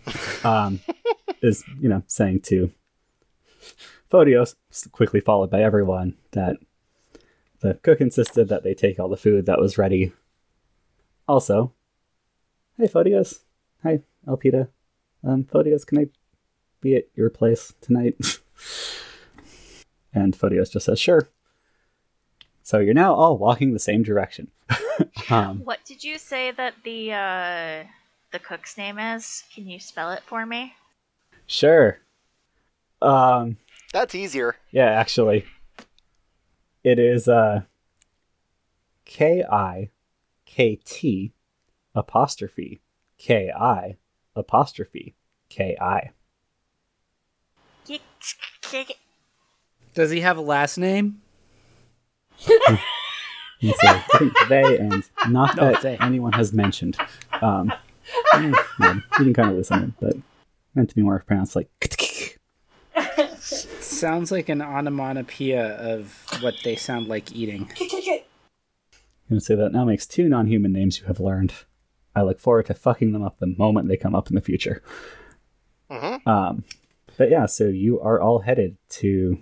Um, 0.44 0.82
is 1.42 1.64
you 1.80 1.90
know 1.90 2.04
saying 2.08 2.42
to 2.42 2.72
Photios, 4.12 4.56
quickly 4.92 5.20
followed 5.20 5.50
by 5.50 5.62
everyone, 5.62 6.16
that 6.32 6.58
the 7.60 7.76
cook 7.76 8.02
insisted 8.02 8.50
that 8.50 8.64
they 8.64 8.74
take 8.74 9.00
all 9.00 9.10
the 9.10 9.18
food 9.18 9.46
that 9.46 9.60
was 9.60 9.78
ready. 9.78 10.14
Also, 11.28 11.74
hey 12.78 12.88
Photios, 12.88 13.40
hi 13.84 14.02
Elpida, 14.28 14.70
um, 15.24 15.44
Photios, 15.44 15.86
can 15.86 16.00
I 16.00 16.08
be 16.82 16.96
at 16.96 17.06
your 17.16 17.30
place 17.30 17.74
tonight? 17.82 18.16
and 20.14 20.38
Photios 20.38 20.72
just 20.72 20.86
says 20.86 21.00
sure. 21.00 21.30
So 22.66 22.80
you're 22.80 22.96
now 22.96 23.14
all 23.14 23.38
walking 23.38 23.74
the 23.74 23.80
same 23.80 24.02
direction. 24.02 24.48
um, 25.30 25.62
What 25.64 25.86
did 25.86 26.04
you 26.04 26.18
say 26.18 26.50
that 26.50 26.74
the 26.84 27.14
uh 27.14 27.84
the 28.32 28.40
cook's 28.40 28.76
name 28.76 28.98
is? 28.98 29.44
Can 29.54 29.68
you 29.70 29.80
spell 29.80 30.12
it 30.12 30.24
for 30.26 30.48
me? 30.48 30.74
sure. 31.46 32.00
Um, 33.04 33.58
That's 33.94 34.16
easier. 34.16 34.56
Yeah, 34.72 34.90
actually. 34.90 35.46
It 36.84 36.98
is 36.98 37.28
uh 37.28 37.62
K 39.06 39.44
I 39.44 39.92
K 40.48 40.80
T 40.84 41.34
apostrophe 41.94 42.82
K 43.20 43.52
I 43.52 43.98
apostrophe 44.36 45.14
K 45.50 45.78
I. 45.80 46.10
Does 49.94 50.10
he 50.10 50.22
have 50.22 50.38
a 50.38 50.42
last 50.42 50.80
name? 50.80 51.22
And 53.62 53.74
so 53.82 54.30
they 54.50 54.78
and 54.78 55.04
not 55.30 55.56
No, 55.56 55.72
that 55.72 55.82
they. 55.82 55.98
anyone 55.98 56.34
has 56.34 56.54
mentioned. 56.54 56.98
Um 57.42 57.72
yeah, 58.34 58.52
yeah, 58.80 58.94
you 58.94 59.26
can 59.26 59.34
kind 59.34 59.50
of 59.50 59.56
listen, 59.58 59.96
but 60.00 60.14
meant 60.76 60.90
to 60.90 60.96
be 60.96 61.02
more 61.02 61.24
pronounced 61.26 61.56
like 61.56 61.70
Sounds 63.40 64.32
like 64.32 64.50
an 64.50 64.62
onomatopoeia 64.62 65.76
of 65.76 66.26
what 66.42 66.56
they 66.64 66.76
sound 66.76 67.08
like 67.08 67.32
eating. 67.34 67.72
I'm 67.80 68.20
gonna 69.30 69.42
say 69.42 69.56
that 69.56 69.72
now 69.72 69.86
makes 69.86 70.06
two 70.06 70.28
non-human 70.30 70.72
names 70.74 71.00
you 71.00 71.06
have 71.08 71.20
learned. 71.20 71.54
I 72.16 72.22
look 72.22 72.40
forward 72.40 72.68
to 72.68 72.74
fucking 72.74 73.12
them 73.14 73.24
up 73.24 73.40
the 73.40 73.48
moment 73.58 73.88
they 73.88 73.98
come 73.98 74.16
up 74.16 74.30
in 74.30 74.36
the 74.36 74.42
future. 74.42 74.84
hmm 75.90 76.16
Um, 76.30 76.64
but 77.18 77.30
yeah, 77.30 77.46
so 77.46 77.66
you 77.66 78.00
are 78.02 78.20
all 78.22 78.40
headed 78.40 78.78
to 78.90 79.42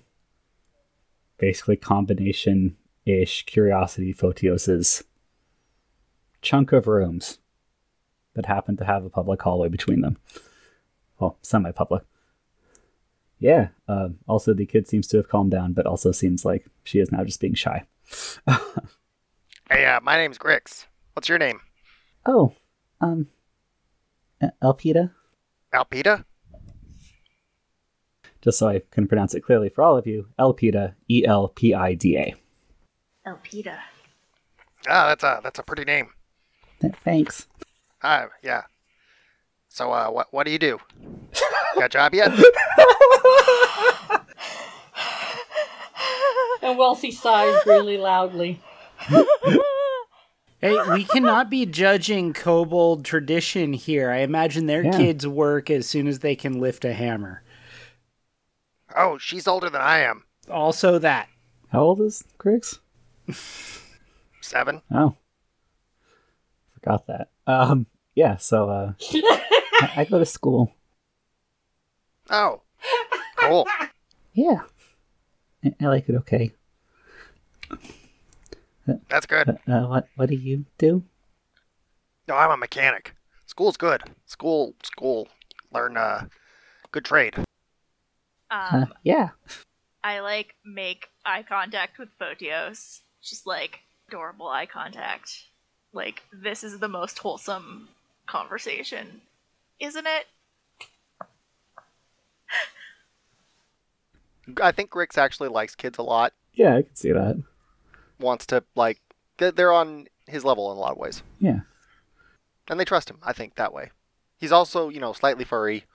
basically 1.37 1.75
combination 1.75 2.77
ish 3.05 3.45
Curiosity 3.45 4.13
Photios's 4.13 5.03
chunk 6.41 6.71
of 6.71 6.87
rooms 6.87 7.39
that 8.35 8.45
happen 8.45 8.75
to 8.77 8.85
have 8.85 9.05
a 9.05 9.09
public 9.09 9.41
hallway 9.41 9.69
between 9.69 10.01
them. 10.01 10.17
Well, 11.19 11.37
semi 11.41 11.71
public. 11.71 12.03
Yeah, 13.39 13.69
uh, 13.87 14.09
also 14.27 14.53
the 14.53 14.65
kid 14.65 14.87
seems 14.87 15.07
to 15.07 15.17
have 15.17 15.29
calmed 15.29 15.51
down, 15.51 15.73
but 15.73 15.85
also 15.85 16.11
seems 16.11 16.45
like 16.45 16.65
she 16.83 16.99
is 16.99 17.11
now 17.11 17.23
just 17.23 17.41
being 17.41 17.55
shy. 17.55 17.83
Hey, 19.69 19.85
uh, 19.85 20.01
my 20.01 20.17
name's 20.17 20.37
Grix. 20.37 20.85
What's 21.13 21.29
your 21.29 21.39
name? 21.39 21.59
Oh, 22.27 22.53
um, 23.01 23.27
uh, 24.41 24.49
Elpida? 24.61 25.11
Alpida? 25.73 26.25
Just 28.41 28.59
so 28.59 28.67
I 28.67 28.81
can 28.91 29.07
pronounce 29.07 29.33
it 29.33 29.41
clearly 29.41 29.69
for 29.69 29.83
all 29.83 29.97
of 29.97 30.05
you, 30.05 30.27
Elpida, 30.37 30.93
E 31.09 31.25
L 31.25 31.47
P 31.47 31.73
I 31.73 31.95
D 31.95 32.17
A. 32.17 32.35
Elpida. 33.25 33.77
Ah, 34.87 35.07
that's 35.07 35.23
a 35.23 35.39
that's 35.43 35.59
a 35.59 35.63
pretty 35.63 35.85
name. 35.85 36.09
Thanks. 37.03 37.47
Ah, 38.01 38.25
yeah. 38.43 38.63
So, 39.69 39.91
uh, 39.91 40.09
what 40.09 40.27
what 40.33 40.45
do 40.45 40.51
you 40.51 40.59
do? 40.59 40.79
Got 41.75 41.85
a 41.85 41.89
job 41.89 42.13
yet? 42.13 42.31
And 46.61 46.77
Wealthy 46.77 47.11
sighs 47.11 47.61
really 47.65 47.97
loudly. 47.97 48.61
Hey, 50.61 50.77
we 50.93 51.03
cannot 51.03 51.49
be 51.49 51.65
judging 51.65 52.31
kobold 52.31 53.03
tradition 53.03 53.73
here. 53.73 54.09
I 54.09 54.19
imagine 54.19 54.65
their 54.65 54.85
Yeah. 54.85 54.95
kids 54.95 55.27
work 55.27 55.69
as 55.69 55.89
soon 55.89 56.07
as 56.07 56.19
they 56.19 56.37
can 56.37 56.61
lift 56.61 56.85
a 56.85 56.93
hammer. 56.93 57.43
Oh, 58.95 59.17
she's 59.17 59.45
older 59.45 59.69
than 59.69 59.81
I 59.81 59.99
am. 60.03 60.23
Also, 60.49 60.99
that. 60.99 61.27
How 61.73 61.81
old 61.81 61.99
is 61.99 62.23
Grix? 62.39 62.79
Seven. 64.41 64.81
Oh, 64.93 65.15
forgot 66.73 67.07
that. 67.07 67.29
Um, 67.47 67.85
yeah. 68.15 68.37
So, 68.37 68.69
uh, 68.69 68.93
I, 69.81 69.91
I 69.97 70.05
go 70.05 70.19
to 70.19 70.25
school. 70.25 70.73
Oh, 72.29 72.61
cool. 73.37 73.67
Yeah, 74.33 74.61
I, 75.63 75.73
I 75.81 75.85
like 75.87 76.09
it. 76.09 76.15
Okay. 76.15 76.51
That's 79.09 79.25
good. 79.25 79.49
Uh, 79.67 79.71
uh, 79.71 79.87
what 79.87 80.07
What 80.15 80.29
do 80.29 80.35
you 80.35 80.65
do? 80.77 81.03
No, 82.27 82.35
I'm 82.35 82.51
a 82.51 82.57
mechanic. 82.57 83.15
School's 83.45 83.77
good. 83.77 84.01
School, 84.25 84.73
school. 84.83 85.27
Learn 85.73 85.97
uh, 85.97 86.25
good 86.91 87.05
trade. 87.05 87.35
Uh, 88.51 88.69
Um, 88.71 88.93
yeah. 89.03 89.29
I 90.03 90.19
like 90.19 90.55
make 90.65 91.07
eye 91.25 91.43
contact 91.43 91.97
with 91.97 92.09
Photios. 92.19 93.01
Just 93.23 93.47
like 93.47 93.79
adorable 94.07 94.47
eye 94.47 94.65
contact. 94.65 95.31
Like 95.93 96.23
this 96.31 96.63
is 96.63 96.79
the 96.79 96.87
most 96.87 97.19
wholesome 97.19 97.87
conversation, 98.25 99.21
isn't 99.79 100.05
it? 100.07 100.25
I 104.61 104.71
think 104.71 104.89
Grix 104.89 105.17
actually 105.17 105.49
likes 105.49 105.75
kids 105.75 105.97
a 105.97 106.01
lot. 106.03 106.33
Yeah, 106.53 106.75
I 106.75 106.81
can 106.81 106.95
see 106.95 107.11
that. 107.11 107.41
Wants 108.19 108.45
to 108.47 108.63
like 108.75 108.99
they're- 109.37 109.51
they're 109.51 109.73
on 109.73 110.07
his 110.27 110.43
level 110.45 110.71
in 110.71 110.77
a 110.77 110.79
lot 110.79 110.91
of 110.93 110.97
ways, 110.97 111.23
Yeah. 111.39 111.61
and 112.69 112.79
they 112.79 112.85
trust 112.85 113.09
him. 113.09 113.17
I 113.23 113.33
think 113.33 113.55
that 113.55 113.73
way. 113.73 113.91
He's 114.37 114.51
also 114.51 114.89
you 114.89 114.99
know 114.99 115.13
slightly 115.13 115.45
furry. 115.45 115.85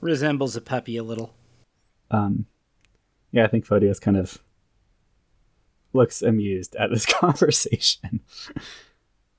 Resembles 0.00 0.56
a 0.56 0.60
puppy 0.60 0.96
a 0.96 1.02
little. 1.02 1.34
Um, 2.10 2.46
yeah, 3.32 3.44
I 3.44 3.48
think 3.48 3.66
Photios 3.66 4.00
kind 4.00 4.16
of 4.16 4.38
looks 5.92 6.22
amused 6.22 6.76
at 6.76 6.90
this 6.90 7.06
conversation. 7.20 8.20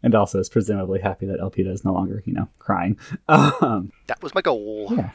and 0.02 0.16
also 0.16 0.40
is 0.40 0.50
presumably 0.50 1.00
happy 1.00 1.26
that 1.26 1.40
Elpida 1.40 1.72
is 1.72 1.84
no 1.86 1.94
longer, 1.94 2.24
you 2.26 2.34
know, 2.34 2.48
crying. 2.60 2.98
Um, 3.30 3.92
That 4.08 4.22
was 4.24 4.34
my 4.34 4.42
goal. 4.42 4.88
yeah. 4.96 5.12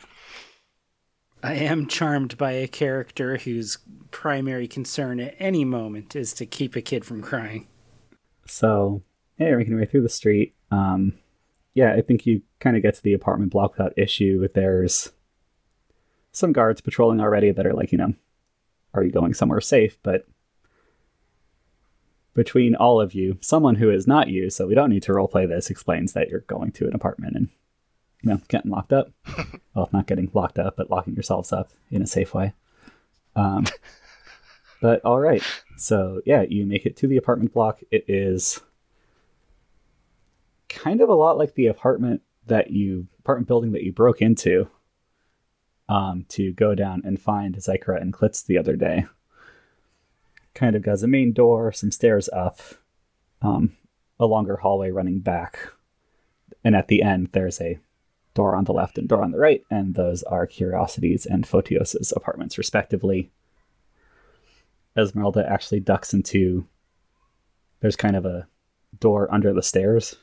I 1.43 1.55
am 1.55 1.87
charmed 1.89 2.39
by 2.39 2.53
a 2.53 2.67
character 2.67 3.37
whose 3.37 3.79
primary 4.11 4.67
concern 4.67 5.21
at 5.21 5.35
any 5.39 5.65
moment 5.65 6.17
is 6.17 6.33
to 6.35 6.47
keep 6.47 6.75
a 6.75 6.81
kid 6.81 7.05
from 7.05 7.21
crying. 7.21 7.67
So, 8.47 9.03
yeah, 9.39 9.49
you're 9.49 9.59
making 9.59 9.73
your 9.73 9.81
way 9.81 9.87
through 9.87 10.03
the 10.03 10.09
street. 10.09 10.55
Um, 10.71 11.15
yeah, 11.75 11.93
I 11.93 12.01
think 12.01 12.25
you 12.25 12.41
kind 12.61 12.77
of 12.77 12.83
get 12.83 12.95
to 12.95 13.03
the 13.03 13.13
apartment 13.13 13.53
block 13.53 13.73
without 13.73 13.93
issue. 13.99 14.47
There's 14.55 15.13
some 16.33 16.53
guards 16.53 16.81
patrolling 16.81 17.21
already 17.21 17.51
that 17.51 17.67
are 17.67 17.75
like, 17.75 17.93
you 17.93 17.99
know, 17.99 18.15
are 18.95 19.05
you 19.05 19.11
going 19.13 19.35
somewhere 19.35 19.61
safe? 19.61 19.99
But 20.03 20.25
between 22.35 22.75
all 22.75 23.01
of 23.01 23.15
you, 23.15 23.39
someone 23.41 23.77
who 23.77 23.91
is 23.91 24.07
not 24.07 24.29
you, 24.29 24.51
so 24.51 24.67
we 24.67 24.75
don't 24.75 24.91
need 24.91 25.03
to 25.05 25.13
roleplay 25.13 25.49
this, 25.49 25.71
explains 25.71 26.13
that 26.13 26.29
you're 26.29 26.41
going 26.41 26.73
to 26.73 26.87
an 26.87 26.95
apartment 26.95 27.37
and, 27.37 27.49
you 28.23 28.31
know, 28.31 28.41
getting 28.49 28.71
locked 28.71 28.93
up. 28.93 29.11
well, 29.75 29.89
not 29.93 30.07
getting 30.07 30.31
locked 30.35 30.59
up, 30.59 30.77
but 30.77 30.91
locking 30.91 31.15
yourselves 31.15 31.53
up 31.53 31.71
in 31.91 32.03
a 32.03 32.07
safe 32.07 32.35
way. 32.35 32.53
Um, 33.37 33.67
but 34.81 35.05
all 35.05 35.21
right. 35.21 35.43
So 35.77 36.21
yeah, 36.27 36.43
you 36.43 36.67
make 36.67 36.87
it 36.87 36.97
to 36.99 37.07
the 37.07 37.17
apartment 37.17 37.53
block. 37.53 37.81
It 37.91 38.05
is 38.09 38.61
kind 40.69 41.01
of 41.01 41.09
a 41.09 41.15
lot 41.15 41.39
like 41.39 41.55
the 41.55 41.67
apartment 41.67 42.23
that 42.47 42.71
you 42.71 43.07
apartment 43.21 43.49
building 43.49 43.73
that 43.73 43.83
you 43.83 43.93
broke 43.93 44.21
into 44.21 44.69
um, 45.89 46.27
to 46.29 46.53
go 46.53 46.75
down 46.75 47.03
and 47.05 47.21
find 47.21 47.57
Zykra 47.57 48.01
and 48.01 48.13
Klitz 48.13 48.45
the 48.45 48.59
other 48.59 48.77
day. 48.77 49.07
Kind 50.55 50.77
of 50.77 50.85
has 50.85 51.03
a 51.03 51.09
main 51.09 51.33
door, 51.33 51.73
some 51.73 51.91
stairs 51.91 52.29
up, 52.33 52.61
um, 53.43 53.77
a 54.21 54.27
longer 54.27 54.57
hallway 54.57 54.91
running 54.91 55.19
back, 55.19 55.59
and 56.63 56.77
at 56.77 56.89
the 56.89 57.03
end 57.03 57.31
there's 57.33 57.61
a 57.61 57.79
door 58.35 58.55
on 58.55 58.65
the 58.65 58.73
left 58.73 58.99
and 58.99 59.09
door 59.09 59.23
on 59.23 59.31
the 59.31 59.39
right, 59.39 59.65
and 59.71 59.95
those 59.95 60.23
are 60.25 60.47
Curiosities 60.47 61.27
and 61.27 61.47
Photios's 61.47 62.13
apartments 62.15 62.59
respectively. 62.59 63.31
Esmeralda 64.97 65.45
actually 65.49 65.81
ducks 65.81 66.15
into 66.15 66.67
there's 67.81 67.97
kind 67.97 68.17
of 68.17 68.25
a 68.25 68.47
door 69.01 69.33
under 69.33 69.53
the 69.53 69.63
stairs 69.63 70.17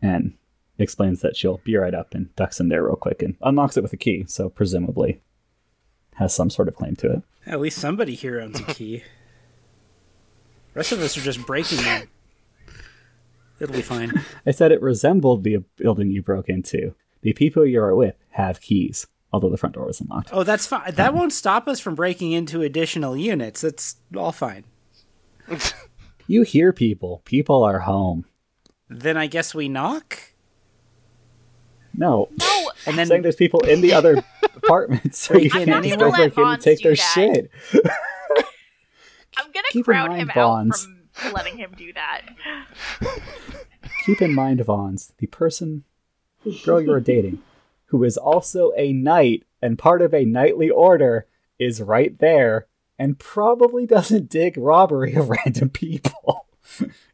and 0.00 0.34
explains 0.78 1.20
that 1.20 1.36
she'll 1.36 1.60
be 1.64 1.76
right 1.76 1.94
up 1.94 2.14
and 2.14 2.34
ducks 2.36 2.60
in 2.60 2.68
there 2.68 2.84
real 2.84 2.96
quick 2.96 3.22
and 3.22 3.36
unlocks 3.42 3.76
it 3.76 3.82
with 3.82 3.92
a 3.92 3.96
key, 3.96 4.24
so 4.26 4.48
presumably 4.48 5.20
has 6.20 6.32
some 6.32 6.50
sort 6.50 6.68
of 6.68 6.76
claim 6.76 6.94
to 6.96 7.12
it. 7.12 7.22
At 7.46 7.60
least 7.60 7.78
somebody 7.78 8.14
here 8.14 8.40
owns 8.40 8.60
a 8.60 8.64
key. 8.64 9.02
rest 10.74 10.92
of 10.92 11.00
us 11.00 11.16
are 11.16 11.22
just 11.22 11.44
breaking 11.44 11.78
them. 11.78 12.08
It'll 13.58 13.74
be 13.74 13.82
fine. 13.82 14.12
I 14.46 14.52
said 14.52 14.70
it 14.70 14.80
resembled 14.80 15.42
the 15.42 15.64
building 15.76 16.10
you 16.10 16.22
broke 16.22 16.48
into. 16.48 16.94
The 17.22 17.32
people 17.32 17.66
you 17.66 17.82
are 17.82 17.94
with 17.96 18.14
have 18.30 18.60
keys, 18.60 19.06
although 19.32 19.50
the 19.50 19.56
front 19.56 19.74
door 19.74 19.86
was 19.86 20.00
unlocked. 20.00 20.30
Oh, 20.32 20.44
that's 20.44 20.66
fine. 20.66 20.94
That 20.94 21.10
um, 21.10 21.16
won't 21.16 21.32
stop 21.32 21.66
us 21.66 21.80
from 21.80 21.96
breaking 21.96 22.32
into 22.32 22.62
additional 22.62 23.16
units. 23.16 23.62
That's 23.62 23.96
all 24.16 24.32
fine. 24.32 24.64
You 26.30 26.42
hear 26.42 26.72
people. 26.72 27.22
People 27.24 27.64
are 27.64 27.80
home. 27.80 28.24
Then 28.88 29.16
I 29.16 29.26
guess 29.26 29.52
we 29.52 29.68
knock? 29.68 30.29
No. 31.94 32.28
No, 32.38 32.70
And 32.86 32.92
I'm 32.92 32.96
then 32.96 33.06
saying 33.06 33.22
there's 33.22 33.36
people 33.36 33.60
in 33.60 33.80
the 33.80 33.92
other 33.92 34.22
apartments, 34.56 35.18
so 35.18 35.36
you 35.36 35.50
I'm 35.52 35.64
can't 35.66 35.84
just 35.84 35.98
go 35.98 36.08
let 36.08 36.34
break 36.34 36.38
in 36.38 36.52
and 36.52 36.62
take 36.62 36.80
their 36.82 36.94
that. 36.94 37.12
shit. 37.14 37.50
I'm 39.36 39.50
gonna 39.52 39.64
Keep 39.70 39.80
in 39.80 39.84
crowd 39.84 40.08
mind, 40.10 40.22
him 40.22 40.30
Vons. 40.34 40.86
out 40.88 41.12
from 41.22 41.32
letting 41.32 41.56
him 41.58 41.72
do 41.76 41.92
that. 41.92 42.22
Keep 44.06 44.22
in 44.22 44.34
mind, 44.34 44.60
Vons, 44.64 45.12
the 45.18 45.26
person, 45.26 45.84
girl 46.64 46.80
you 46.80 46.92
are 46.92 47.00
dating, 47.00 47.40
who 47.86 48.02
is 48.04 48.16
also 48.16 48.72
a 48.76 48.92
knight 48.92 49.44
and 49.62 49.78
part 49.78 50.02
of 50.02 50.14
a 50.14 50.24
knightly 50.24 50.70
order, 50.70 51.26
is 51.58 51.82
right 51.82 52.18
there 52.18 52.66
and 52.98 53.18
probably 53.18 53.86
doesn't 53.86 54.28
dig 54.30 54.56
robbery 54.56 55.14
of 55.14 55.28
random 55.44 55.68
people. 55.70 56.46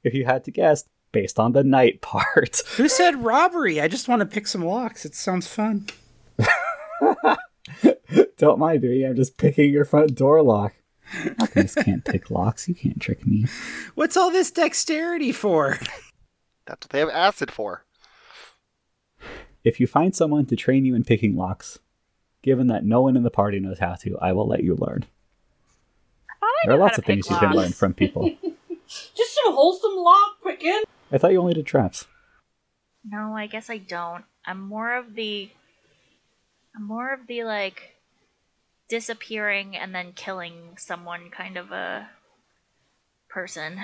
if 0.04 0.14
you 0.14 0.24
had 0.24 0.44
to 0.44 0.50
guess, 0.50 0.84
based 1.12 1.38
on 1.38 1.52
the 1.52 1.64
night 1.64 2.00
part. 2.02 2.62
who 2.76 2.88
said 2.88 3.22
robbery? 3.22 3.80
I 3.80 3.88
just 3.88 4.08
want 4.08 4.20
to 4.20 4.26
pick 4.26 4.46
some 4.46 4.64
locks. 4.64 5.04
It 5.04 5.14
sounds 5.14 5.46
fun. 5.46 5.86
Don't 8.38 8.58
mind 8.58 8.82
me, 8.82 9.04
I'm 9.04 9.16
just 9.16 9.38
picking 9.38 9.72
your 9.72 9.84
front 9.84 10.14
door 10.14 10.42
lock. 10.42 10.74
Alchemists 11.40 11.82
can't 11.82 12.04
pick 12.04 12.30
locks. 12.30 12.68
You 12.68 12.74
can't 12.74 13.00
trick 13.00 13.26
me. 13.26 13.46
What's 13.94 14.16
all 14.16 14.30
this 14.30 14.50
dexterity 14.50 15.32
for? 15.32 15.78
That's 16.66 16.84
what 16.84 16.90
they 16.90 16.98
have 16.98 17.08
acid 17.10 17.50
for. 17.50 17.84
If 19.64 19.80
you 19.80 19.86
find 19.86 20.14
someone 20.14 20.46
to 20.46 20.56
train 20.56 20.84
you 20.84 20.94
in 20.94 21.04
picking 21.04 21.36
locks, 21.36 21.78
given 22.42 22.66
that 22.68 22.84
no 22.84 23.02
one 23.02 23.16
in 23.16 23.22
the 23.22 23.30
party 23.30 23.58
knows 23.58 23.78
how 23.78 23.94
to, 23.94 24.18
I 24.18 24.32
will 24.32 24.46
let 24.46 24.62
you 24.62 24.76
learn. 24.76 25.04
I 26.42 26.52
There 26.64 26.74
are 26.74 26.78
lots 26.78 26.98
of 26.98 27.04
things 27.04 27.26
pick 27.26 27.40
you 27.40 27.48
can 27.48 27.56
learn 27.56 27.72
from 27.72 27.94
people. 27.94 28.30
Just 28.88 29.34
some 29.44 29.54
wholesome 29.54 29.96
lock 29.96 30.36
picking. 30.44 30.82
I 31.12 31.18
thought 31.18 31.32
you 31.32 31.40
only 31.40 31.54
did 31.54 31.66
traps. 31.66 32.06
No, 33.08 33.36
I 33.36 33.46
guess 33.46 33.70
I 33.70 33.78
don't. 33.78 34.24
I'm 34.44 34.60
more 34.60 34.96
of 34.96 35.14
the 35.14 35.50
I'm 36.74 36.84
more 36.84 37.12
of 37.12 37.26
the 37.26 37.44
like 37.44 37.96
disappearing 38.88 39.76
and 39.76 39.94
then 39.94 40.12
killing 40.12 40.76
someone 40.78 41.30
kind 41.30 41.56
of 41.56 41.72
a 41.72 42.08
person. 43.28 43.78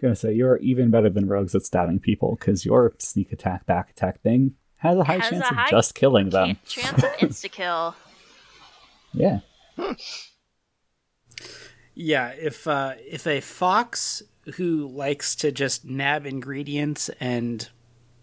gonna 0.00 0.14
say 0.14 0.32
you're 0.32 0.58
even 0.58 0.90
better 0.90 1.10
than 1.10 1.26
rogues 1.26 1.54
at 1.54 1.62
stabbing 1.64 1.98
people 1.98 2.36
because 2.38 2.64
your 2.64 2.94
sneak 2.98 3.32
attack 3.32 3.66
back 3.66 3.90
attack 3.90 4.20
thing 4.22 4.54
has 4.76 4.96
a 4.96 5.04
high 5.04 5.18
Has 5.18 5.30
chance 5.30 5.44
a 5.44 5.48
of 5.50 5.56
high 5.56 5.70
just 5.70 5.94
killing 5.94 6.30
them. 6.30 6.58
Chance 6.66 7.02
of 7.02 7.10
insta 7.18 7.50
kill. 7.50 7.94
Yeah. 9.14 9.40
Yeah, 11.94 12.28
if 12.28 12.68
uh, 12.68 12.92
if 12.98 13.26
a 13.26 13.40
fox 13.40 14.22
who 14.56 14.88
likes 14.88 15.34
to 15.36 15.52
just 15.52 15.84
nab 15.84 16.26
ingredients 16.26 17.10
and 17.20 17.68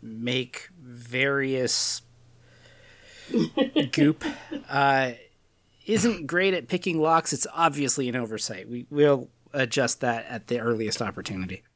make 0.01 0.69
various 0.79 2.01
goop 3.91 4.23
uh, 4.69 5.11
isn't 5.85 6.27
great 6.27 6.53
at 6.53 6.67
picking 6.67 6.99
locks, 6.99 7.33
it's 7.33 7.47
obviously 7.53 8.09
an 8.09 8.15
oversight. 8.15 8.69
We 8.69 8.85
will 8.89 9.29
adjust 9.53 10.01
that 10.01 10.25
at 10.27 10.47
the 10.47 10.59
earliest 10.59 11.01
opportunity. 11.01 11.63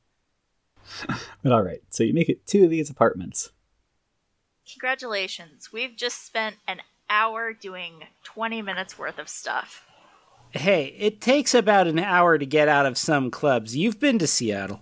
But 1.44 1.52
all 1.52 1.62
right, 1.62 1.82
so 1.92 2.04
you 2.04 2.14
make 2.14 2.30
it 2.30 2.46
to 2.48 2.68
these 2.68 2.90
apartments. 2.90 3.52
Congratulations. 4.74 5.72
We've 5.72 5.96
just 5.96 6.26
spent 6.26 6.56
an 6.68 6.82
hour 7.10 7.54
doing 7.54 8.04
20 8.24 8.62
minutes 8.62 8.98
worth 8.98 9.20
of 9.20 9.30
stuff. 9.30 9.86
Hey, 10.52 10.96
it 10.98 11.22
takes 11.22 11.54
about 11.54 11.88
an 11.88 12.00
hour 12.00 12.38
to 12.38 12.46
get 12.46 12.68
out 12.68 12.86
of 12.86 12.98
some 12.98 13.30
clubs. 13.30 13.76
You've 13.76 14.00
been 14.00 14.18
to 14.20 14.28
Seattle. 14.28 14.82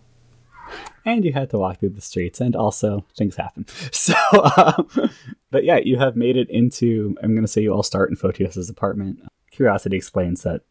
and 1.05 1.25
you 1.25 1.33
had 1.33 1.49
to 1.49 1.57
walk 1.57 1.79
through 1.79 1.89
the 1.89 2.01
streets, 2.01 2.39
and 2.39 2.55
also 2.55 3.05
things 3.17 3.35
happen. 3.35 3.65
So, 3.91 4.15
um, 4.33 5.09
but 5.51 5.63
yeah, 5.65 5.77
you 5.77 5.97
have 5.97 6.15
made 6.15 6.37
it 6.37 6.49
into. 6.49 7.17
I'm 7.21 7.33
going 7.33 7.43
to 7.43 7.47
say 7.51 7.61
you 7.61 7.73
all 7.73 7.83
start 7.83 8.09
in 8.09 8.15
Photios's 8.15 8.69
apartment. 8.69 9.19
Curiosity 9.51 9.97
explains 9.97 10.43
that 10.43 10.61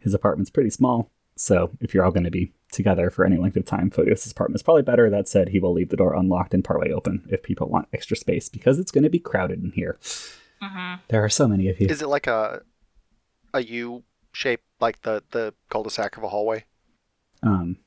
his 0.00 0.14
apartment's 0.14 0.50
pretty 0.50 0.70
small, 0.70 1.10
so 1.36 1.70
if 1.80 1.92
you're 1.92 2.04
all 2.04 2.12
going 2.12 2.24
to 2.24 2.30
be 2.30 2.52
together 2.72 3.10
for 3.10 3.24
any 3.24 3.36
length 3.36 3.56
of 3.56 3.64
time, 3.64 3.90
Photios's 3.90 4.32
apartment 4.32 4.56
is 4.56 4.62
probably 4.62 4.82
better. 4.82 5.10
That 5.10 5.28
said, 5.28 5.50
he 5.50 5.60
will 5.60 5.72
leave 5.72 5.90
the 5.90 5.96
door 5.96 6.14
unlocked 6.14 6.54
and 6.54 6.64
partway 6.64 6.92
open 6.92 7.26
if 7.30 7.42
people 7.42 7.68
want 7.68 7.88
extra 7.92 8.16
space 8.16 8.48
because 8.48 8.78
it's 8.78 8.90
going 8.90 9.04
to 9.04 9.10
be 9.10 9.18
crowded 9.18 9.62
in 9.62 9.72
here. 9.72 9.98
Mm-hmm. 10.62 11.02
There 11.08 11.22
are 11.22 11.28
so 11.28 11.46
many 11.46 11.68
of 11.68 11.78
you. 11.80 11.88
Is 11.88 12.00
it 12.00 12.08
like 12.08 12.26
a 12.26 12.62
a 13.56 13.62
U 13.62 14.04
shape, 14.32 14.60
like 14.80 15.02
the 15.02 15.22
the 15.30 15.54
cul-de-sac 15.68 16.16
of 16.16 16.22
a 16.22 16.28
hallway? 16.28 16.64
Um, 17.42 17.78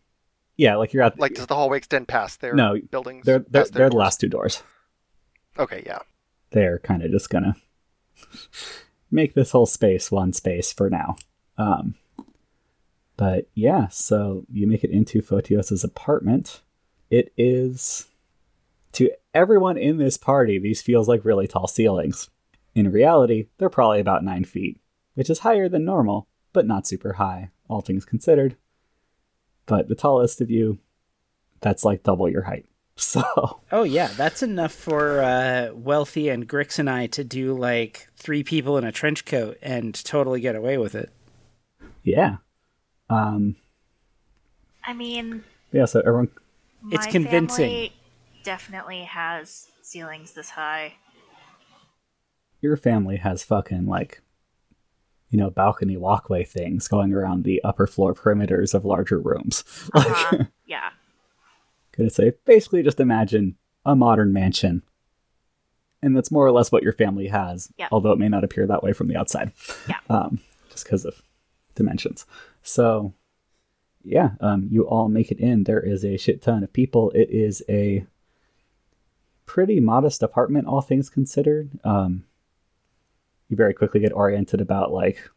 yeah, 0.58 0.76
like 0.76 0.94
you're 0.94 1.04
at 1.04 1.20
Like 1.20 1.34
does 1.36 1.48
the 1.48 1.56
hallway 1.56 1.78
extend 1.78 2.08
past 2.08 2.42
their 2.42 2.54
No, 2.54 2.78
buildings? 2.92 3.26
they're 3.26 3.46
they're, 3.50 3.66
they're 3.66 3.90
the 3.90 3.96
last 3.96 4.20
two 4.20 4.28
doors. 4.30 4.64
Okay, 5.58 5.84
yeah. 5.86 6.00
they're 6.52 6.80
kind 6.80 7.04
of 7.04 7.12
just 7.12 7.30
gonna 7.30 7.56
make 9.12 9.34
this 9.34 9.52
whole 9.52 9.66
space 9.66 10.12
one 10.12 10.34
space 10.34 10.72
for 10.72 10.90
now. 10.90 11.16
Um, 11.58 11.96
but 13.18 13.50
yeah, 13.54 13.88
so 13.90 14.46
you 14.52 14.68
make 14.68 14.84
it 14.84 14.92
into 14.92 15.22
Photios's 15.22 15.84
apartment. 15.84 16.62
It 17.10 17.34
is 17.38 18.08
to 18.94 19.10
everyone 19.34 19.78
in 19.78 19.98
this 19.98 20.18
party, 20.18 20.58
these 20.60 20.82
feels 20.82 21.08
like 21.08 21.26
really 21.26 21.48
tall 21.48 21.68
ceilings. 21.68 22.30
In 22.76 22.92
reality, 22.92 23.48
they're 23.58 23.70
probably 23.70 24.00
about 24.00 24.24
nine 24.24 24.46
feet, 24.46 24.80
which 25.20 25.30
is 25.30 25.40
higher 25.40 25.68
than 25.68 25.84
normal, 25.84 26.30
but 26.54 26.66
not 26.66 26.88
super 26.88 27.12
high, 27.14 27.50
all 27.68 27.82
things 27.82 28.06
considered. 28.06 28.56
But 29.66 29.90
the 29.90 29.94
tallest 29.96 30.40
of 30.40 30.50
you, 30.50 30.80
that's 31.60 31.84
like 31.84 32.04
double 32.04 32.30
your 32.30 32.44
height. 32.44 32.66
So 32.96 33.62
Oh 33.72 33.84
yeah, 33.84 34.08
that's 34.18 34.44
enough 34.44 34.74
for 34.74 35.22
uh, 35.22 35.72
Wealthy 35.74 36.28
and 36.30 36.48
Grix 36.48 36.80
and 36.80 36.90
I 36.90 37.08
to 37.08 37.24
do 37.26 37.54
like 37.54 38.08
three 38.16 38.44
people 38.44 38.78
in 38.78 38.84
a 38.86 38.92
trench 38.94 39.24
coat 39.26 39.58
and 39.62 39.94
totally 40.06 40.40
get 40.42 40.56
away 40.56 40.78
with 40.78 40.96
it. 40.96 41.10
yeah. 42.04 42.38
Um 43.10 43.56
I 44.86 44.94
mean, 44.94 45.44
yeah, 45.74 45.86
so 45.86 46.00
everyone 46.00 46.30
It's 46.92 47.06
my 47.06 47.12
convincing. 47.12 47.90
definitely 48.44 49.04
has 49.04 49.68
ceilings 49.82 50.32
this 50.34 50.50
high. 50.50 50.94
your 52.62 52.76
family 52.78 53.16
has 53.18 53.44
fucking 53.44 53.86
like 53.86 54.22
you 55.30 55.38
know 55.38 55.50
balcony 55.50 55.96
walkway 55.98 56.44
things 56.44 56.88
going 56.88 57.14
around 57.14 57.44
the 57.44 57.64
upper 57.64 57.86
floor 57.88 58.14
perimeters 58.14 58.74
of 58.74 58.84
larger 58.86 59.20
rooms 59.20 59.64
like 59.94 60.08
Uh-huh. 60.10 60.44
yeah. 60.66 60.90
gonna 61.98 62.10
say 62.10 62.34
basically 62.46 62.82
just 62.84 63.00
imagine 63.00 63.56
a 63.86 63.96
modern 63.96 64.32
mansion 64.34 64.82
and 66.02 66.16
that's 66.16 66.32
more 66.32 66.46
or 66.46 66.52
less 66.52 66.72
what 66.72 66.84
your 66.84 66.94
family 66.94 67.28
has 67.28 67.70
Yeah. 67.78 67.90
although 67.92 68.12
it 68.12 68.20
may 68.20 68.30
not 68.30 68.44
appear 68.44 68.66
that 68.68 68.84
way 68.84 68.94
from 68.94 69.08
the 69.08 69.18
outside 69.18 69.52
Yeah. 69.88 69.98
um, 70.10 70.40
just 70.72 70.84
because 70.86 71.06
of 71.06 71.22
dimensions 71.76 72.26
so 72.64 73.14
yeah 74.04 74.32
um, 74.42 74.68
you 74.72 74.88
all 74.88 75.10
make 75.10 75.30
it 75.32 75.40
in 75.40 75.64
there 75.66 75.80
is 75.80 76.04
a 76.06 76.18
shit 76.18 76.42
ton 76.42 76.64
of 76.64 76.72
people 76.74 77.12
it 77.12 77.30
is 77.30 77.62
a 77.70 78.06
pretty 79.46 79.80
modest 79.80 80.22
apartment 80.24 80.68
all 80.68 80.82
things 80.82 81.10
considered 81.10 81.70
um, 81.84 82.24
you 83.50 83.58
very 83.58 83.74
quickly 83.74 84.00
get 84.00 84.14
oriented 84.14 84.62
about 84.62 84.92
like 84.92 85.30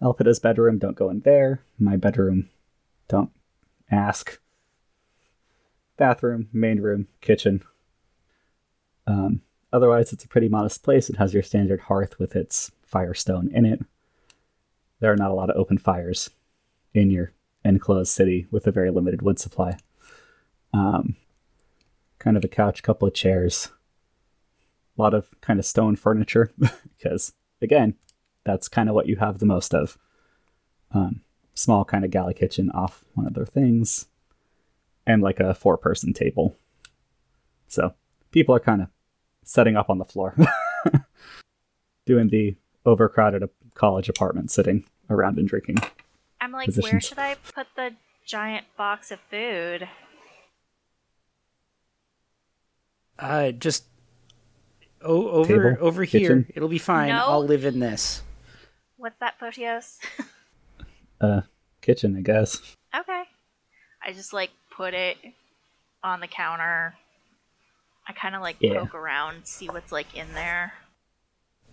Elpida's 0.00 0.40
bedroom 0.40 0.78
don't 0.78 0.96
go 0.96 1.10
in 1.10 1.20
there 1.20 1.62
my 1.78 1.96
bedroom 1.96 2.48
don't 3.08 3.30
ask 3.90 4.40
bathroom, 5.96 6.48
main 6.52 6.80
room, 6.80 7.06
kitchen. 7.20 7.62
Um, 9.06 9.42
otherwise, 9.72 10.12
it's 10.12 10.24
a 10.24 10.28
pretty 10.28 10.48
modest 10.48 10.82
place. 10.82 11.08
It 11.08 11.16
has 11.16 11.32
your 11.34 11.44
standard 11.44 11.80
hearth 11.80 12.18
with 12.18 12.34
its 12.34 12.72
firestone 12.82 13.50
in 13.54 13.64
it. 13.64 13.80
There 15.00 15.12
are 15.12 15.16
not 15.16 15.30
a 15.30 15.34
lot 15.34 15.48
of 15.48 15.56
open 15.56 15.78
fires 15.78 16.30
in 16.94 17.10
your 17.10 17.32
enclosed 17.64 18.10
city 18.10 18.48
with 18.50 18.66
a 18.66 18.72
very 18.72 18.90
limited 18.90 19.22
wood 19.22 19.38
supply. 19.38 19.78
Um, 20.74 21.14
kind 22.18 22.36
of 22.36 22.44
a 22.44 22.48
couch, 22.48 22.82
couple 22.82 23.06
of 23.06 23.14
chairs, 23.14 23.70
a 24.98 25.02
lot 25.02 25.14
of 25.14 25.28
kind 25.40 25.58
of 25.58 25.66
stone 25.66 25.94
furniture 25.94 26.50
because, 26.98 27.32
again, 27.62 27.94
that's 28.44 28.68
kind 28.68 28.88
of 28.88 28.94
what 28.94 29.06
you 29.06 29.16
have 29.16 29.38
the 29.38 29.46
most 29.46 29.74
of. 29.74 29.98
Um, 30.92 31.22
small 31.54 31.84
kind 31.84 32.04
of 32.04 32.10
galley 32.10 32.34
kitchen 32.34 32.70
off 32.70 33.04
one 33.14 33.26
of 33.26 33.34
their 33.34 33.46
things 33.46 34.06
and 35.06 35.22
like 35.22 35.40
a 35.40 35.54
four 35.54 35.76
person 35.76 36.12
table. 36.12 36.56
So 37.68 37.94
people 38.30 38.54
are 38.54 38.60
kind 38.60 38.82
of 38.82 38.88
setting 39.44 39.76
up 39.76 39.90
on 39.90 39.98
the 39.98 40.04
floor, 40.04 40.36
doing 42.06 42.28
the 42.28 42.56
overcrowded 42.84 43.48
college 43.74 44.08
apartment 44.08 44.50
sitting 44.50 44.84
around 45.08 45.38
and 45.38 45.48
drinking. 45.48 45.78
I'm 46.40 46.52
like, 46.52 46.74
where 46.74 47.00
should 47.00 47.18
I 47.18 47.36
put 47.54 47.66
the 47.76 47.92
giant 48.26 48.66
box 48.76 49.10
of 49.10 49.20
food? 49.30 49.88
Uh, 53.18 53.52
just 53.52 53.84
o- 55.04 55.28
over 55.30 55.72
Table? 55.74 55.86
over 55.86 56.04
here. 56.04 56.46
It'll 56.54 56.68
be 56.68 56.78
fine. 56.78 57.08
No. 57.10 57.24
I'll 57.26 57.44
live 57.44 57.64
in 57.64 57.78
this. 57.80 58.22
What's 58.96 59.18
that, 59.20 59.38
Photios? 59.40 59.98
Uh, 61.20 61.42
kitchen, 61.80 62.16
I 62.16 62.20
guess. 62.20 62.58
okay. 62.98 63.22
I 64.04 64.12
just 64.12 64.32
like 64.32 64.50
put 64.76 64.92
it 64.92 65.16
on 66.02 66.18
the 66.18 66.26
counter. 66.26 66.94
I 68.08 68.12
kind 68.12 68.34
of 68.34 68.42
like 68.42 68.56
Yeah. 68.58 68.80
poke 68.80 68.96
around, 68.96 69.46
see 69.46 69.68
what's 69.68 69.92
like 69.92 70.16
in 70.16 70.26
there. 70.34 70.72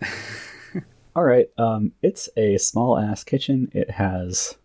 All 1.16 1.24
right. 1.24 1.48
Um, 1.58 1.92
it's 2.02 2.28
a 2.36 2.58
small 2.58 2.96
ass 2.96 3.24
kitchen. 3.24 3.70
It 3.74 3.90
has 3.90 4.56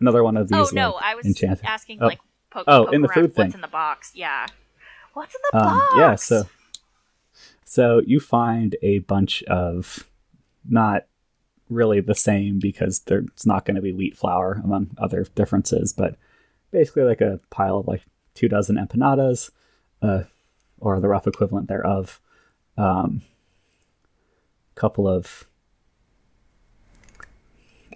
another 0.00 0.24
one 0.24 0.38
of 0.38 0.48
these. 0.48 0.56
oh 0.58 0.70
no, 0.72 0.92
like, 0.92 1.04
I 1.04 1.14
was 1.14 1.26
enchanted. 1.26 1.66
asking 1.66 1.98
Oh. 2.02 2.06
like 2.06 2.20
poke, 2.50 2.64
Oh, 2.66 2.84
poke 2.86 2.94
in 2.94 3.02
the 3.02 3.08
around 3.08 3.14
food 3.14 3.32
what's 3.36 3.54
in 3.54 3.60
the 3.60 3.68
box. 3.68 4.12
Yeah. 4.14 4.46
What's 5.12 5.34
in 5.34 5.40
the 5.52 5.58
Um, 5.58 5.78
box? 5.78 5.94
yeah, 5.98 6.14
so 6.14 6.48
so 7.66 8.00
you 8.06 8.20
find 8.20 8.76
a 8.80 9.00
bunch 9.00 9.42
of 9.44 10.08
not 10.68 11.06
really 11.68 12.00
the 12.00 12.14
same 12.14 12.60
because 12.60 13.00
there's 13.00 13.44
not 13.44 13.64
going 13.64 13.74
to 13.74 13.82
be 13.82 13.92
wheat 13.92 14.16
flour 14.16 14.60
among 14.64 14.96
other 14.98 15.26
differences, 15.34 15.92
but 15.92 16.16
basically 16.70 17.02
like 17.02 17.20
a 17.20 17.40
pile 17.50 17.78
of 17.78 17.88
like 17.88 18.02
two 18.34 18.48
dozen 18.48 18.76
empanadas, 18.76 19.50
uh, 20.00 20.22
or 20.78 21.00
the 21.00 21.08
rough 21.08 21.26
equivalent 21.26 21.66
thereof. 21.68 22.20
Um, 22.78 23.22
couple 24.76 25.08
of 25.08 25.46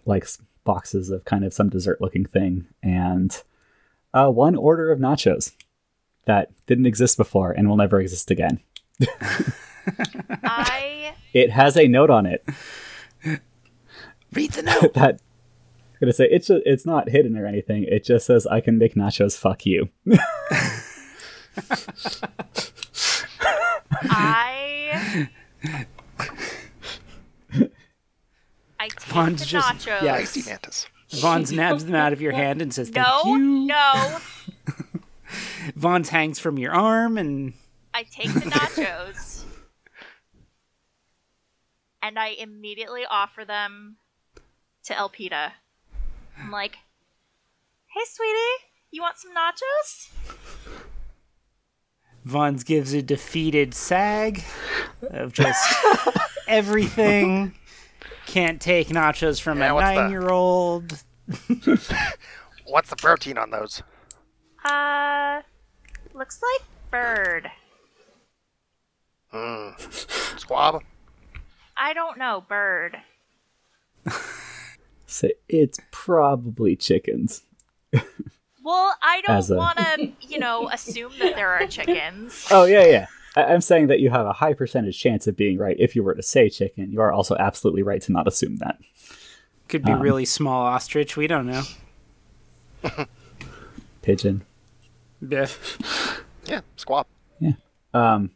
like 0.04 0.26
boxes 0.64 1.10
of 1.10 1.24
kind 1.26 1.44
of 1.44 1.52
some 1.54 1.68
dessert 1.68 2.00
looking 2.00 2.24
thing, 2.24 2.66
and 2.82 3.40
uh, 4.12 4.30
one 4.30 4.56
order 4.56 4.90
of 4.90 4.98
nachos 4.98 5.52
that 6.24 6.50
didn't 6.66 6.86
exist 6.86 7.16
before 7.16 7.52
and 7.52 7.68
will 7.68 7.76
never 7.76 8.00
exist 8.00 8.32
again. 8.32 8.60
I 10.44 11.12
It 11.32 11.50
has 11.50 11.76
a 11.76 11.86
note 11.88 12.10
on 12.10 12.26
it 12.26 12.44
Read 14.32 14.52
the 14.52 14.62
note. 14.82 14.94
that 14.94 15.14
I'm 15.14 16.06
gonna 16.06 16.12
say 16.12 16.28
it's 16.30 16.46
just, 16.46 16.62
it's 16.64 16.86
not 16.86 17.08
hidden 17.10 17.36
or 17.36 17.46
anything. 17.46 17.84
It 17.84 18.04
just 18.04 18.24
says 18.26 18.46
I 18.46 18.60
can 18.60 18.78
make 18.78 18.94
nachos. 18.94 19.36
Fuck 19.36 19.66
you. 19.66 19.90
I 24.02 25.28
I 28.78 28.88
take 28.88 29.00
Vaughn's 29.02 29.40
the 29.40 29.46
just- 29.46 29.68
nachos. 29.86 30.02
yeah. 30.02 30.14
Icy 30.14 30.48
mantis. 30.48 30.86
Vaughn 31.12 31.44
snaps 31.44 31.82
them 31.82 31.96
out 31.96 32.12
of 32.12 32.20
your 32.20 32.30
hand 32.32 32.62
and 32.62 32.72
says, 32.72 32.88
"Thank 32.90 33.04
No, 33.06 33.22
you." 33.26 33.38
no. 33.66 34.18
Vaughn 35.74 36.04
hangs 36.04 36.38
from 36.38 36.56
your 36.56 36.72
arm, 36.72 37.18
and 37.18 37.52
I 37.92 38.04
take 38.04 38.32
the 38.32 38.40
nachos 38.40 39.44
and 42.02 42.18
I 42.18 42.28
immediately 42.28 43.02
offer 43.08 43.44
them 43.44 43.96
to 44.84 44.94
Elpida. 44.94 45.52
I'm 46.38 46.50
like, 46.50 46.76
"Hey, 47.94 48.00
sweetie, 48.06 48.64
you 48.90 49.02
want 49.02 49.18
some 49.18 49.32
nachos?" 49.34 50.08
Vons 52.24 52.64
gives 52.64 52.92
a 52.92 53.02
defeated 53.02 53.74
sag 53.74 54.44
of 55.10 55.32
just 55.32 55.74
everything. 56.48 57.54
Can't 58.26 58.60
take 58.60 58.88
nachos 58.88 59.40
from 59.40 59.58
Yeah, 59.58 59.70
a 59.70 59.74
what's 59.74 59.88
the- 59.88 59.94
nine-year-old. 60.02 61.02
What's 62.66 62.90
the 62.90 62.96
protein 62.96 63.36
on 63.38 63.50
those? 63.50 63.82
Uh, 64.64 65.42
looks 66.14 66.40
like 66.40 66.62
bird. 66.90 67.50
Mm. 69.32 70.38
Squab. 70.40 70.82
I 71.76 71.92
don't 71.94 72.18
know, 72.18 72.44
bird. 72.48 72.98
So 75.06 75.26
it's 75.48 75.80
probably 75.90 76.76
chickens. 76.76 77.42
Well, 78.62 78.94
I 79.02 79.22
don't 79.22 79.50
a- 79.50 79.54
want 79.56 79.78
to, 79.78 80.12
you 80.20 80.38
know, 80.38 80.68
assume 80.68 81.12
that 81.18 81.34
there 81.34 81.48
are 81.48 81.66
chickens. 81.66 82.46
Oh 82.52 82.64
yeah, 82.64 82.84
yeah. 82.84 83.06
I- 83.34 83.46
I'm 83.46 83.60
saying 83.62 83.86
that 83.88 83.98
you 84.00 84.10
have 84.10 84.26
a 84.26 84.32
high 84.34 84.52
percentage 84.52 85.00
chance 85.00 85.26
of 85.26 85.34
being 85.36 85.58
right 85.58 85.74
if 85.80 85.96
you 85.96 86.04
were 86.04 86.14
to 86.14 86.22
say 86.22 86.48
chicken. 86.50 86.92
You 86.92 87.00
are 87.00 87.10
also 87.10 87.34
absolutely 87.36 87.82
right 87.82 88.00
to 88.02 88.12
not 88.12 88.28
assume 88.28 88.56
that. 88.58 88.78
Could 89.66 89.82
be 89.84 89.90
Um, 89.92 90.00
really 90.00 90.24
small 90.26 90.62
ostrich. 90.66 91.16
We 91.16 91.26
don't 91.26 91.46
know. 91.46 91.62
Pigeon. 94.02 94.42
Biff. 95.26 96.22
Yeah, 96.44 96.60
squab. 96.76 97.06
Yeah. 97.40 97.52
Um. 97.94 98.30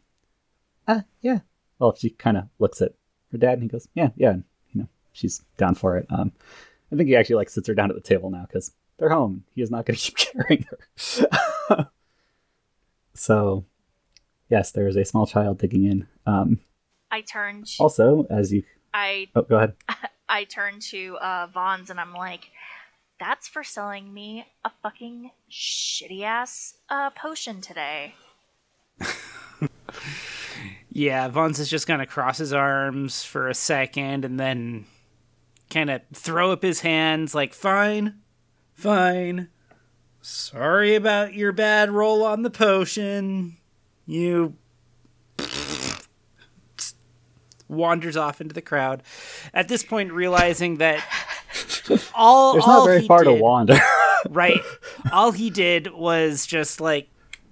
Uh, 0.87 1.01
yeah. 1.21 1.39
Well, 1.79 1.95
she 1.95 2.09
kind 2.11 2.37
of 2.37 2.45
looks 2.59 2.81
at 2.81 2.93
her 3.31 3.37
dad 3.37 3.53
and 3.53 3.63
he 3.63 3.67
goes, 3.69 3.87
"Yeah, 3.93 4.09
yeah." 4.15 4.35
You 4.71 4.81
know, 4.81 4.87
she's 5.11 5.43
down 5.57 5.75
for 5.75 5.97
it. 5.97 6.05
Um, 6.09 6.31
I 6.91 6.95
think 6.95 7.09
he 7.09 7.15
actually 7.15 7.35
like 7.37 7.49
sits 7.49 7.67
her 7.67 7.73
down 7.73 7.89
at 7.89 7.95
the 7.95 8.01
table 8.01 8.29
now 8.29 8.45
because 8.47 8.71
they're 8.97 9.09
home. 9.09 9.43
He 9.55 9.61
is 9.61 9.71
not 9.71 9.85
going 9.85 9.97
to 9.99 10.11
keep 10.11 10.15
carrying 10.17 10.65
her. 10.69 11.89
so, 13.13 13.65
yes, 14.49 14.71
there 14.71 14.87
is 14.87 14.95
a 14.95 15.05
small 15.05 15.25
child 15.25 15.57
digging 15.59 15.85
in. 15.85 16.07
Um, 16.25 16.59
I 17.11 17.21
turn. 17.21 17.63
also, 17.79 18.25
as 18.29 18.51
you 18.53 18.63
I 18.93 19.27
Oh, 19.35 19.41
go 19.41 19.57
ahead. 19.57 19.73
I 20.29 20.45
turn 20.45 20.79
to 20.91 21.17
uh, 21.21 21.47
Vons 21.53 21.89
and 21.89 21.99
I'm 21.99 22.13
like, 22.13 22.49
"That's 23.19 23.47
for 23.47 23.63
selling 23.63 24.13
me 24.13 24.45
a 24.63 24.71
fucking 24.81 25.31
shitty 25.51 26.23
ass 26.23 26.77
uh, 26.89 27.09
potion 27.11 27.61
today." 27.61 28.15
Yeah, 30.97 31.27
Vons 31.27 31.59
is 31.59 31.69
just 31.69 31.87
gonna 31.87 32.05
cross 32.05 32.37
his 32.37 32.53
arms 32.53 33.21
for 33.21 33.49
a 33.49 33.53
second 33.53 34.23
and 34.23 34.39
then 34.39 34.85
kind 35.69 35.89
of 35.89 36.01
throw 36.13 36.53
up 36.53 36.63
his 36.63 36.79
hands 36.79 37.35
like, 37.35 37.53
fine, 37.53 38.21
fine. 38.75 39.49
Sorry 40.21 40.95
about 40.95 41.33
your 41.33 41.51
bad 41.51 41.91
roll 41.91 42.23
on 42.23 42.43
the 42.43 42.49
potion. 42.49 43.57
You. 44.05 44.55
Wanders 47.67 48.15
off 48.15 48.39
into 48.39 48.53
the 48.53 48.61
crowd. 48.61 49.03
At 49.53 49.67
this 49.67 49.83
point, 49.83 50.13
realizing 50.13 50.77
that 50.77 51.03
all 52.15 52.53
There's 52.53 52.63
all 52.63 52.79
not 52.79 52.85
very 52.85 53.01
he 53.01 53.07
far 53.07 53.25
to 53.25 53.33
wander. 53.33 53.77
right. 54.29 54.61
All 55.11 55.33
he 55.33 55.49
did 55.49 55.91
was 55.91 56.45
just 56.45 56.79
like 56.79 57.09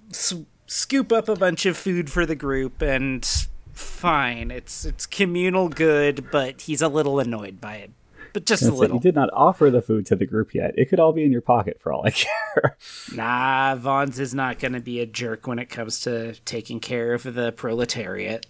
s- 0.08 0.32
scoop 0.74 1.12
up 1.12 1.28
a 1.28 1.36
bunch 1.36 1.66
of 1.66 1.76
food 1.76 2.10
for 2.10 2.26
the 2.26 2.34
group, 2.34 2.82
and 2.82 3.24
fine, 3.72 4.50
it's 4.50 4.84
it's 4.84 5.06
communal 5.06 5.68
good, 5.68 6.30
but 6.30 6.62
he's 6.62 6.82
a 6.82 6.88
little 6.88 7.20
annoyed 7.20 7.60
by 7.60 7.76
it, 7.76 7.90
but 8.32 8.44
just 8.44 8.64
a 8.64 8.68
it. 8.68 8.74
little. 8.74 8.96
You 8.96 9.00
did 9.00 9.14
not 9.14 9.30
offer 9.32 9.70
the 9.70 9.80
food 9.80 10.04
to 10.06 10.16
the 10.16 10.26
group 10.26 10.54
yet. 10.54 10.74
It 10.76 10.86
could 10.88 10.98
all 11.00 11.12
be 11.12 11.24
in 11.24 11.32
your 11.32 11.40
pocket 11.40 11.78
for 11.80 11.92
all 11.92 12.04
I 12.04 12.10
care. 12.10 12.76
Nah, 13.14 13.76
Vons 13.76 14.18
is 14.18 14.34
not 14.34 14.58
going 14.58 14.72
to 14.72 14.80
be 14.80 15.00
a 15.00 15.06
jerk 15.06 15.46
when 15.46 15.58
it 15.58 15.70
comes 15.70 16.00
to 16.00 16.34
taking 16.44 16.80
care 16.80 17.14
of 17.14 17.22
the 17.22 17.52
proletariat. 17.52 18.46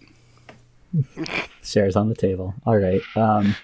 Shares 1.63 1.95
on 1.95 2.09
the 2.09 2.15
table. 2.15 2.55
All 2.65 2.77
right. 2.77 3.01
Um, 3.15 3.55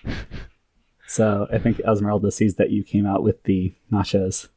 so 1.08 1.48
I 1.52 1.58
think 1.58 1.80
Esmeralda 1.80 2.32
sees 2.32 2.56
that 2.56 2.72
you 2.72 2.84
came 2.84 3.06
out 3.06 3.24
with 3.24 3.44
the 3.44 3.74
nachos 3.92 4.50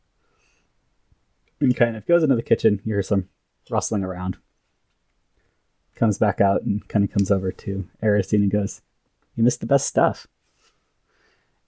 and 1.61 1.74
kind 1.76 1.96
of 1.96 2.05
goes 2.07 2.22
into 2.22 2.34
the 2.34 2.42
kitchen. 2.42 2.80
You 2.84 2.94
hear 2.94 3.02
some 3.02 3.28
rustling 3.70 4.04
around. 4.04 4.36
Comes 5.94 6.18
back 6.18 6.40
out 6.40 6.62
and 6.62 6.86
kind 6.88 7.04
of 7.04 7.10
comes 7.10 7.30
over 7.30 7.52
to 7.52 7.88
Erisine 8.02 8.42
and 8.42 8.50
goes, 8.50 8.82
You 9.36 9.44
missed 9.44 9.60
the 9.60 9.66
best 9.66 9.86
stuff. 9.86 10.26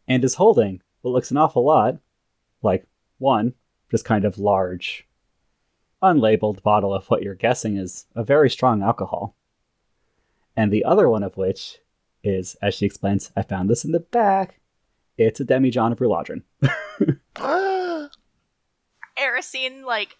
And 0.08 0.24
is 0.24 0.34
holding 0.34 0.82
what 1.02 1.12
looks 1.12 1.30
an 1.30 1.36
awful 1.36 1.64
lot 1.64 1.98
like 2.62 2.86
one, 3.18 3.54
just 3.90 4.04
kind 4.04 4.24
of 4.24 4.38
large, 4.38 5.06
unlabeled 6.02 6.62
bottle 6.62 6.92
of 6.92 7.06
what 7.06 7.22
you're 7.22 7.34
guessing 7.34 7.76
is 7.76 8.06
a 8.14 8.24
very 8.24 8.50
strong 8.50 8.82
alcohol 8.82 9.36
and 10.56 10.72
the 10.72 10.84
other 10.84 11.08
one 11.08 11.22
of 11.22 11.36
which 11.36 11.78
is, 12.24 12.56
as 12.62 12.74
she 12.74 12.86
explains, 12.86 13.30
I 13.36 13.42
found 13.42 13.68
this 13.68 13.84
in 13.84 13.92
the 13.92 14.00
back. 14.00 14.58
It's 15.18 15.40
a 15.40 15.44
demijohn 15.44 15.92
of 15.92 15.98
Ruladrin. 15.98 16.42
Ah, 17.38 18.08
Erisine 19.18 19.84
like 19.84 20.16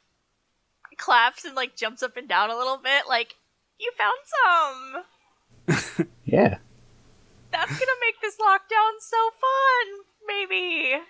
claps 0.97 1.45
and 1.45 1.55
like 1.55 1.77
jumps 1.77 2.03
up 2.03 2.17
and 2.17 2.29
down 2.29 2.51
a 2.51 2.57
little 2.57 2.79
bit, 2.79 3.05
like 3.09 3.35
you 3.79 3.93
found 3.99 5.05
some. 5.95 6.09
Yeah. 6.27 6.59
That's 7.53 7.71
gonna 7.71 8.01
make 8.01 8.21
this 8.21 8.37
lockdown 8.37 9.01
so 9.01 9.17
fun, 9.41 10.05
maybe. 10.27 11.01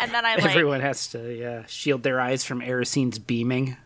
And 0.00 0.10
then 0.10 0.24
I 0.24 0.36
like 0.36 0.46
Everyone 0.46 0.80
has 0.80 1.06
to 1.08 1.32
yeah, 1.32 1.66
shield 1.66 2.02
their 2.02 2.20
eyes 2.20 2.44
from 2.44 2.62
Erisine's 2.62 3.18
beaming. 3.18 3.76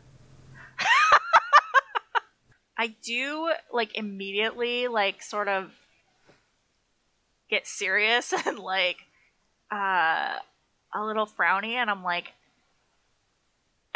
I 2.78 2.94
do 3.02 3.52
like 3.72 3.98
immediately 3.98 4.86
like 4.86 5.20
sort 5.22 5.48
of 5.48 5.72
get 7.50 7.66
serious 7.66 8.32
and 8.46 8.58
like 8.58 8.98
uh 9.70 10.36
a 10.94 11.04
little 11.04 11.26
frowny 11.26 11.72
and 11.72 11.90
I'm 11.90 12.04
like 12.04 12.32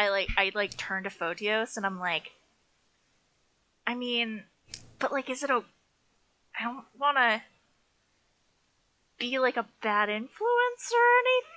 I 0.02 0.08
like 0.10 0.28
I 0.36 0.50
like 0.54 0.76
turn 0.76 1.04
to 1.04 1.10
Photios 1.10 1.76
and 1.76 1.86
I'm 1.86 2.00
like 2.00 2.32
I 3.86 3.94
mean 3.94 4.42
but 4.98 5.12
like 5.12 5.30
is 5.30 5.42
it 5.42 5.50
a 5.50 5.62
I 6.58 6.64
don't 6.64 6.84
want 6.98 7.18
to 7.18 7.42
be 9.18 9.38
like 9.38 9.56
a 9.56 9.66
bad 9.80 10.08
influence 10.08 10.92
or 10.92 11.06
anything 11.20 11.52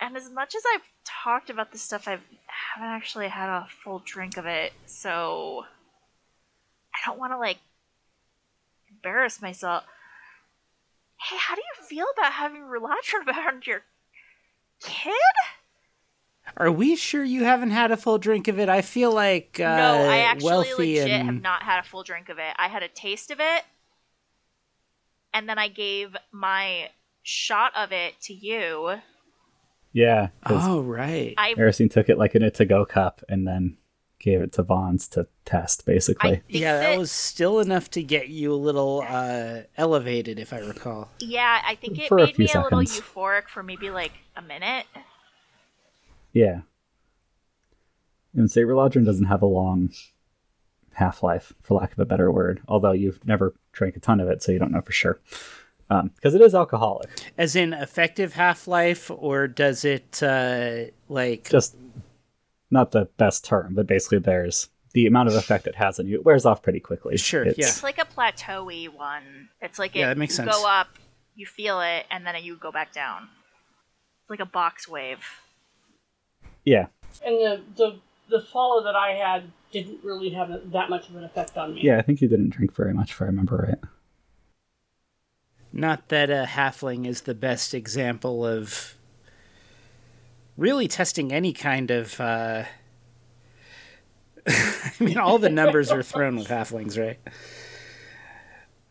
and 0.00 0.16
as 0.16 0.30
much 0.30 0.54
as 0.54 0.62
I've 0.74 0.82
talked 1.04 1.48
about 1.48 1.70
this 1.70 1.80
stuff, 1.80 2.08
I've 2.08 2.20
haven't 2.74 2.90
actually 2.90 3.28
had 3.28 3.48
a 3.48 3.68
full 3.84 4.02
drink 4.04 4.36
of 4.36 4.46
it, 4.46 4.72
so 4.86 5.64
I 6.94 6.98
don't 7.06 7.18
want 7.18 7.32
to 7.32 7.38
like 7.38 7.58
embarrass 8.90 9.40
myself. 9.40 9.84
Hey, 11.16 11.36
how 11.38 11.54
do 11.54 11.60
you 11.60 11.86
feel 11.86 12.06
about 12.16 12.32
having 12.32 12.62
Ruladrin 12.66 13.26
around 13.28 13.66
your 13.66 13.82
kid? 14.82 15.12
Are 16.56 16.70
we 16.70 16.96
sure 16.96 17.24
you 17.24 17.44
haven't 17.44 17.70
had 17.70 17.90
a 17.90 17.96
full 17.96 18.18
drink 18.18 18.48
of 18.48 18.58
it? 18.58 18.68
I 18.68 18.82
feel 18.82 19.12
like 19.12 19.58
uh, 19.58 19.76
no, 19.76 20.08
I 20.08 20.18
actually 20.18 20.74
legit 20.74 21.08
and 21.08 21.26
have 21.26 21.42
not 21.42 21.62
had 21.62 21.80
a 21.80 21.82
full 21.82 22.02
drink 22.02 22.28
of 22.28 22.38
it. 22.38 22.54
I 22.56 22.68
had 22.68 22.82
a 22.82 22.88
taste 22.88 23.30
of 23.30 23.40
it, 23.40 23.64
and 25.32 25.48
then 25.48 25.58
I 25.58 25.68
gave 25.68 26.14
my 26.30 26.90
shot 27.22 27.72
of 27.76 27.92
it 27.92 28.20
to 28.22 28.34
you. 28.34 28.96
Yeah. 29.92 30.28
Oh 30.46 30.80
right. 30.80 31.34
I 31.38 31.54
Erisine 31.54 31.90
took 31.90 32.08
it 32.08 32.18
like 32.18 32.34
in 32.34 32.42
a 32.42 32.50
to 32.52 32.64
go 32.64 32.84
cup 32.84 33.22
and 33.28 33.46
then 33.46 33.76
gave 34.22 34.40
it 34.40 34.52
to 34.52 34.62
Vons 34.62 35.08
to 35.08 35.26
test, 35.44 35.84
basically. 35.84 36.42
yeah, 36.48 36.74
that, 36.78 36.90
that 36.90 36.98
was 36.98 37.10
still 37.10 37.58
enough 37.58 37.90
to 37.90 38.02
get 38.02 38.28
you 38.28 38.54
a 38.54 38.56
little 38.56 39.04
uh, 39.06 39.62
elevated, 39.76 40.38
if 40.38 40.52
I 40.52 40.60
recall. 40.60 41.10
Yeah, 41.18 41.60
I 41.66 41.74
think 41.74 41.98
it 41.98 42.08
For 42.08 42.18
made 42.18 42.36
few 42.36 42.46
me 42.46 42.50
a 42.54 42.62
little 42.62 42.78
euphoric 42.80 43.48
for 43.48 43.62
maybe 43.62 43.90
like 43.90 44.12
a 44.36 44.42
minute. 44.42 44.86
Yeah. 46.32 46.60
And 48.34 48.50
say 48.50 48.62
Ruladrin 48.62 49.04
doesn't 49.04 49.26
have 49.26 49.42
a 49.42 49.46
long 49.46 49.90
half 50.94 51.22
life, 51.22 51.52
for 51.60 51.74
lack 51.74 51.92
of 51.92 51.98
a 51.98 52.04
better 52.04 52.30
word, 52.30 52.62
although 52.68 52.92
you've 52.92 53.26
never 53.26 53.54
drank 53.72 53.96
a 53.96 54.00
ton 54.00 54.20
of 54.20 54.28
it, 54.28 54.42
so 54.42 54.52
you 54.52 54.58
don't 54.58 54.72
know 54.72 54.80
for 54.80 54.92
sure. 54.92 55.20
Because 55.88 56.34
it 56.34 56.40
is 56.40 56.54
alcoholic. 56.54 57.10
As 57.36 57.54
in 57.54 57.74
effective 57.74 58.32
half 58.32 58.66
life, 58.66 59.10
or 59.10 59.46
does 59.46 59.84
it 59.84 60.22
uh, 60.22 60.84
like 61.10 61.50
just 61.50 61.76
not 62.72 62.90
the 62.92 63.04
best 63.18 63.44
term, 63.44 63.74
but 63.74 63.86
basically 63.86 64.18
there's 64.18 64.68
the 64.94 65.06
amount 65.06 65.28
of 65.28 65.34
effect 65.34 65.66
it 65.66 65.74
has 65.76 65.98
on 66.00 66.06
you. 66.06 66.16
It 66.16 66.24
wears 66.24 66.44
off 66.44 66.62
pretty 66.62 66.80
quickly. 66.80 67.16
Sure, 67.16 67.42
It's- 67.42 67.56
yeah. 67.58 67.66
It's 67.66 67.82
like 67.82 67.98
a 67.98 68.04
plateauy 68.04 68.88
one. 68.88 69.48
It's 69.60 69.78
like 69.78 69.94
it, 69.96 70.00
Yeah, 70.00 70.08
that 70.08 70.18
makes 70.18 70.32
you 70.34 70.44
sense. 70.44 70.50
go 70.56 70.66
up, 70.68 70.88
you 71.34 71.46
feel 71.46 71.80
it, 71.80 72.04
and 72.10 72.26
then 72.26 72.34
you 72.42 72.56
go 72.56 72.72
back 72.72 72.92
down. 72.92 73.28
It's 74.22 74.30
like 74.30 74.40
a 74.40 74.46
box 74.46 74.88
wave. 74.88 75.18
Yeah. 76.64 76.86
And 77.24 77.36
the 77.36 77.60
the 77.76 77.98
the 78.28 78.40
follow 78.40 78.82
that 78.84 78.94
I 78.96 79.10
had 79.12 79.44
didn't 79.72 80.02
really 80.04 80.30
have 80.30 80.48
that 80.72 80.88
much 80.90 81.08
of 81.08 81.16
an 81.16 81.24
effect 81.24 81.56
on 81.56 81.74
me. 81.74 81.82
Yeah, 81.82 81.98
I 81.98 82.02
think 82.02 82.20
you 82.20 82.28
didn't 82.28 82.50
drink 82.50 82.74
very 82.74 82.92
much, 82.94 83.10
if 83.12 83.20
I 83.22 83.26
remember 83.26 83.56
right. 83.68 83.90
Not 85.72 86.08
that 86.08 86.30
a 86.30 86.44
halfling 86.48 87.06
is 87.06 87.22
the 87.22 87.34
best 87.34 87.72
example 87.74 88.46
of 88.46 88.94
really 90.62 90.88
testing 90.88 91.32
any 91.32 91.52
kind 91.52 91.90
of. 91.90 92.18
Uh... 92.20 92.64
I 94.46 94.92
mean, 94.98 95.18
all 95.18 95.38
the 95.38 95.50
numbers 95.50 95.90
are 95.90 96.02
thrown 96.02 96.36
with 96.36 96.48
halflings, 96.48 96.98
right? 96.98 97.18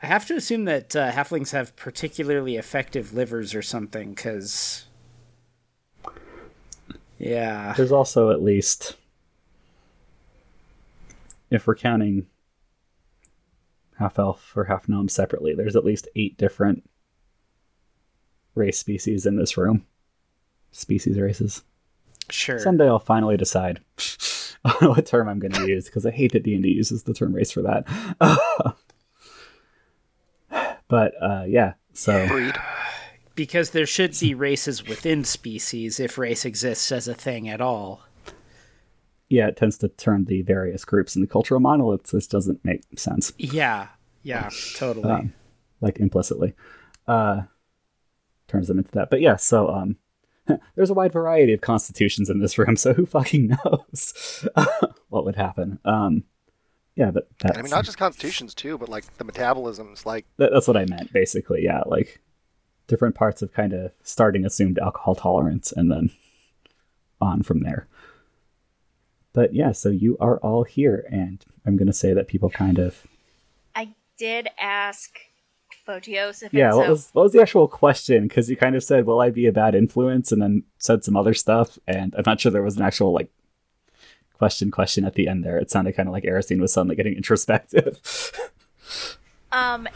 I 0.03 0.05
have 0.05 0.25
to 0.27 0.35
assume 0.35 0.65
that 0.65 0.95
uh, 0.95 1.11
halflings 1.11 1.51
have 1.51 1.75
particularly 1.75 2.57
effective 2.57 3.13
livers 3.13 3.55
or 3.55 3.61
something, 3.61 4.13
because. 4.13 4.85
Yeah. 7.17 7.73
There's 7.77 7.91
also 7.91 8.31
at 8.31 8.41
least, 8.41 8.95
if 11.51 11.67
we're 11.67 11.75
counting 11.75 12.25
half 13.99 14.17
elf 14.17 14.53
or 14.55 14.63
half 14.65 14.89
gnome 14.89 15.07
separately, 15.07 15.53
there's 15.53 15.75
at 15.75 15.85
least 15.85 16.07
eight 16.15 16.35
different 16.37 16.83
race 18.55 18.79
species 18.79 19.27
in 19.27 19.35
this 19.35 19.55
room. 19.55 19.85
Species 20.71 21.19
races. 21.19 21.63
Sure. 22.29 22.59
Someday 22.59 22.87
I'll 22.87 22.99
finally 22.99 23.35
decide 23.37 23.81
what 24.81 25.05
term 25.05 25.27
I'm 25.27 25.39
going 25.39 25.51
to 25.53 25.67
use 25.67 25.85
because 25.85 26.05
I 26.05 26.11
hate 26.11 26.31
that 26.33 26.43
D 26.43 26.53
and 26.53 26.63
D 26.63 26.69
uses 26.69 27.03
the 27.03 27.13
term 27.13 27.33
race 27.33 27.51
for 27.51 27.61
that. 27.61 27.85
but 30.87 31.13
uh, 31.21 31.43
yeah, 31.47 31.73
so 31.93 32.27
breed. 32.27 32.55
Because 33.35 33.71
there 33.71 33.85
should 33.85 34.17
be 34.19 34.33
races 34.33 34.85
within 34.87 35.23
species 35.23 35.99
if 35.99 36.17
race 36.17 36.45
exists 36.45 36.91
as 36.91 37.07
a 37.07 37.13
thing 37.13 37.47
at 37.49 37.61
all. 37.61 38.01
yeah, 39.29 39.47
it 39.47 39.55
tends 39.55 39.77
to 39.79 39.87
turn 39.87 40.25
the 40.25 40.41
various 40.41 40.83
groups 40.85 41.15
into 41.15 41.27
cultural 41.27 41.59
monoliths. 41.61 42.11
This 42.11 42.27
doesn't 42.27 42.63
make 42.65 42.83
sense, 42.97 43.31
Yeah, 43.37 43.87
yeah, 44.23 44.49
totally. 44.75 45.09
um, 45.09 45.33
like 45.79 45.99
implicitly. 45.99 46.53
Uh, 47.07 47.43
turns 48.47 48.67
them 48.67 48.77
into 48.77 48.91
that. 48.91 49.09
But 49.09 49.21
yeah, 49.21 49.37
so 49.37 49.69
um, 49.69 49.95
there's 50.75 50.89
a 50.89 50.93
wide 50.93 51.13
variety 51.13 51.53
of 51.53 51.61
constitutions 51.61 52.29
in 52.29 52.39
this 52.39 52.57
room. 52.57 52.75
So 52.75 52.93
who 52.93 53.05
fucking 53.05 53.57
knows 53.65 54.45
what 55.09 55.25
would 55.25 55.35
happen? 55.35 55.79
Um, 55.85 56.23
Yeah, 56.95 57.11
but 57.11 57.29
that's, 57.39 57.57
I 57.57 57.61
mean, 57.61 57.71
not 57.71 57.85
just 57.85 57.97
constitutions 57.97 58.53
too, 58.53 58.77
but 58.77 58.89
like 58.89 59.05
the 59.17 59.25
metabolisms. 59.25 60.05
Like, 60.05 60.25
that, 60.37 60.51
that's 60.51 60.67
what 60.67 60.77
I 60.77 60.85
meant, 60.85 61.13
basically. 61.13 61.63
Yeah, 61.63 61.81
like 61.85 62.19
different 62.87 63.15
parts 63.15 63.41
of 63.41 63.53
kind 63.53 63.73
of 63.73 63.91
starting 64.03 64.45
assumed 64.45 64.77
alcohol 64.79 65.15
tolerance 65.15 65.71
and 65.71 65.89
then 65.89 66.11
on 67.21 67.43
from 67.43 67.61
there. 67.61 67.87
But 69.33 69.53
yeah, 69.53 69.71
so 69.71 69.89
you 69.89 70.17
are 70.19 70.37
all 70.39 70.63
here, 70.63 71.05
and 71.09 71.43
I'm 71.65 71.77
going 71.77 71.87
to 71.87 71.93
say 71.93 72.13
that 72.13 72.27
people 72.27 72.49
kind 72.49 72.79
of. 72.79 73.07
I 73.73 73.93
did 74.17 74.49
ask 74.59 75.17
Photios 75.87 76.43
if 76.43 76.53
Yeah, 76.53 76.73
what 76.73 76.87
o- 76.87 76.91
was, 76.91 77.09
what 77.13 77.23
was 77.23 77.31
the 77.33 77.41
actual 77.41 77.67
question? 77.67 78.27
Because 78.27 78.49
you 78.49 78.55
kind 78.57 78.75
of 78.75 78.83
said, 78.83 79.05
Will 79.05 79.21
I 79.21 79.29
be 79.29 79.45
a 79.45 79.51
bad 79.51 79.75
influence? 79.75 80.31
And 80.31 80.41
then 80.41 80.63
said 80.77 81.03
some 81.03 81.17
other 81.17 81.33
stuff, 81.33 81.77
and 81.87 82.13
I'm 82.17 82.23
not 82.25 82.39
sure 82.39 82.51
there 82.51 82.63
was 82.63 82.77
an 82.77 82.83
actual, 82.83 83.13
like, 83.13 83.29
question 84.37 84.71
question 84.71 85.05
at 85.05 85.13
the 85.13 85.27
end 85.27 85.43
there. 85.43 85.59
It 85.59 85.69
sounded 85.69 85.95
kind 85.95 86.09
of 86.09 86.13
like 86.13 86.23
Erisine 86.23 86.59
was 86.59 86.73
suddenly 86.73 86.95
getting 86.95 87.15
introspective. 87.17 87.99
Um, 89.51 89.87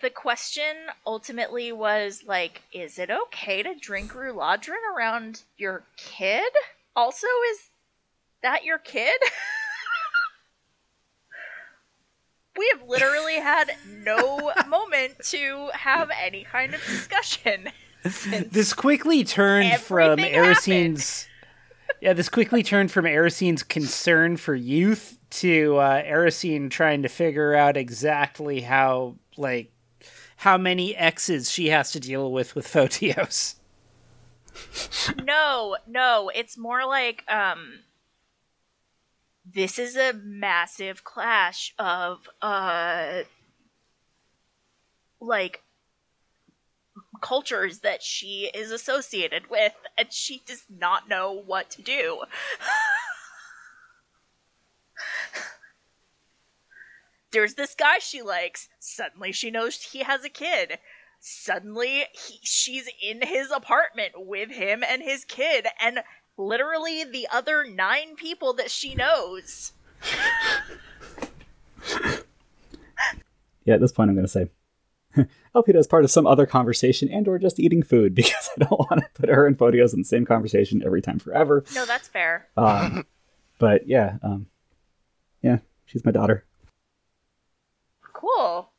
the 0.00 0.10
question 0.10 0.74
ultimately 1.06 1.72
was 1.72 2.22
like, 2.26 2.62
is 2.72 2.98
it 2.98 3.10
okay 3.10 3.62
to 3.62 3.74
drink 3.74 4.12
Ruladrin 4.12 4.80
around 4.96 5.42
your 5.58 5.84
kid? 5.96 6.50
Also, 6.96 7.26
is 7.52 7.58
that 8.42 8.64
your 8.64 8.78
kid? 8.78 9.20
we 12.58 12.70
have 12.72 12.88
literally 12.88 13.36
had 13.36 13.72
no 13.88 14.52
moment 14.68 15.14
to 15.24 15.70
have 15.72 16.10
any 16.22 16.44
kind 16.44 16.74
of 16.74 16.80
discussion. 16.84 17.70
This 18.02 18.72
quickly 18.72 19.24
turned 19.24 19.78
from 19.78 20.18
Erisine's. 20.20 21.28
Yeah, 22.00 22.14
this 22.14 22.30
quickly 22.30 22.62
turned 22.62 22.90
from 22.90 23.04
Erisine's 23.04 23.62
concern 23.62 24.38
for 24.38 24.54
youth 24.54 25.18
to 25.30 25.76
uh, 25.76 26.02
Erisine 26.02 26.70
trying 26.70 27.02
to 27.02 27.10
figure 27.10 27.54
out 27.54 27.76
exactly 27.76 28.62
how, 28.62 29.16
like, 29.36 29.70
how 30.36 30.56
many 30.56 30.96
X's 30.96 31.50
she 31.50 31.68
has 31.68 31.92
to 31.92 32.00
deal 32.00 32.32
with 32.32 32.54
with 32.54 32.66
Photios. 32.66 33.56
no, 35.24 35.76
no, 35.86 36.30
it's 36.34 36.56
more 36.56 36.86
like 36.86 37.22
um 37.30 37.80
this 39.54 39.78
is 39.78 39.96
a 39.96 40.12
massive 40.12 41.04
clash 41.04 41.72
of 41.78 42.28
uh 42.42 43.22
like 45.20 45.62
cultures 47.20 47.80
that 47.80 48.02
she 48.02 48.50
is 48.54 48.70
associated 48.70 49.50
with 49.50 49.74
and 49.98 50.12
she 50.12 50.42
does 50.46 50.64
not 50.70 51.08
know 51.08 51.32
what 51.32 51.70
to 51.70 51.82
do. 51.82 52.22
There's 57.32 57.54
this 57.54 57.74
guy 57.74 57.98
she 58.00 58.22
likes. 58.22 58.68
Suddenly 58.78 59.32
she 59.32 59.50
knows 59.50 59.76
he 59.82 60.02
has 60.02 60.24
a 60.24 60.30
kid 60.30 60.78
suddenly 61.20 62.06
he, 62.12 62.40
she's 62.42 62.88
in 63.02 63.20
his 63.22 63.50
apartment 63.50 64.12
with 64.16 64.50
him 64.50 64.82
and 64.82 65.02
his 65.02 65.24
kid 65.24 65.66
and 65.80 66.00
literally 66.36 67.04
the 67.04 67.26
other 67.32 67.64
nine 67.64 68.16
people 68.16 68.52
that 68.54 68.70
she 68.70 68.94
knows 68.94 69.72
yeah, 73.64 73.74
at 73.74 73.80
this 73.80 73.92
point, 73.92 74.08
I'm 74.10 74.16
going 74.16 74.26
to 74.26 74.32
say, 74.32 74.48
Elpida 75.54 75.76
is 75.76 75.86
part 75.86 76.04
of 76.04 76.10
some 76.10 76.26
other 76.26 76.46
conversation 76.46 77.08
and 77.10 77.28
or 77.28 77.38
just 77.38 77.60
eating 77.60 77.82
food 77.82 78.14
because 78.16 78.48
I 78.56 78.64
don't 78.64 78.78
want 78.78 79.02
to 79.02 79.08
put 79.20 79.28
her 79.28 79.46
and 79.46 79.56
Photios 79.58 79.92
in 79.92 80.00
the 80.00 80.04
same 80.04 80.24
conversation 80.24 80.82
every 80.84 81.02
time 81.02 81.18
forever. 81.18 81.64
no 81.74 81.84
that's 81.84 82.08
fair 82.08 82.48
Um, 82.56 83.04
but 83.58 83.86
yeah, 83.86 84.16
um, 84.22 84.46
yeah, 85.42 85.58
she's 85.84 86.04
my 86.04 86.10
daughter. 86.10 86.44
cool 88.12 88.70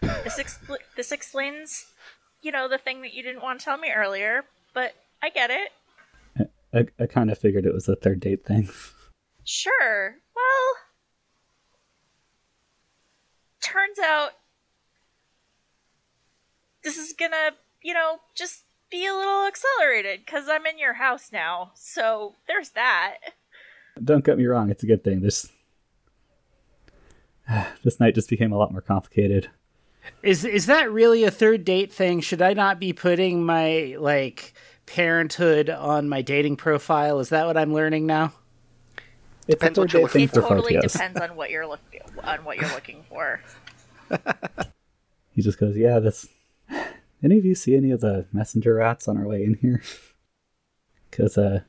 this, 0.00 0.38
expl- 0.38 0.76
this 0.96 1.12
explains 1.12 1.86
you 2.42 2.50
know 2.52 2.68
the 2.68 2.78
thing 2.78 3.02
that 3.02 3.12
you 3.14 3.22
didn't 3.22 3.42
want 3.42 3.58
to 3.60 3.64
tell 3.64 3.76
me 3.78 3.90
earlier 3.94 4.42
but 4.72 4.94
i 5.24 5.30
get 5.30 5.50
it 5.50 5.72
I, 6.74 6.86
I 6.98 7.06
kind 7.06 7.30
of 7.30 7.38
figured 7.38 7.66
it 7.66 7.72
was 7.72 7.88
a 7.88 7.94
third 7.94 8.18
date 8.20 8.44
thing. 8.44 8.68
Sure. 9.44 10.16
Well, 10.34 10.74
turns 13.60 13.98
out 14.00 14.30
this 16.82 16.98
is 16.98 17.12
gonna, 17.12 17.52
you 17.80 17.94
know, 17.94 18.18
just 18.34 18.64
be 18.90 19.06
a 19.06 19.14
little 19.14 19.46
accelerated 19.46 20.20
because 20.26 20.48
I'm 20.48 20.66
in 20.66 20.78
your 20.78 20.94
house 20.94 21.30
now. 21.32 21.70
So 21.74 22.34
there's 22.48 22.70
that. 22.70 23.18
Don't 24.02 24.24
get 24.24 24.36
me 24.36 24.46
wrong, 24.46 24.70
it's 24.70 24.82
a 24.82 24.86
good 24.86 25.04
thing. 25.04 25.20
This 25.20 25.52
this 27.84 28.00
night 28.00 28.16
just 28.16 28.30
became 28.30 28.52
a 28.52 28.58
lot 28.58 28.72
more 28.72 28.80
complicated. 28.80 29.48
Is 30.22 30.44
is 30.44 30.66
that 30.66 30.90
really 30.90 31.22
a 31.22 31.30
third 31.30 31.64
date 31.64 31.92
thing? 31.92 32.20
Should 32.20 32.42
I 32.42 32.52
not 32.52 32.80
be 32.80 32.92
putting 32.92 33.44
my 33.44 33.96
like 33.98 34.54
parenthood 34.86 35.70
on 35.70 36.08
my 36.08 36.22
dating 36.22 36.56
profile? 36.56 37.20
Is 37.20 37.30
that 37.30 37.46
what 37.46 37.56
I'm 37.56 37.72
learning 37.72 38.06
now? 38.06 38.32
It 39.46 39.52
Depends 39.60 39.78
what 39.78 39.92
you're 39.92 40.02
looking 40.02 40.28
for. 40.28 40.38
It 40.38 40.42
totally 40.42 40.74
Photios. 40.74 40.92
depends 40.92 41.20
on 41.20 41.36
what 41.36 41.50
you're 41.50 41.66
looking 41.66 42.00
on 42.22 42.44
what 42.44 42.56
you're 42.58 42.70
looking 42.70 43.04
for. 43.08 43.40
He 45.34 45.42
just 45.42 45.58
goes, 45.58 45.76
"Yeah, 45.76 45.98
this. 45.98 46.28
Any 47.22 47.38
of 47.38 47.44
you 47.44 47.54
see 47.54 47.74
any 47.74 47.90
of 47.90 48.00
the 48.00 48.26
messenger 48.32 48.74
rats 48.74 49.08
on 49.08 49.16
our 49.16 49.26
way 49.26 49.44
in 49.44 49.54
here? 49.54 49.82
Because 51.10 51.38
uh, 51.38 51.60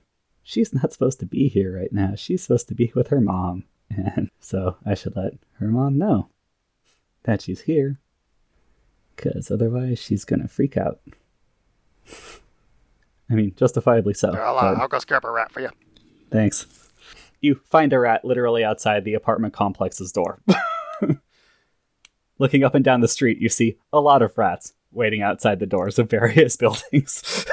she's 0.41 0.73
not 0.73 0.91
supposed 0.91 1.19
to 1.19 1.25
be 1.27 1.47
here 1.49 1.77
right 1.77 1.93
now. 1.93 2.15
She's 2.15 2.41
supposed 2.41 2.67
to 2.69 2.73
be 2.73 2.91
with 2.95 3.09
her 3.09 3.21
mom, 3.21 3.65
and 3.95 4.31
so 4.39 4.77
I 4.83 4.95
should 4.95 5.15
let 5.15 5.33
her 5.59 5.67
mom 5.67 5.99
know 5.99 6.29
that 7.23 7.41
she's 7.41 7.61
here. 7.61 7.99
Because 9.15 9.51
otherwise, 9.51 9.99
she's 9.99 10.25
gonna 10.25 10.47
freak 10.47 10.77
out. 10.77 10.99
I 13.29 13.33
mean, 13.35 13.53
justifiably 13.55 14.13
so. 14.13 14.29
I'll, 14.29 14.57
uh, 14.57 14.73
but- 14.75 14.81
I'll 14.81 14.87
go 14.87 14.99
scrap 14.99 15.23
a 15.23 15.31
rat 15.31 15.51
for 15.51 15.61
you. 15.61 15.69
Thanks. 16.31 16.65
You 17.41 17.59
find 17.65 17.91
a 17.93 17.99
rat 17.99 18.25
literally 18.25 18.63
outside 18.63 19.03
the 19.05 19.13
apartment 19.13 19.53
complex's 19.53 20.11
door. 20.11 20.39
Looking 22.37 22.63
up 22.63 22.75
and 22.75 22.83
down 22.83 23.01
the 23.01 23.07
street, 23.07 23.37
you 23.39 23.47
see 23.49 23.77
a 23.93 23.99
lot 24.01 24.21
of 24.21 24.37
rats 24.37 24.73
waiting 24.91 25.21
outside 25.21 25.59
the 25.59 25.65
doors 25.65 25.97
of 25.99 26.09
various 26.09 26.55
buildings. 26.57 27.45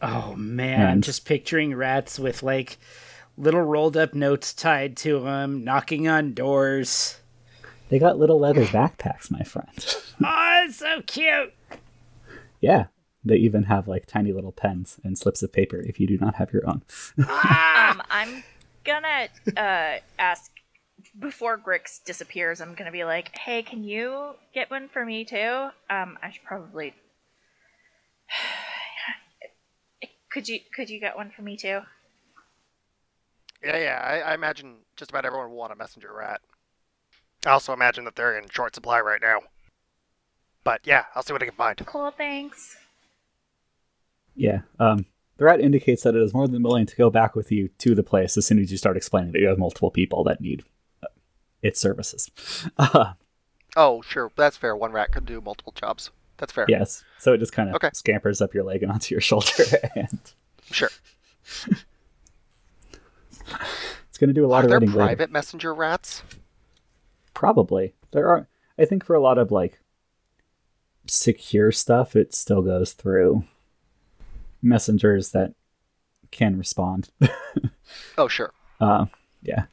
Oh 0.00 0.34
man, 0.36 0.80
I'm 0.80 0.88
And- 0.94 1.04
just 1.04 1.24
picturing 1.24 1.74
rats 1.74 2.18
with 2.18 2.42
like 2.42 2.78
little 3.36 3.60
rolled 3.62 3.96
up 3.96 4.14
notes 4.14 4.52
tied 4.52 4.96
to 4.98 5.20
them, 5.20 5.64
knocking 5.64 6.08
on 6.08 6.34
doors. 6.34 7.18
they 7.88 7.98
got 7.98 8.18
little 8.18 8.38
leather 8.40 8.64
backpacks, 8.66 9.30
my 9.30 9.42
friend. 9.42 9.68
Oh, 10.24 10.64
it's 10.68 10.76
so 10.76 11.02
cute. 11.04 11.52
yeah, 12.60 12.84
they 13.24 13.36
even 13.36 13.64
have 13.64 13.88
like 13.88 14.06
tiny 14.06 14.32
little 14.32 14.52
pens 14.52 14.98
and 15.04 15.18
slips 15.18 15.42
of 15.42 15.52
paper 15.52 15.80
if 15.80 16.00
you 16.00 16.06
do 16.06 16.18
not 16.18 16.36
have 16.36 16.52
your 16.52 16.68
own. 16.68 16.82
Um, 17.18 18.02
I'm 18.10 18.42
gonna 18.84 19.28
uh, 19.56 19.98
ask 20.18 20.50
before 21.18 21.58
Grix 21.58 22.02
disappears. 22.04 22.60
I'm 22.60 22.74
gonna 22.74 22.92
be 22.92 23.04
like, 23.04 23.36
"Hey, 23.36 23.62
can 23.62 23.84
you 23.84 24.34
get 24.54 24.70
one 24.70 24.88
for 24.88 25.04
me 25.04 25.24
too?" 25.24 25.68
Um, 25.90 26.18
I 26.22 26.30
should 26.30 26.44
probably. 26.44 26.94
could 30.30 30.48
you 30.48 30.60
could 30.74 30.90
you 30.90 30.98
get 31.00 31.16
one 31.16 31.30
for 31.30 31.42
me 31.42 31.56
too? 31.56 31.80
Yeah, 33.62 33.76
yeah. 33.76 34.00
I, 34.02 34.32
I 34.32 34.34
imagine 34.34 34.78
just 34.96 35.10
about 35.10 35.24
everyone 35.24 35.50
will 35.50 35.56
want 35.56 35.72
a 35.72 35.76
messenger 35.76 36.12
rat. 36.12 36.40
I 37.46 37.50
also 37.50 37.72
imagine 37.72 38.04
that 38.04 38.16
they're 38.16 38.36
in 38.36 38.48
short 38.48 38.74
supply 38.74 39.00
right 39.00 39.20
now. 39.20 39.40
But 40.64 40.80
yeah, 40.84 41.04
I'll 41.14 41.22
see 41.22 41.32
what 41.32 41.42
I 41.42 41.46
can 41.46 41.54
find. 41.54 41.76
Cool, 41.86 42.10
thanks. 42.10 42.76
Yeah, 44.42 44.62
um, 44.80 45.06
the 45.36 45.44
rat 45.44 45.60
indicates 45.60 46.02
that 46.02 46.16
it 46.16 46.20
is 46.22 46.34
more 46.34 46.48
than 46.48 46.62
willing 46.64 46.86
to 46.86 46.96
go 46.96 47.10
back 47.10 47.36
with 47.36 47.52
you 47.52 47.68
to 47.78 47.94
the 47.94 48.02
place 48.02 48.36
as 48.36 48.44
soon 48.44 48.58
as 48.58 48.72
you 48.72 48.76
start 48.76 48.96
explaining 48.96 49.30
that 49.32 49.40
you 49.40 49.46
have 49.46 49.56
multiple 49.58 49.90
people 49.92 50.24
that 50.24 50.40
need 50.40 50.64
uh, 51.02 51.06
its 51.62 51.78
services. 51.80 52.30
Uh, 52.76 53.12
Oh, 53.74 54.02
sure. 54.02 54.30
That's 54.36 54.56
fair. 54.58 54.76
One 54.76 54.92
rat 54.92 55.12
could 55.12 55.24
do 55.24 55.40
multiple 55.40 55.72
jobs. 55.74 56.10
That's 56.36 56.52
fair. 56.52 56.66
Yes. 56.68 57.04
So 57.18 57.32
it 57.32 57.38
just 57.38 57.52
kind 57.54 57.70
of 57.70 57.76
Okay. 57.76 57.88
scampers 57.94 58.42
up 58.42 58.52
your 58.52 58.64
leg 58.64 58.82
and 58.82 58.92
onto 58.92 59.14
your 59.14 59.20
shoulder, 59.30 59.48
and 59.96 60.20
Sure. 60.70 60.90
it's 64.08 64.18
going 64.18 64.28
to 64.28 64.34
do 64.34 64.44
a 64.44 64.48
lot. 64.48 64.64
Are 64.64 64.74
of 64.76 64.80
there 64.82 64.90
private 64.90 65.20
later. 65.20 65.32
messenger 65.32 65.72
rats? 65.74 66.22
Probably 67.32 67.94
there 68.10 68.28
are. 68.28 68.46
I 68.78 68.84
think 68.84 69.04
for 69.06 69.14
a 69.14 69.20
lot 69.22 69.38
of 69.38 69.50
like 69.50 69.78
secure 71.06 71.72
stuff, 71.72 72.14
it 72.14 72.34
still 72.34 72.60
goes 72.60 72.92
through 72.92 73.44
messengers 74.62 75.30
that 75.32 75.54
can 76.30 76.56
respond. 76.58 77.10
Oh, 78.16 78.26
sure. 78.28 78.52
uh, 78.80 79.04
yeah, 79.42 79.64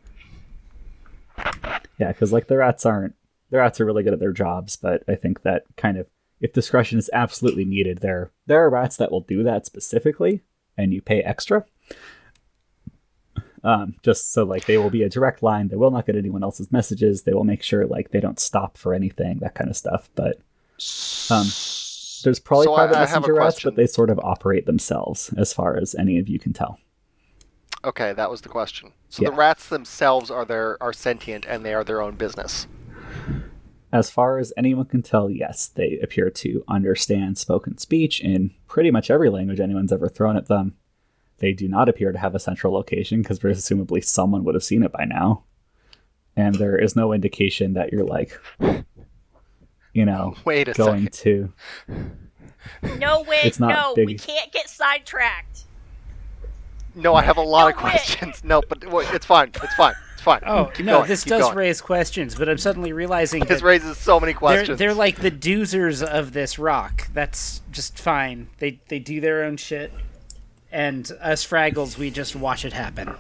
yeah, 1.98 2.12
because 2.12 2.34
like 2.34 2.48
the 2.48 2.58
rats 2.58 2.86
aren't. 2.86 3.16
The 3.50 3.58
rats 3.58 3.80
are 3.80 3.86
really 3.86 4.04
good 4.04 4.14
at 4.14 4.20
their 4.20 4.34
jobs, 4.34 4.76
but 4.76 5.04
I 5.08 5.16
think 5.16 5.44
that 5.44 5.64
kind 5.78 5.98
of 5.98 6.08
if 6.42 6.52
discretion 6.54 7.00
is 7.00 7.10
absolutely 7.14 7.64
needed, 7.66 8.00
there 8.00 8.32
there 8.46 8.64
are 8.64 8.70
rats 8.70 8.98
that 8.98 9.12
will 9.12 9.22
do 9.22 9.44
that 9.44 9.66
specifically, 9.66 10.42
and 10.78 10.94
you 10.94 11.02
pay 11.02 11.22
extra. 11.22 11.66
Um, 13.64 13.96
just 14.04 14.32
so 14.32 14.44
like 14.44 14.66
they 14.66 14.78
will 14.78 14.90
be 14.90 15.04
a 15.04 15.10
direct 15.10 15.44
line. 15.44 15.68
They 15.68 15.76
will 15.76 15.92
not 15.92 16.06
get 16.06 16.16
anyone 16.16 16.44
else's 16.44 16.72
messages. 16.72 17.24
They 17.24 17.34
will 17.34 17.44
make 17.44 17.62
sure 17.64 17.86
like 17.86 18.12
they 18.12 18.20
don't 18.22 18.40
stop 18.40 18.78
for 18.78 18.94
anything, 18.94 19.40
that 19.40 19.56
kind 19.56 19.70
of 19.70 19.76
stuff. 19.78 20.10
But 20.16 20.40
um, 21.30 21.48
there's 22.24 22.40
probably 22.40 22.66
So 22.66 22.76
private 22.76 22.96
I 22.96 23.00
a 23.00 23.02
messenger 23.06 23.34
rats, 23.34 23.64
but 23.64 23.76
they 23.76 23.88
sort 23.88 24.10
of 24.10 24.20
operate 24.20 24.66
themselves, 24.66 25.34
as 25.38 25.54
far 25.54 25.78
as 25.78 25.96
any 25.96 26.20
of 26.20 26.28
you 26.28 26.40
can 26.40 26.54
tell. 26.54 26.80
Okay, 27.84 28.14
that 28.14 28.30
was 28.30 28.42
the 28.42 28.50
question. 28.50 28.92
So 29.10 29.24
Yeah. 29.24 29.30
the 29.30 29.36
rats 29.36 29.70
themselves 29.70 30.30
are 30.30 30.46
their 30.46 30.82
are 30.84 30.94
sentient 30.94 31.46
and 31.48 31.64
they 31.66 31.74
are 31.74 31.84
their 31.84 32.02
own 32.02 32.16
business. 32.16 32.68
As 33.92 34.10
far 34.12 34.38
as 34.38 34.54
anyone 34.56 34.86
can 34.86 35.02
tell, 35.02 35.30
yes, 35.32 35.68
they 35.68 35.98
appear 36.00 36.30
to 36.30 36.64
understand 36.68 37.38
spoken 37.38 37.78
speech 37.78 38.20
in 38.22 38.52
pretty 38.68 38.92
much 38.92 39.10
every 39.10 39.30
language 39.30 39.60
anyone's 39.60 39.92
ever 39.92 40.10
thrown 40.10 40.38
at 40.38 40.48
them. 40.48 40.76
They 41.40 41.54
do 41.54 41.68
not 41.68 41.90
appear 41.90 42.12
to 42.12 42.20
have 42.20 42.36
a 42.36 42.40
central 42.40 42.74
location 42.74 43.22
because 43.22 43.40
presumably 43.40 44.02
someone 44.02 44.44
would 44.44 44.56
have 44.56 44.64
seen 44.64 44.84
it 44.84 44.92
by 44.92 45.06
now. 45.06 45.44
And 46.36 46.56
there 46.56 46.78
is 46.78 46.96
no 46.96 47.14
indication 47.14 47.74
that 47.74 47.92
you're 47.92 48.06
like, 48.06 48.40
you 49.94 50.06
know, 50.06 50.36
Wait 50.46 50.68
a 50.68 50.74
going 50.74 51.12
second. 51.12 51.54
to. 52.88 52.98
No, 53.00 53.22
wait, 53.28 53.46
It's 53.46 53.60
not 53.60 53.70
no, 53.70 53.96
big. 53.96 54.06
we 54.08 54.16
can't 54.18 54.52
get 54.52 54.70
sidetracked. 54.70 55.64
No, 56.96 57.14
I 57.16 57.22
have 57.24 57.38
a 57.38 57.42
lot 57.42 57.64
No 57.64 57.70
of 57.70 57.76
way. 57.76 57.92
questions. 57.92 58.44
No, 58.44 58.62
but 58.68 58.86
wait, 58.92 59.08
it's 59.14 59.26
fine. 59.26 59.52
It's 59.64 59.76
fine. 59.76 59.94
It's 60.14 60.22
fine. 60.24 60.42
Oh 60.46 60.66
Keep 60.74 60.86
no, 60.86 60.98
going, 60.98 61.08
this 61.08 61.24
keep 61.24 61.30
does 61.32 61.42
going. 61.44 61.56
raise 61.56 61.80
questions, 61.82 62.36
but 62.36 62.50
I'm 62.50 62.58
suddenly 62.58 62.92
realizing 62.92 63.40
This 63.46 63.62
that 63.62 63.66
raises 63.66 63.98
so 63.98 64.20
many 64.20 64.34
they're, 64.34 64.40
questions. 64.40 64.80
they're 64.80 64.94
like 64.94 65.18
the 65.22 65.32
doozers 65.32 66.04
of 66.04 66.34
this 66.34 66.60
rock. 66.60 67.08
That's 67.14 67.62
just 67.72 67.98
fine. 67.98 68.50
They 68.58 68.80
they 68.90 69.00
do 69.00 69.22
their 69.22 69.44
own 69.46 69.56
shit, 69.56 69.94
and 70.74 71.10
us 71.22 71.46
Fraggles, 71.48 71.98
we 71.98 72.12
just 72.12 72.36
watch 72.36 72.66
it 72.66 72.74
happen. 72.74 73.16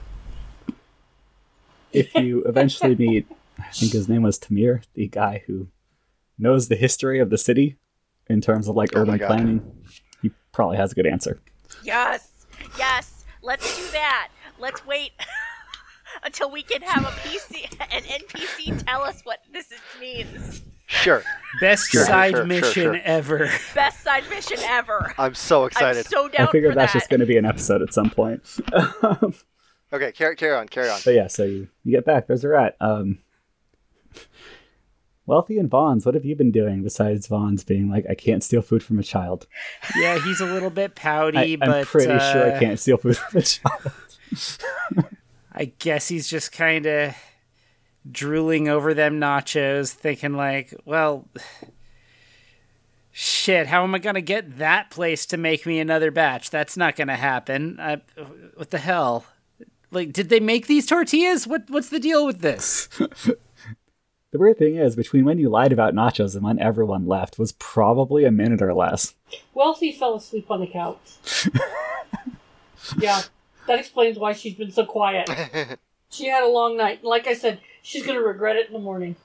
If 1.93 2.13
you 2.15 2.43
eventually 2.43 2.95
meet, 2.95 3.27
I 3.57 3.71
think 3.71 3.93
his 3.93 4.09
name 4.09 4.23
was 4.23 4.37
Tamir, 4.37 4.81
the 4.93 5.07
guy 5.07 5.43
who 5.47 5.67
knows 6.39 6.67
the 6.67 6.75
history 6.75 7.19
of 7.19 7.29
the 7.29 7.37
city 7.37 7.77
in 8.27 8.41
terms 8.41 8.67
of 8.67 8.75
like 8.75 8.89
Oh 8.95 9.01
urban 9.01 9.19
planning, 9.19 9.61
he 10.21 10.31
probably 10.51 10.77
has 10.77 10.91
a 10.91 10.95
good 10.95 11.05
answer. 11.07 11.39
Yes, 11.83 12.47
yes, 12.77 13.25
let's 13.41 13.77
do 13.77 13.91
that. 13.91 14.29
Let's 14.59 14.85
wait 14.85 15.11
until 16.23 16.51
we 16.51 16.63
can 16.63 16.81
have 16.81 17.03
a 17.03 17.11
PC, 17.27 17.63
an 17.91 18.03
NPC 18.03 18.83
tell 18.85 19.01
us 19.03 19.21
what 19.23 19.39
this 19.51 19.71
means. 19.99 20.61
Sure. 20.87 21.21
Best 21.61 21.91
Sure, 21.91 22.03
side 22.03 22.31
sure, 22.31 22.39
sure, 22.39 22.45
mission 22.47 22.71
sure. 22.71 22.99
ever. 23.03 23.49
Best 23.75 24.01
side 24.03 24.23
mission 24.29 24.57
ever. 24.63 25.13
I'm 25.19 25.35
so 25.35 25.65
excited. 25.65 25.85
I'm 25.85 25.99
excited. 26.01 26.35
so 26.37 26.43
I 26.43 26.51
figured 26.51 26.71
for 26.71 26.75
that's 26.75 26.93
that. 26.93 26.99
just 26.99 27.09
going 27.11 27.19
to 27.19 27.27
be 27.27 27.37
an 27.37 27.45
episode 27.45 27.81
at 27.83 27.93
some 27.93 28.09
point. 28.09 28.41
Okay, 29.91 30.11
carry, 30.11 30.35
carry 30.35 30.55
on, 30.55 30.67
carry 30.67 30.87
on. 30.87 30.99
But 31.03 31.15
yeah, 31.15 31.25
so 31.25 31.45
you, 31.45 31.67
you 31.83 31.91
get 31.91 32.05
back. 32.05 32.27
There's 32.27 32.43
a 32.43 32.49
rat. 32.49 32.75
Um, 32.79 33.17
Wealthy 35.29 35.59
and 35.59 35.69
Vons, 35.69 36.07
what 36.07 36.15
have 36.15 36.25
you 36.25 36.35
been 36.35 36.51
doing 36.51 36.81
besides 36.81 37.27
Vons 37.27 37.63
being 37.63 37.87
like, 37.87 38.05
I 38.09 38.15
can't 38.15 38.43
steal 38.43 38.63
food 38.63 38.81
from 38.81 38.97
a 38.97 39.03
child? 39.03 39.45
Yeah, 39.95 40.19
he's 40.19 40.41
a 40.41 40.45
little 40.45 40.71
bit 40.71 40.95
pouty, 40.95 41.53
I, 41.53 41.55
but 41.55 41.69
I'm 41.69 41.85
pretty 41.85 42.07
sure 42.07 42.47
I 42.47 42.55
uh, 42.55 42.59
can't 42.59 42.79
steal 42.79 42.97
food 42.97 43.15
from 43.15 43.39
a 43.39 43.43
child. 43.43 43.91
I 45.53 45.65
guess 45.77 46.07
he's 46.07 46.27
just 46.27 46.51
kind 46.51 46.87
of 46.87 47.15
drooling 48.11 48.69
over 48.69 48.95
them 48.95 49.19
nachos, 49.19 49.91
thinking 49.93 50.33
like, 50.33 50.73
well, 50.83 51.27
shit, 53.11 53.67
how 53.67 53.83
am 53.83 53.93
I 53.93 53.99
gonna 53.99 54.21
get 54.21 54.57
that 54.57 54.89
place 54.89 55.27
to 55.27 55.37
make 55.37 55.63
me 55.67 55.79
another 55.79 56.09
batch? 56.09 56.49
That's 56.49 56.75
not 56.75 56.95
gonna 56.95 57.15
happen. 57.15 57.77
I, 57.79 58.01
what 58.55 58.71
the 58.71 58.79
hell? 58.79 59.25
Like, 59.91 60.11
did 60.11 60.29
they 60.29 60.39
make 60.39 60.65
these 60.65 60.87
tortillas? 60.87 61.45
What 61.45 61.69
what's 61.69 61.89
the 61.89 61.99
deal 61.99 62.25
with 62.25 62.39
this? 62.39 62.89
The 64.31 64.37
weird 64.37 64.57
thing 64.57 64.75
is, 64.75 64.95
between 64.95 65.25
when 65.25 65.39
you 65.39 65.49
lied 65.49 65.73
about 65.73 65.95
nachos 65.95 66.35
and 66.35 66.43
when 66.43 66.59
everyone 66.59 67.07
left 67.07 67.39
was 67.39 67.53
probably 67.53 68.25
a 68.25 68.31
minute 68.31 68.61
or 68.61 68.73
less. 68.73 69.15
Wealthy 69.53 69.91
fell 69.91 70.15
asleep 70.15 70.51
on 70.51 70.59
the 70.59 70.67
couch. 70.67 71.49
yeah, 72.99 73.23
that 73.67 73.79
explains 73.79 74.19
why 74.19 74.33
she's 74.33 74.55
been 74.55 74.71
so 74.71 74.85
quiet. 74.85 75.29
She 76.11 76.27
had 76.27 76.43
a 76.43 76.47
long 76.47 76.75
night. 76.75 77.03
Like 77.03 77.27
I 77.27 77.35
said, 77.35 77.61
she's 77.83 78.03
gonna 78.03 78.21
regret 78.21 78.55
it 78.55 78.65
in 78.65 78.73
the 78.73 78.79
morning. 78.79 79.15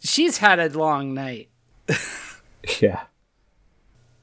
She's 0.00 0.38
had 0.38 0.58
a 0.58 0.68
long 0.70 1.14
night. 1.14 1.48
Yeah. 2.80 3.02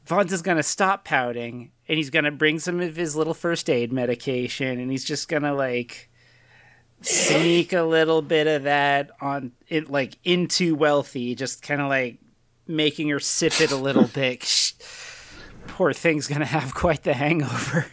Vons 0.05 0.33
is 0.33 0.41
gonna 0.41 0.63
stop 0.63 1.05
pouting, 1.05 1.71
and 1.87 1.97
he's 1.97 2.09
gonna 2.09 2.31
bring 2.31 2.59
some 2.59 2.81
of 2.81 2.97
his 2.97 3.15
little 3.15 3.33
first 3.33 3.69
aid 3.69 3.93
medication, 3.93 4.79
and 4.81 4.91
he's 4.91 5.05
just 5.05 5.29
gonna 5.29 5.53
like 5.53 6.09
sneak 7.03 7.73
a 7.73 7.83
little 7.83 8.21
bit 8.21 8.47
of 8.47 8.63
that 8.63 9.11
on 9.21 9.51
it, 9.67 9.89
like 9.89 10.17
into 10.23 10.75
Wealthy, 10.75 11.35
just 11.35 11.61
kind 11.61 11.81
of 11.81 11.89
like 11.89 12.17
making 12.67 13.09
her 13.09 13.19
sip 13.19 13.59
it 13.61 13.71
a 13.71 13.75
little 13.75 14.07
bit. 14.07 14.43
Shh. 14.43 14.73
Poor 15.67 15.93
thing's 15.93 16.27
gonna 16.27 16.45
have 16.45 16.73
quite 16.73 17.03
the 17.03 17.13
hangover. 17.13 17.87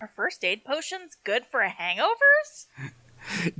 Are 0.00 0.10
first 0.16 0.44
aid 0.44 0.64
potions 0.64 1.16
good 1.24 1.46
for 1.46 1.60
hangovers? 1.60 2.66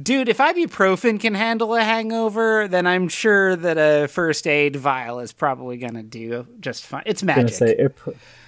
Dude, 0.01 0.29
if 0.29 0.39
ibuprofen 0.39 1.19
can 1.19 1.35
handle 1.35 1.75
a 1.75 1.83
hangover, 1.83 2.69
then 2.69 2.87
I'm 2.87 3.09
sure 3.09 3.57
that 3.57 3.79
a 3.79 4.09
first 4.09 4.47
aid 4.47 4.77
vial 4.77 5.21
is 5.21 5.33
probably 5.33 5.79
gonna 5.79 6.03
do 6.03 6.47
just 6.61 6.85
fine. 6.85 7.05
It's 7.07 7.23
I'm 7.23 7.27
magic. 7.27 7.55
say 7.55 7.75
it, 7.77 7.97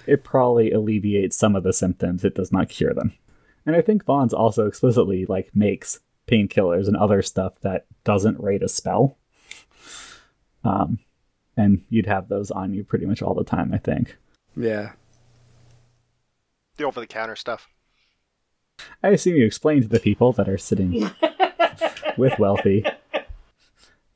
it 0.05 0.23
probably 0.23 0.71
alleviates 0.71 1.35
some 1.35 1.55
of 1.55 1.63
the 1.63 1.73
symptoms. 1.73 2.23
It 2.23 2.35
does 2.35 2.51
not 2.51 2.69
cure 2.69 2.93
them. 2.93 3.13
And 3.65 3.75
I 3.75 3.81
think 3.81 4.05
Vons 4.05 4.33
also 4.33 4.67
explicitly 4.67 5.25
like 5.25 5.49
makes 5.55 5.99
painkillers 6.27 6.87
and 6.87 6.95
other 6.97 7.21
stuff 7.21 7.59
that 7.61 7.85
doesn't 8.03 8.39
rate 8.39 8.63
a 8.63 8.67
spell. 8.67 9.17
Um, 10.63 10.99
and 11.55 11.83
you'd 11.89 12.05
have 12.05 12.27
those 12.27 12.51
on 12.51 12.73
you 12.73 12.83
pretty 12.83 13.05
much 13.05 13.21
all 13.21 13.33
the 13.33 13.43
time. 13.43 13.73
I 13.73 13.77
think. 13.77 14.17
yeah. 14.55 14.91
The 16.75 16.83
over 16.83 16.99
the 16.99 17.07
counter 17.07 17.35
stuff. 17.35 17.67
I 19.01 19.09
assume 19.09 19.35
you 19.35 19.45
explain 19.45 19.81
to 19.81 19.87
the 19.87 19.99
people 19.99 20.31
that 20.33 20.47
are 20.47 20.59
sitting 20.59 21.09
with 22.17 22.37
Wealthy 22.37 22.85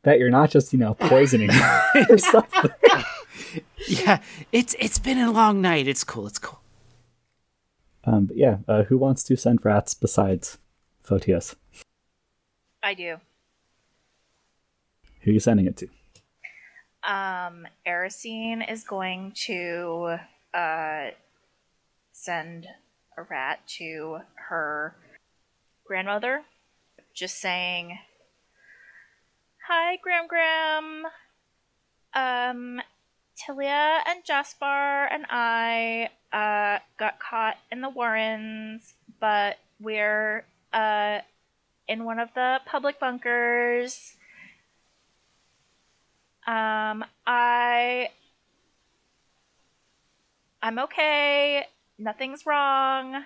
that 0.03 0.19
you're 0.19 0.29
not 0.29 0.51
just 0.51 0.71
you 0.73 0.79
know 0.79 0.93
poisoning 0.93 1.49
or 2.09 2.17
something. 2.19 2.71
Yeah, 3.87 4.21
it's 4.51 4.75
it's 4.79 4.99
been 4.99 5.17
a 5.17 5.31
long 5.31 5.61
night. 5.61 5.87
It's 5.87 6.03
cool. 6.03 6.27
It's 6.27 6.37
cool. 6.37 6.61
Um, 8.03 8.25
but 8.25 8.37
yeah, 8.37 8.57
uh, 8.67 8.83
who 8.83 8.97
wants 8.97 9.23
to 9.23 9.35
send 9.35 9.63
rats 9.63 9.93
besides 9.93 10.57
Photius? 11.03 11.55
I 12.83 12.93
do. 12.93 13.17
Who 15.21 15.31
are 15.31 15.33
you 15.33 15.39
sending 15.39 15.67
it 15.67 15.77
to? 15.77 15.87
Um, 17.03 17.67
Erisine 17.85 18.69
is 18.69 18.83
going 18.83 19.33
to 19.45 20.17
uh, 20.53 21.09
send 22.11 22.67
a 23.17 23.23
rat 23.23 23.59
to 23.77 24.19
her 24.35 24.95
grandmother, 25.85 26.43
just 27.13 27.39
saying, 27.39 27.97
"Hi, 29.67 29.97
Gram 29.97 30.27
Gram. 30.27 31.05
Um, 32.13 32.81
Tilia 33.41 33.99
and 34.05 34.23
Jaspar 34.23 35.07
and 35.11 35.25
I 35.29 36.09
uh 36.31 36.79
got 36.97 37.19
caught 37.19 37.57
in 37.71 37.81
the 37.81 37.89
Warrens, 37.89 38.93
but 39.19 39.57
we're 39.79 40.45
uh 40.73 41.19
in 41.87 42.05
one 42.05 42.19
of 42.19 42.29
the 42.35 42.59
public 42.65 42.99
bunkers." 42.99 44.15
Um, 46.47 47.05
I. 47.25 48.09
I'm 50.63 50.79
okay. 50.79 51.65
Nothing's 51.97 52.45
wrong. 52.45 53.23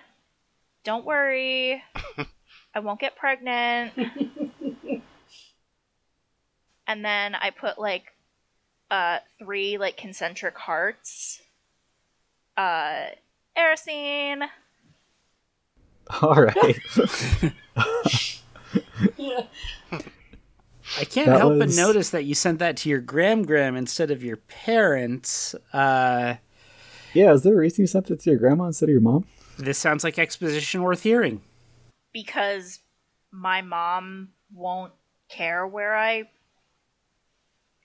Don't 0.84 1.04
worry. 1.04 1.82
I 2.74 2.80
won't 2.80 3.00
get 3.00 3.16
pregnant. 3.16 3.92
and 6.86 7.04
then 7.04 7.34
I 7.34 7.50
put 7.50 7.78
like 7.78 8.12
uh 8.90 9.18
three 9.38 9.78
like 9.78 9.96
concentric 9.96 10.56
hearts. 10.56 11.42
Uh 12.56 13.06
Erisine. 13.58 14.46
All 16.22 16.34
right. 16.34 16.78
Yeah. 19.26 19.98
I 21.00 21.04
can't 21.04 21.26
That 21.26 21.38
help 21.38 21.58
but 21.58 21.70
notice 21.70 22.10
that 22.10 22.24
you 22.24 22.34
sent 22.34 22.60
that 22.60 22.76
to 22.78 22.88
your 22.88 23.00
gram 23.00 23.42
gram 23.44 23.74
instead 23.76 24.10
of 24.12 24.22
your 24.22 24.36
parents. 24.36 25.54
Uh, 25.72 26.34
yeah, 27.12 27.32
is 27.32 27.42
there 27.42 27.54
a 27.54 27.56
reason 27.56 27.82
you 27.82 27.86
sent 27.88 28.10
it 28.10 28.20
to 28.20 28.30
your 28.30 28.38
grandma 28.38 28.66
instead 28.66 28.88
of 28.88 28.92
your 28.92 29.00
mom? 29.00 29.26
this 29.58 29.78
sounds 29.78 30.04
like 30.04 30.18
exposition 30.18 30.82
worth 30.82 31.02
hearing. 31.02 31.40
because 32.12 32.80
my 33.32 33.62
mom 33.62 34.28
won't 34.54 34.92
care 35.28 35.66
where 35.66 35.96
I 35.96 36.24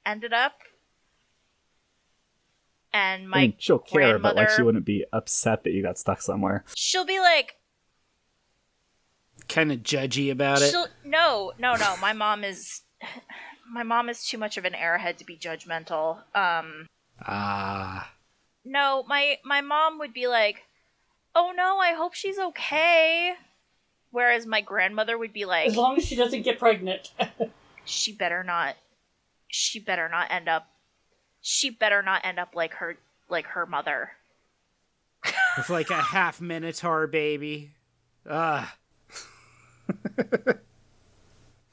ended 0.05 0.33
up. 0.33 0.53
And 2.93 3.29
my 3.29 3.37
I 3.37 3.41
mean, 3.47 3.53
she'll 3.57 3.79
care, 3.79 4.19
but 4.19 4.35
like 4.35 4.49
she 4.49 4.61
wouldn't 4.63 4.85
be 4.85 5.05
upset 5.13 5.63
that 5.63 5.71
you 5.71 5.81
got 5.81 5.97
stuck 5.97 6.21
somewhere. 6.21 6.65
she'll 6.75 7.05
be 7.05 7.19
like, 7.19 7.55
kind 9.51 9.71
of 9.71 9.79
judgy 9.79 10.31
about 10.31 10.61
it. 10.61 10.71
She'll- 10.71 10.87
no, 11.03 11.51
no, 11.59 11.75
no. 11.75 11.95
My 11.97 12.13
mom 12.13 12.43
is. 12.43 12.81
My 13.71 13.83
mom 13.83 14.09
is 14.09 14.25
too 14.27 14.37
much 14.37 14.57
of 14.57 14.65
an 14.65 14.73
airhead 14.73 15.17
to 15.17 15.25
be 15.25 15.37
judgmental. 15.37 16.17
Um, 16.35 16.87
Ah. 17.25 18.11
no, 18.65 19.03
my 19.07 19.37
my 19.45 19.61
mom 19.61 19.97
would 19.99 20.13
be 20.13 20.27
like, 20.27 20.63
"Oh 21.35 21.53
no, 21.55 21.77
I 21.79 21.93
hope 21.93 22.13
she's 22.13 22.37
okay," 22.37 23.33
whereas 24.09 24.45
my 24.45 24.59
grandmother 24.61 25.17
would 25.17 25.31
be 25.33 25.45
like, 25.45 25.67
As 25.67 25.77
long 25.77 25.97
as 25.97 26.05
she 26.05 26.15
doesn't 26.15 26.41
get 26.41 26.59
pregnant. 26.59 27.11
she 27.85 28.11
better 28.13 28.43
not 28.43 28.75
she 29.47 29.79
better 29.79 30.07
not 30.07 30.29
end 30.31 30.47
up 30.47 30.67
she 31.41 31.69
better 31.69 32.01
not 32.03 32.23
end 32.23 32.39
up 32.39 32.55
like 32.55 32.73
her 32.75 32.97
like 33.29 33.45
her 33.47 33.65
mother 33.65 34.11
With 35.57 35.69
like 35.69 35.89
a 35.89 36.01
half 36.01 36.39
minotaur 36.41 37.07
baby. 37.07 37.71
Ah. 38.29 38.75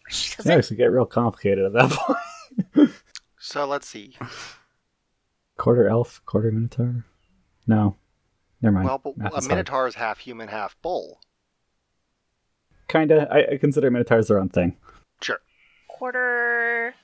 She 0.09 0.33
It 0.33 0.37
doesn't 0.39 0.53
actually 0.59 0.77
get 0.77 0.87
real 0.87 1.07
complicated 1.07 1.65
at 1.67 1.73
that 1.75 1.91
point. 2.77 2.91
So 3.39 3.67
let's 3.67 3.89
see. 3.89 4.17
quarter 5.57 5.89
elf, 5.89 6.21
quarter 6.27 6.51
minotaur. 6.51 7.05
No, 7.67 7.97
never 8.63 8.75
mind. 8.75 8.87
Well, 8.87 8.99
but 8.99 9.17
Math 9.19 9.33
a 9.33 9.37
is 9.37 9.45
hard. 9.47 9.49
minotaur 9.57 9.87
is 9.87 9.95
half 9.95 10.19
human, 10.19 10.49
half 10.49 10.77
bull. 10.83 11.21
Kinda. 12.89 13.29
I, 13.31 13.55
I 13.55 13.57
consider 13.59 13.91
minotaurs 13.91 14.29
their 14.29 14.39
own 14.39 14.49
thing. 14.49 14.77
Sure. 15.21 15.41
quarter 15.89 16.95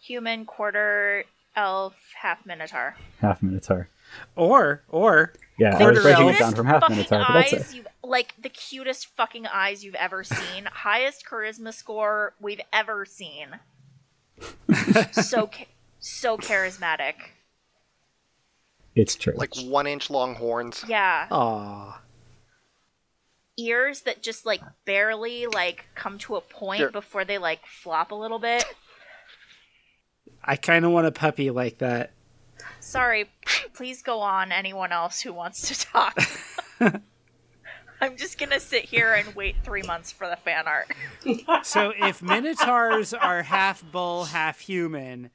human 0.00 0.44
quarter 0.44 1.24
elf 1.56 1.94
half 2.20 2.44
minotaur 2.44 2.94
Half 3.20 3.42
minotaur. 3.42 3.88
Or, 4.36 4.82
or, 4.88 5.32
Yeah, 5.58 5.76
I 5.78 5.90
was 5.90 6.02
breaking 6.02 6.28
it 6.28 6.38
down 6.38 6.54
from 6.54 6.66
half 6.66 6.80
fucking 6.82 6.96
minotaur, 6.96 7.24
but 7.28 7.32
that's 7.50 7.52
it. 7.70 7.74
you've 7.76 7.86
like 8.02 8.34
the 8.40 8.48
cutest 8.48 9.06
fucking 9.16 9.46
eyes 9.46 9.84
you've 9.84 9.94
ever 9.94 10.24
seen 10.24 10.64
highest 10.72 11.24
charisma 11.26 11.72
score 11.72 12.34
we've 12.40 12.60
ever 12.72 13.04
seen 13.06 13.48
so 15.12 15.46
cha- 15.46 15.64
so 16.00 16.36
charismatic 16.36 17.14
It's 18.94 19.14
true. 19.14 19.34
Like 19.36 19.54
one 19.64 19.86
inch 19.86 20.10
long 20.10 20.34
horns. 20.34 20.84
yeah 20.88 21.28
aw. 21.30 22.00
ears 23.56 24.02
that 24.02 24.22
just 24.22 24.44
like 24.44 24.60
barely 24.84 25.46
like 25.46 25.86
come 25.94 26.18
to 26.18 26.36
a 26.36 26.40
point 26.40 26.80
Sure. 26.80 26.90
before 26.90 27.24
they 27.24 27.38
like 27.38 27.60
flop 27.66 28.10
a 28.10 28.14
little 28.16 28.38
bit. 28.40 28.64
I 30.42 30.56
kind 30.56 30.84
of 30.84 30.90
want 30.90 31.06
a 31.06 31.12
puppy 31.12 31.50
like 31.50 31.78
that. 31.78 32.10
Sorry, 32.84 33.30
please 33.74 34.02
go 34.02 34.20
on. 34.20 34.52
Anyone 34.52 34.92
else 34.92 35.20
who 35.20 35.32
wants 35.32 35.68
to 35.68 35.86
talk? 35.86 36.18
I'm 38.00 38.16
just 38.16 38.38
gonna 38.38 38.60
sit 38.60 38.84
here 38.84 39.14
and 39.14 39.34
wait 39.34 39.56
three 39.64 39.82
months 39.82 40.12
for 40.12 40.28
the 40.28 40.36
fan 40.36 40.64
art. 40.66 40.92
So 41.64 41.92
if 41.96 42.20
minotaurs 42.22 43.14
are 43.14 43.42
half 43.42 43.82
bull, 43.90 44.24
half 44.24 44.60
human, 44.60 45.30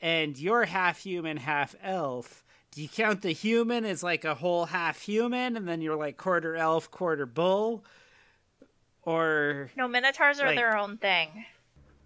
and 0.00 0.38
you're 0.38 0.64
half 0.64 0.98
human, 0.98 1.36
half 1.36 1.74
elf, 1.82 2.42
do 2.70 2.80
you 2.82 2.88
count 2.88 3.20
the 3.22 3.32
human 3.32 3.84
as 3.84 4.02
like 4.02 4.24
a 4.24 4.34
whole 4.34 4.64
half 4.66 5.00
human, 5.02 5.56
and 5.56 5.68
then 5.68 5.82
you're 5.82 5.96
like 5.96 6.16
quarter 6.16 6.56
elf, 6.56 6.90
quarter 6.90 7.26
bull? 7.26 7.84
Or 9.02 9.70
No, 9.76 9.86
minotaurs 9.86 10.40
are 10.40 10.46
Like- 10.46 10.56
their 10.56 10.76
own 10.76 10.96
thing. 10.96 11.44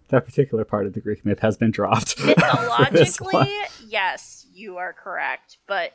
that 0.09 0.25
particular 0.25 0.65
part 0.65 0.85
of 0.85 0.93
the 0.93 0.99
Greek 0.99 1.25
myth 1.25 1.39
has 1.39 1.55
been 1.57 1.71
dropped. 1.71 2.13
for 2.19 2.25
Mythologically, 2.27 3.49
yes, 3.87 4.40
you 4.53 4.77
are 4.77 4.93
correct, 4.93 5.57
but 5.67 5.93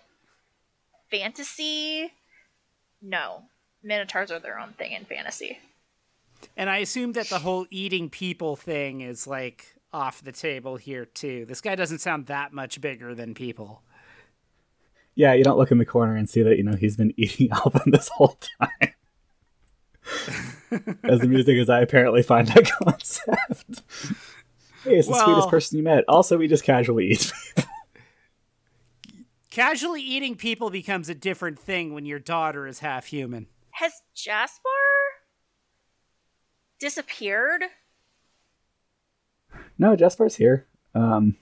fantasy, 1.11 2.13
no. 3.03 3.43
Minotaurs 3.83 4.31
are 4.31 4.39
their 4.41 4.59
own 4.59 4.73
thing 4.73 4.93
in 4.93 5.05
fantasy. 5.05 5.59
and 6.57 6.69
I 6.69 6.79
assume 6.79 7.13
that 7.13 7.29
the 7.29 7.39
whole 7.39 7.67
eating 7.71 8.11
people 8.11 8.57
thing 8.57 9.01
is 9.03 9.27
like 9.27 9.67
off 9.93 10.23
the 10.23 10.33
table 10.33 10.77
here 10.77 11.05
too. 11.05 11.45
This 11.47 11.61
guy 11.61 11.75
doesn't 11.77 12.01
sound 12.01 12.27
that 12.27 12.53
much 12.53 12.81
bigger 12.81 13.15
than 13.15 13.35
people. 13.35 13.83
Yeah, 15.15 15.33
you 15.35 15.45
don't 15.45 15.57
look 15.57 15.71
in 15.71 15.79
the 15.79 15.85
corner 15.87 16.17
and 16.17 16.29
see 16.29 16.43
that 16.43 16.57
you 16.59 16.63
know 16.65 16.75
he's 16.77 16.97
been 16.97 17.15
eating 17.17 17.49
Alvin 17.53 17.91
this 17.93 18.09
whole 18.09 18.37
time. 18.61 18.93
as 21.05 21.21
amusing 21.23 21.59
as 21.59 21.71
I 21.71 21.81
apparently 21.81 22.23
find 22.23 22.49
that 22.49 22.71
concept. 22.83 23.83
hey, 24.85 24.97
it's 24.97 25.07
the 25.07 25.13
Well- 25.13 25.25
sweetest 25.25 25.49
person 25.49 25.79
you 25.79 25.85
met. 25.85 26.05
Also, 26.09 26.37
we 26.39 26.49
just 26.49 26.65
casually 26.65 27.09
eat. 27.13 27.33
Casually 29.57 30.03
eating 30.03 30.35
people 30.35 30.69
becomes 30.69 31.09
a 31.09 31.15
different 31.15 31.59
thing 31.59 31.95
when 31.95 32.05
your 32.05 32.19
daughter 32.19 32.67
is 32.67 32.81
half 32.81 33.07
human. 33.07 33.47
Has 33.71 33.91
Jaspar 34.15 34.61
disappeared? 36.79 37.63
no, 39.79 39.97
Jaspar's 39.97 40.37
here. 40.37 40.67
Um, 40.95 41.39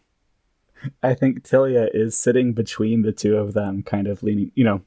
I 1.02 1.14
think 1.14 1.42
Tilia 1.42 1.88
is 1.92 2.16
sitting 2.16 2.52
between 2.52 3.02
the 3.02 3.10
two 3.10 3.36
of 3.36 3.52
them, 3.52 3.82
kind 3.82 4.06
of 4.06 4.22
leaning, 4.22 4.52
you 4.54 4.62
know, 4.62 4.82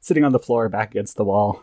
sitting 0.00 0.24
on 0.24 0.32
the 0.32 0.40
floor 0.40 0.68
back 0.68 0.90
against 0.90 1.16
the 1.16 1.24
wall, 1.24 1.62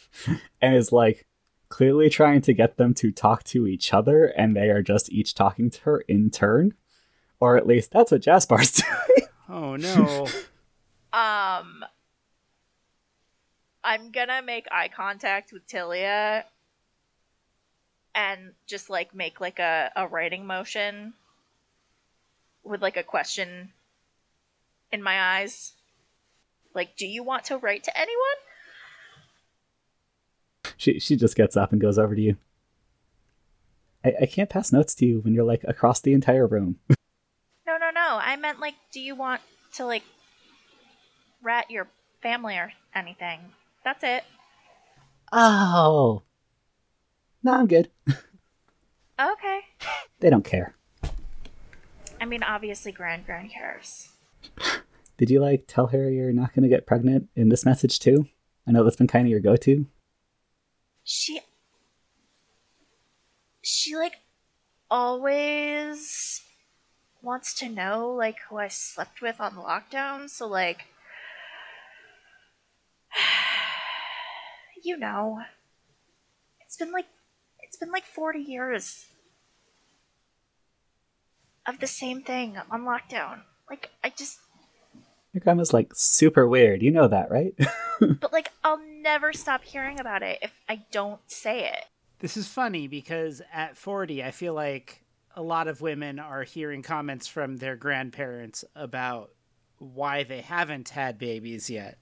and 0.62 0.74
is 0.74 0.92
like 0.92 1.26
clearly 1.68 2.08
trying 2.08 2.40
to 2.40 2.54
get 2.54 2.78
them 2.78 2.94
to 2.94 3.12
talk 3.12 3.44
to 3.44 3.66
each 3.66 3.92
other, 3.92 4.28
and 4.28 4.56
they 4.56 4.70
are 4.70 4.82
just 4.82 5.12
each 5.12 5.34
talking 5.34 5.68
to 5.68 5.80
her 5.82 6.00
in 6.08 6.30
turn. 6.30 6.72
Or 7.38 7.58
at 7.58 7.66
least 7.66 7.90
that's 7.90 8.12
what 8.12 8.22
Jaspar's 8.22 8.72
doing. 9.16 9.28
Oh 9.52 9.76
no. 9.76 10.26
Um, 11.12 11.84
I'm 13.84 14.10
gonna 14.10 14.40
make 14.42 14.66
eye 14.72 14.88
contact 14.88 15.52
with 15.52 15.66
Tilia 15.66 16.44
and 18.14 18.52
just 18.66 18.88
like 18.88 19.14
make 19.14 19.40
like 19.40 19.58
a, 19.58 19.92
a 19.94 20.06
writing 20.06 20.46
motion 20.46 21.12
with 22.64 22.80
like 22.80 22.96
a 22.96 23.02
question 23.02 23.72
in 24.90 25.02
my 25.02 25.38
eyes. 25.38 25.72
Like, 26.74 26.96
do 26.96 27.06
you 27.06 27.22
want 27.22 27.44
to 27.44 27.58
write 27.58 27.84
to 27.84 27.98
anyone? 27.98 28.16
she 30.78 30.98
she 30.98 31.14
just 31.14 31.36
gets 31.36 31.56
up 31.56 31.72
and 31.72 31.80
goes 31.80 31.98
over 31.98 32.14
to 32.14 32.20
you. 32.22 32.36
I, 34.02 34.14
I 34.22 34.26
can't 34.26 34.48
pass 34.48 34.72
notes 34.72 34.94
to 34.96 35.06
you 35.06 35.20
when 35.20 35.34
you're 35.34 35.44
like 35.44 35.64
across 35.68 36.00
the 36.00 36.14
entire 36.14 36.46
room. 36.46 36.78
No, 37.72 37.78
no, 37.78 37.90
no. 37.90 38.18
I 38.20 38.36
meant 38.36 38.60
like, 38.60 38.74
do 38.92 39.00
you 39.00 39.14
want 39.14 39.40
to 39.76 39.86
like 39.86 40.02
rat 41.40 41.70
your 41.70 41.88
family 42.20 42.54
or 42.56 42.70
anything? 42.94 43.40
That's 43.82 44.04
it. 44.04 44.24
Oh. 45.32 46.20
No, 47.42 47.52
I'm 47.52 47.66
good. 47.66 47.88
Okay. 49.18 49.60
They 50.20 50.28
don't 50.28 50.44
care. 50.44 50.74
I 52.20 52.26
mean, 52.26 52.42
obviously, 52.42 52.92
Grand 52.92 53.24
Grand 53.24 53.50
cares. 53.50 54.10
Did 55.16 55.30
you 55.30 55.40
like 55.40 55.64
tell 55.66 55.86
her 55.86 56.10
you're 56.10 56.30
not 56.30 56.52
going 56.52 56.64
to 56.64 56.68
get 56.68 56.86
pregnant 56.86 57.30
in 57.36 57.48
this 57.48 57.64
message 57.64 58.00
too? 58.00 58.26
I 58.66 58.72
know 58.72 58.84
that's 58.84 58.96
been 58.96 59.06
kind 59.06 59.26
of 59.26 59.30
your 59.30 59.40
go-to. 59.40 59.86
She. 61.04 61.40
She, 63.62 63.96
like, 63.96 64.16
always 64.90 66.42
wants 67.22 67.54
to 67.54 67.68
know, 67.68 68.10
like, 68.10 68.36
who 68.48 68.58
I 68.58 68.68
slept 68.68 69.22
with 69.22 69.40
on 69.40 69.52
lockdown, 69.52 70.28
so, 70.28 70.46
like. 70.46 70.86
you 74.82 74.96
know. 74.96 75.40
It's 76.60 76.76
been 76.76 76.92
like. 76.92 77.06
It's 77.60 77.76
been 77.78 77.90
like 77.90 78.04
40 78.04 78.40
years 78.40 79.06
of 81.66 81.78
the 81.78 81.86
same 81.86 82.22
thing 82.22 82.58
on 82.70 82.82
lockdown. 82.82 83.42
Like, 83.70 83.90
I 84.04 84.10
just. 84.10 84.38
Your 85.32 85.40
grandma's 85.40 85.72
like 85.72 85.92
super 85.94 86.46
weird. 86.46 86.82
You 86.82 86.90
know 86.90 87.08
that, 87.08 87.30
right? 87.30 87.54
But, 88.20 88.32
like, 88.32 88.50
I'll 88.64 88.80
never 89.00 89.32
stop 89.32 89.62
hearing 89.62 90.00
about 90.00 90.24
it 90.24 90.40
if 90.42 90.52
I 90.68 90.82
don't 90.90 91.20
say 91.28 91.68
it. 91.68 91.84
This 92.18 92.36
is 92.36 92.48
funny 92.48 92.88
because 92.88 93.42
at 93.52 93.76
40, 93.76 94.24
I 94.24 94.32
feel 94.32 94.54
like 94.54 95.01
a 95.34 95.42
lot 95.42 95.68
of 95.68 95.80
women 95.80 96.18
are 96.18 96.42
hearing 96.42 96.82
comments 96.82 97.26
from 97.26 97.56
their 97.56 97.76
grandparents 97.76 98.64
about 98.74 99.30
why 99.78 100.22
they 100.24 100.40
haven't 100.40 100.90
had 100.90 101.18
babies 101.18 101.68
yet. 101.68 101.98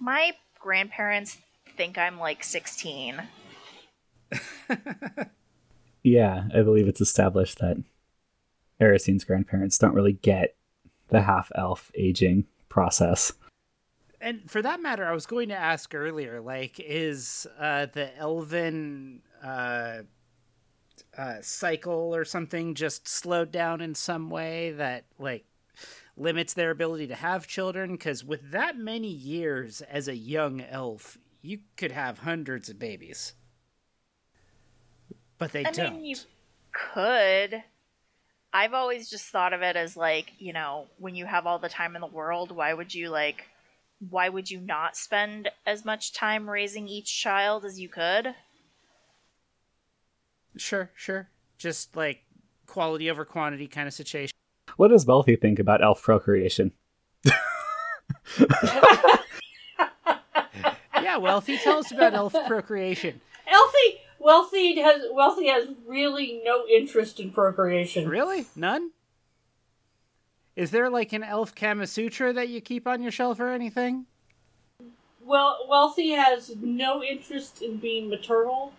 My 0.00 0.32
grandparents 0.58 1.38
think 1.76 1.98
I'm 1.98 2.18
like 2.18 2.42
16. 2.42 3.22
yeah, 6.02 6.44
I 6.54 6.62
believe 6.62 6.88
it's 6.88 7.00
established 7.00 7.58
that 7.58 7.76
Erisine's 8.80 9.24
grandparents 9.24 9.78
don't 9.78 9.94
really 9.94 10.14
get 10.14 10.56
the 11.08 11.22
half-elf 11.22 11.90
aging 11.94 12.46
process. 12.68 13.32
And 14.20 14.50
for 14.50 14.62
that 14.62 14.80
matter, 14.80 15.06
I 15.06 15.12
was 15.12 15.26
going 15.26 15.50
to 15.50 15.54
ask 15.54 15.94
earlier, 15.94 16.40
like, 16.40 16.80
is 16.80 17.46
uh, 17.58 17.86
the 17.92 18.16
elven 18.16 19.20
uh, 19.42 19.98
uh, 21.16 21.36
cycle 21.40 22.14
or 22.14 22.24
something 22.24 22.74
just 22.74 23.08
slowed 23.08 23.50
down 23.50 23.80
in 23.80 23.94
some 23.94 24.30
way 24.30 24.72
that, 24.72 25.04
like, 25.18 25.44
limits 26.16 26.54
their 26.54 26.70
ability 26.70 27.06
to 27.08 27.14
have 27.14 27.46
children? 27.46 27.92
Because 27.92 28.24
with 28.24 28.50
that 28.50 28.76
many 28.76 29.08
years 29.08 29.80
as 29.82 30.08
a 30.08 30.16
young 30.16 30.60
elf, 30.60 31.18
you 31.42 31.60
could 31.76 31.92
have 31.92 32.18
hundreds 32.18 32.68
of 32.68 32.78
babies. 32.78 33.34
But 35.38 35.52
they 35.52 35.64
I 35.64 35.70
don't. 35.70 35.94
mean, 35.94 36.04
you 36.04 36.16
could. 36.72 37.62
I've 38.52 38.74
always 38.74 39.10
just 39.10 39.26
thought 39.26 39.52
of 39.52 39.62
it 39.62 39.74
as 39.74 39.96
like, 39.96 40.32
you 40.38 40.52
know, 40.52 40.86
when 40.98 41.16
you 41.16 41.26
have 41.26 41.46
all 41.46 41.58
the 41.58 41.68
time 41.68 41.96
in 41.96 42.00
the 42.00 42.06
world, 42.06 42.52
why 42.52 42.72
would 42.72 42.94
you 42.94 43.10
like 43.10 43.44
why 44.10 44.28
would 44.28 44.50
you 44.50 44.60
not 44.60 44.96
spend 44.96 45.50
as 45.66 45.84
much 45.84 46.12
time 46.12 46.48
raising 46.48 46.88
each 46.88 47.20
child 47.20 47.64
as 47.64 47.80
you 47.80 47.88
could? 47.88 48.34
Sure, 50.56 50.90
sure. 50.94 51.28
Just 51.58 51.96
like 51.96 52.24
quality 52.66 53.10
over 53.10 53.24
quantity 53.24 53.66
kind 53.66 53.88
of 53.88 53.94
situation. 53.94 54.32
What 54.76 54.88
does 54.88 55.06
Wealthy 55.06 55.36
think 55.36 55.58
about 55.58 55.82
elf 55.82 56.02
procreation? 56.02 56.72
Yeah, 61.14 61.18
wealthy. 61.18 61.58
Tell 61.58 61.78
us 61.78 61.92
about 61.92 62.14
elf 62.14 62.34
procreation. 62.46 63.20
Elfie, 63.46 64.00
wealthy 64.18 64.80
has 64.80 65.02
wealthy 65.12 65.46
has 65.46 65.68
really 65.86 66.40
no 66.44 66.66
interest 66.66 67.20
in 67.20 67.30
procreation. 67.30 68.08
Really? 68.08 68.46
None? 68.56 68.90
Is 70.56 70.70
there 70.70 70.88
like 70.88 71.12
an 71.12 71.22
elf 71.22 71.54
Kama 71.54 71.86
Sutra 71.86 72.32
that 72.32 72.48
you 72.48 72.60
keep 72.60 72.88
on 72.88 73.02
your 73.02 73.12
shelf 73.12 73.38
or 73.38 73.50
anything? 73.50 74.06
Well, 75.22 75.66
wealthy 75.68 76.10
has 76.10 76.56
no 76.56 77.02
interest 77.02 77.62
in 77.62 77.76
being 77.76 78.08
maternal. 78.08 78.72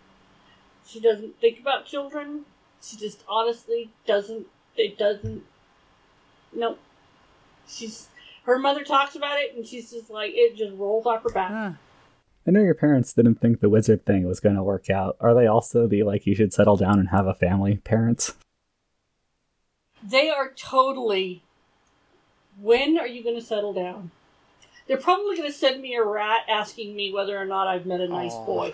She 0.85 0.99
doesn't 0.99 1.39
think 1.39 1.59
about 1.59 1.85
children. 1.85 2.45
She 2.81 2.97
just 2.97 3.23
honestly 3.27 3.89
doesn't. 4.05 4.47
It 4.77 4.97
doesn't. 4.97 5.43
Nope. 6.53 6.79
She's 7.67 8.09
her 8.43 8.59
mother 8.59 8.83
talks 8.83 9.15
about 9.15 9.39
it, 9.39 9.55
and 9.55 9.65
she's 9.65 9.91
just 9.91 10.09
like 10.09 10.31
it 10.35 10.55
just 10.55 10.75
rolls 10.75 11.05
off 11.05 11.23
her 11.23 11.29
back. 11.29 11.51
Huh. 11.51 11.71
I 12.47 12.51
know 12.51 12.61
your 12.61 12.75
parents 12.75 13.13
didn't 13.13 13.41
think 13.41 13.59
the 13.59 13.69
wizard 13.69 14.05
thing 14.05 14.27
was 14.27 14.39
going 14.39 14.55
to 14.55 14.61
work 14.61 14.89
out. 14.89 15.17
Are 15.19 15.33
they 15.33 15.47
also 15.47 15.87
the 15.87 16.03
like 16.03 16.27
you 16.27 16.35
should 16.35 16.53
settle 16.53 16.77
down 16.77 16.99
and 16.99 17.09
have 17.09 17.25
a 17.25 17.33
family 17.33 17.77
parents? 17.77 18.35
They 20.03 20.29
are 20.29 20.51
totally. 20.55 21.41
When 22.61 22.99
are 22.99 23.07
you 23.07 23.23
going 23.23 23.35
to 23.35 23.41
settle 23.41 23.73
down? 23.73 24.11
They're 24.87 24.97
probably 24.97 25.35
going 25.35 25.51
to 25.51 25.57
send 25.57 25.81
me 25.81 25.95
a 25.95 26.03
rat 26.03 26.41
asking 26.47 26.95
me 26.95 27.11
whether 27.11 27.35
or 27.35 27.45
not 27.45 27.67
I've 27.67 27.87
met 27.87 27.99
a 27.99 28.07
nice 28.07 28.33
Aw. 28.33 28.45
boy. 28.45 28.73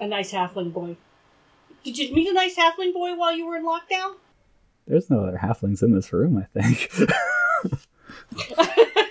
A 0.00 0.06
nice 0.06 0.32
halfling 0.32 0.72
boy. 0.72 0.96
Did 1.84 1.98
you 1.98 2.14
meet 2.14 2.28
a 2.28 2.32
nice 2.32 2.56
halfling 2.56 2.92
boy 2.92 3.14
while 3.14 3.34
you 3.34 3.46
were 3.46 3.56
in 3.56 3.64
lockdown? 3.64 4.14
There's 4.86 5.10
no 5.10 5.24
other 5.24 5.38
halflings 5.38 5.82
in 5.82 5.94
this 5.94 6.12
room, 6.12 6.36
I 6.36 6.60
think. 6.60 6.90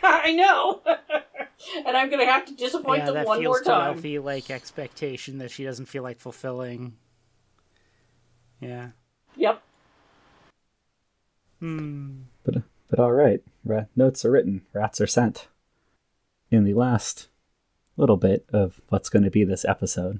I 0.04 0.34
know. 0.34 0.82
and 1.86 1.98
I'm 1.98 2.10
going 2.10 2.26
to 2.26 2.32
have 2.32 2.46
to 2.46 2.56
disappoint 2.56 3.00
yeah, 3.00 3.06
them 3.06 3.16
that 3.16 3.26
one 3.26 3.40
feels 3.40 3.48
more 3.48 3.64
time. 3.64 3.94
wealthy 3.94 4.20
like 4.20 4.50
expectation 4.50 5.38
that 5.40 5.52
she 5.52 5.64
doesn't 5.64 5.86
feel 5.86 6.04
like 6.04 6.20
fulfilling. 6.20 6.94
Yeah. 8.60 8.90
Yep. 9.36 9.62
Hmm. 11.60 12.22
but 12.44 12.56
but 12.90 13.00
all 13.00 13.12
right, 13.12 13.42
Ra- 13.64 13.86
notes 13.96 14.26
are 14.26 14.32
written, 14.32 14.64
rats 14.74 15.00
are 15.00 15.08
sent. 15.08 15.48
In 16.50 16.66
the 16.66 16.74
last 16.74 17.30
little 17.96 18.18
bit 18.18 18.46
of 18.52 18.82
what's 18.90 19.10
going 19.10 19.24
to 19.24 19.30
be 19.30 19.44
this 19.44 19.64
episode, 19.64 20.20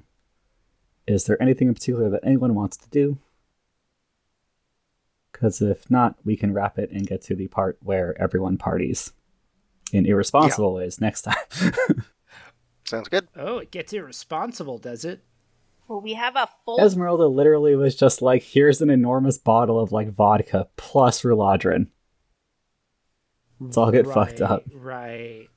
is 1.06 1.24
there 1.24 1.40
anything 1.42 1.68
in 1.68 1.74
particular 1.74 2.10
that 2.10 2.24
anyone 2.24 2.54
wants 2.54 2.76
to 2.76 2.88
do? 2.90 3.18
Because 5.32 5.60
if 5.60 5.90
not, 5.90 6.16
we 6.24 6.36
can 6.36 6.52
wrap 6.52 6.78
it 6.78 6.90
and 6.90 7.06
get 7.06 7.22
to 7.22 7.34
the 7.34 7.48
part 7.48 7.78
where 7.82 8.20
everyone 8.20 8.58
parties 8.58 9.12
in 9.92 10.06
irresponsible 10.06 10.74
ways 10.74 11.00
next 11.00 11.22
time. 11.22 11.34
Sounds 12.84 13.08
good. 13.08 13.28
Oh, 13.36 13.58
it 13.58 13.70
gets 13.70 13.92
irresponsible, 13.92 14.78
does 14.78 15.04
it? 15.04 15.24
Well, 15.88 16.00
we 16.00 16.14
have 16.14 16.36
a 16.36 16.48
full 16.64 16.80
Esmeralda 16.80 17.26
literally 17.26 17.74
was 17.74 17.96
just 17.96 18.22
like, 18.22 18.42
here's 18.42 18.80
an 18.80 18.90
enormous 18.90 19.38
bottle 19.38 19.80
of 19.80 19.92
like 19.92 20.14
vodka 20.14 20.68
plus 20.76 21.22
Ruladrin. 21.22 21.88
Let's 23.60 23.76
all 23.76 23.90
get 23.90 24.06
fucked 24.06 24.40
up. 24.40 24.64
Right. 24.74 25.48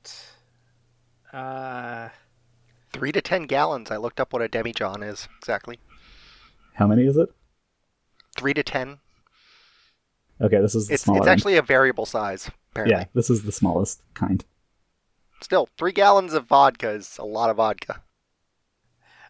Uh, 1.32 2.08
Three 2.96 3.12
to 3.12 3.20
ten 3.20 3.42
gallons. 3.42 3.90
I 3.90 3.98
looked 3.98 4.20
up 4.20 4.32
what 4.32 4.42
a 4.42 4.48
demijohn 4.48 5.06
is 5.06 5.28
exactly. 5.38 5.78
How 6.74 6.86
many 6.86 7.04
is 7.04 7.16
it? 7.16 7.28
Three 8.36 8.54
to 8.54 8.62
ten. 8.62 8.98
Okay, 10.40 10.60
this 10.60 10.74
is 10.74 10.88
the 10.88 10.94
It's 10.94 11.02
smaller. 11.04 11.18
it's 11.20 11.28
actually 11.28 11.56
a 11.56 11.62
variable 11.62 12.06
size. 12.06 12.50
Apparently. 12.72 12.96
yeah, 12.98 13.04
this 13.14 13.30
is 13.30 13.42
the 13.42 13.52
smallest 13.52 14.02
kind. 14.14 14.44
Still, 15.42 15.68
three 15.78 15.92
gallons 15.92 16.32
of 16.34 16.46
vodka 16.46 16.90
is 16.90 17.16
a 17.18 17.24
lot 17.24 17.50
of 17.50 17.56
vodka. 17.56 18.02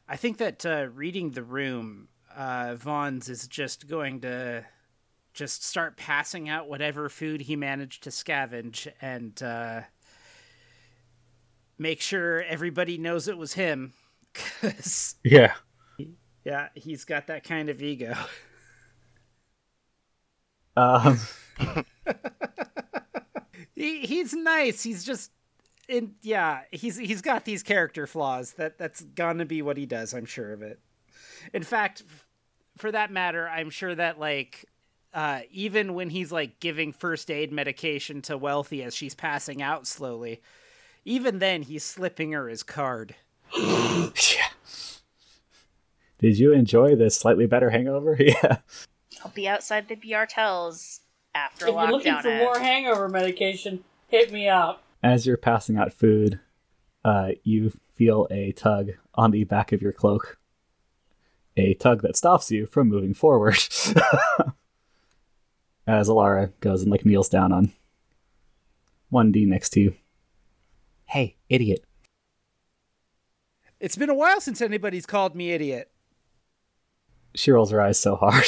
I 0.09 0.17
think 0.17 0.39
that 0.39 0.65
uh, 0.65 0.87
reading 0.95 1.33
the 1.33 1.43
room, 1.43 2.09
uh, 2.37 2.77
Vons 2.77 3.29
is 3.29 3.49
just 3.49 3.89
going 3.89 4.21
to 4.21 4.65
just 5.35 5.65
start 5.65 5.97
passing 5.97 6.49
out 6.49 6.69
whatever 6.69 7.09
food 7.09 7.43
he 7.43 7.57
managed 7.57 8.05
to 8.05 8.11
scavenge 8.11 8.89
and 9.01 9.43
uh, 9.43 9.83
make 11.79 12.01
sure 12.01 12.43
everybody 12.43 12.99
knows 12.99 13.29
it 13.29 13.39
was 13.39 13.55
him. 13.55 13.93
Because, 14.61 15.15
Yeah. 15.25 15.55
yeah, 16.45 16.69
he's 16.75 17.05
got 17.07 17.29
that 17.29 17.43
kind 17.43 17.71
of 17.71 17.81
ego. 17.83 18.15
Um, 20.77 21.19
he, 23.75 24.01
he's 24.01 24.35
nice. 24.35 24.83
He's 24.83 25.05
just. 25.05 25.31
In, 25.89 26.17
yeah, 26.21 26.63
he's 26.73 26.97
he's 26.97 27.23
got 27.23 27.45
these 27.45 27.63
character 27.63 28.07
flaws. 28.09 28.53
That 28.55 28.77
that's 28.77 29.01
gonna 29.03 29.45
be 29.47 29.63
what 29.63 29.77
he 29.77 29.87
does. 29.87 30.13
I'm 30.15 30.25
sure 30.27 30.53
of 30.53 30.61
it. 30.61 30.81
In 31.55 31.63
fact, 31.63 32.03
for 32.77 32.91
that 32.91 33.13
matter, 33.13 33.49
I'm 33.49 33.71
sure 33.71 33.95
that 33.95 34.19
like 34.19 34.67
uh, 35.15 35.43
even 35.51 35.95
when 35.95 36.11
he's 36.11 36.33
like 36.33 36.59
giving 36.59 36.93
first 36.93 37.31
aid 37.31 37.53
medication 37.53 38.21
to 38.23 38.37
Wealthy 38.37 38.83
as 38.83 38.95
she's 38.97 39.15
passing 39.15 39.63
out 39.63 39.87
slowly, 39.87 40.43
even 41.07 41.39
then 41.39 41.63
he's 41.63 41.85
slipping 41.85 42.33
her 42.33 42.49
his 42.49 42.63
card. 42.63 43.15
yeah. 43.57 44.11
Did 46.19 46.39
you 46.39 46.53
enjoy 46.53 46.97
this 46.97 47.17
slightly 47.17 47.47
better 47.47 47.71
hangover? 47.71 48.17
Yeah. 48.21 48.59
I'll 49.25 49.31
be 49.33 49.49
outside 49.49 49.89
the 49.89 49.97
BRTels 49.97 51.01
after 51.35 51.67
If 51.69 51.75
you're 51.75 51.91
looking 51.91 52.21
for 52.21 52.29
ends. 52.29 52.45
more 52.45 52.59
hangover 52.59 53.09
medication, 53.09 53.83
hit 54.09 54.31
me 54.31 54.49
up. 54.49 54.83
As 55.03 55.27
you're 55.27 55.37
passing 55.39 55.77
out 55.79 55.93
food, 55.93 56.39
uh, 57.05 57.31
you 57.43 57.73
feel 57.95 58.29
a 58.31 58.53
tug 58.53 58.91
on 59.15 59.31
the 59.31 59.45
back 59.45 59.73
of 59.73 59.81
your 59.81 59.93
cloak. 59.93 60.39
A 61.57 61.75
tug 61.75 62.03
that 62.03 62.17
stops 62.17 62.51
you 62.51 62.67
from 62.67 62.89
moving 62.89 63.15
forward. 63.15 63.57
As 65.87 66.09
Alara 66.09 66.53
goes 66.61 66.83
and 66.83 66.91
like 66.91 67.07
kneels 67.07 67.29
down 67.29 67.53
on 67.53 67.73
1D 69.13 69.47
next 69.47 69.71
to 69.71 69.81
you. 69.81 69.95
Hey, 71.07 71.37
idiot. 71.49 71.85
It's 73.79 73.97
been 73.97 74.11
a 74.11 74.15
while 74.15 74.41
since 74.41 74.61
anybody's 74.61 75.07
called 75.07 75.35
me 75.35 75.53
idiot. 75.53 75.91
She 77.35 77.51
rolls 77.51 77.71
her 77.71 77.81
eyes 77.81 77.99
so 77.99 78.17
hard. 78.17 78.45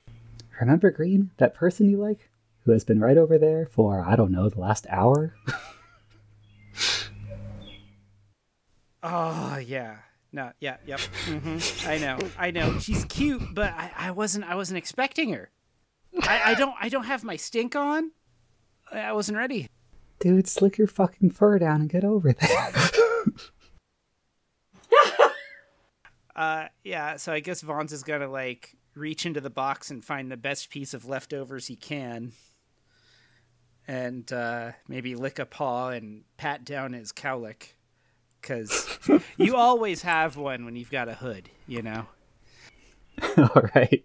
Remember 0.60 0.90
Green, 0.90 1.30
that 1.38 1.54
person 1.54 1.88
you 1.88 1.96
like, 1.96 2.28
who 2.64 2.72
has 2.72 2.84
been 2.84 3.00
right 3.00 3.16
over 3.16 3.38
there 3.38 3.66
for 3.66 4.04
I 4.06 4.14
don't 4.16 4.30
know 4.32 4.48
the 4.48 4.60
last 4.60 4.86
hour. 4.90 5.34
Oh 9.02 9.56
yeah. 9.66 9.96
No, 10.34 10.52
yeah, 10.60 10.76
yep. 10.86 11.00
hmm 11.26 11.58
I 11.86 11.98
know, 11.98 12.18
I 12.38 12.50
know. 12.50 12.78
She's 12.78 13.04
cute, 13.04 13.42
but 13.54 13.72
I, 13.74 13.90
I 13.96 14.10
wasn't, 14.12 14.46
I 14.46 14.54
wasn't 14.54 14.78
expecting 14.78 15.30
her. 15.32 15.50
I, 16.22 16.52
I 16.52 16.54
don't, 16.54 16.74
I 16.80 16.88
don't 16.88 17.04
have 17.04 17.22
my 17.22 17.36
stink 17.36 17.76
on. 17.76 18.12
I 18.90 19.12
wasn't 19.12 19.36
ready. 19.36 19.68
Dude, 20.22 20.46
slick 20.46 20.78
your 20.78 20.86
fucking 20.86 21.30
fur 21.30 21.58
down 21.58 21.80
and 21.80 21.90
get 21.90 22.04
over 22.04 22.32
there. 22.32 22.70
Uh, 26.34 26.68
yeah. 26.82 27.18
So 27.18 27.30
I 27.30 27.40
guess 27.40 27.60
Vons 27.60 27.92
is 27.92 28.02
gonna 28.02 28.26
like 28.26 28.74
reach 28.94 29.26
into 29.26 29.40
the 29.40 29.50
box 29.50 29.90
and 29.90 30.02
find 30.02 30.30
the 30.32 30.36
best 30.38 30.70
piece 30.70 30.94
of 30.94 31.04
leftovers 31.04 31.66
he 31.66 31.76
can, 31.76 32.32
and 33.86 34.32
uh, 34.32 34.72
maybe 34.88 35.14
lick 35.14 35.38
a 35.38 35.44
paw 35.44 35.90
and 35.90 36.24
pat 36.38 36.64
down 36.64 36.94
his 36.94 37.12
cowlick, 37.12 37.74
because 38.40 38.98
you 39.36 39.56
always 39.56 40.00
have 40.02 40.38
one 40.38 40.64
when 40.64 40.74
you've 40.74 40.90
got 40.90 41.06
a 41.10 41.14
hood, 41.14 41.50
you 41.66 41.82
know. 41.82 42.06
All 43.36 43.68
right. 43.74 44.02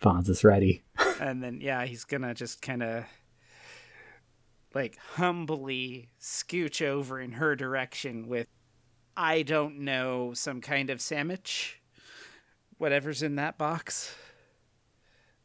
Vons 0.00 0.28
is 0.28 0.42
ready. 0.42 0.82
and 1.20 1.40
then 1.40 1.60
yeah 1.62 1.84
he's 1.86 2.04
gonna 2.04 2.34
just 2.34 2.60
kind 2.60 2.82
of 2.82 3.04
like 4.74 4.96
humbly 5.14 6.08
scooch 6.20 6.84
over 6.84 7.20
in 7.20 7.32
her 7.32 7.54
direction 7.54 8.26
with 8.26 8.48
i 9.16 9.42
don't 9.42 9.78
know 9.78 10.32
some 10.34 10.60
kind 10.60 10.90
of 10.90 11.00
sandwich 11.00 11.80
whatever's 12.78 13.22
in 13.22 13.36
that 13.36 13.56
box 13.56 14.14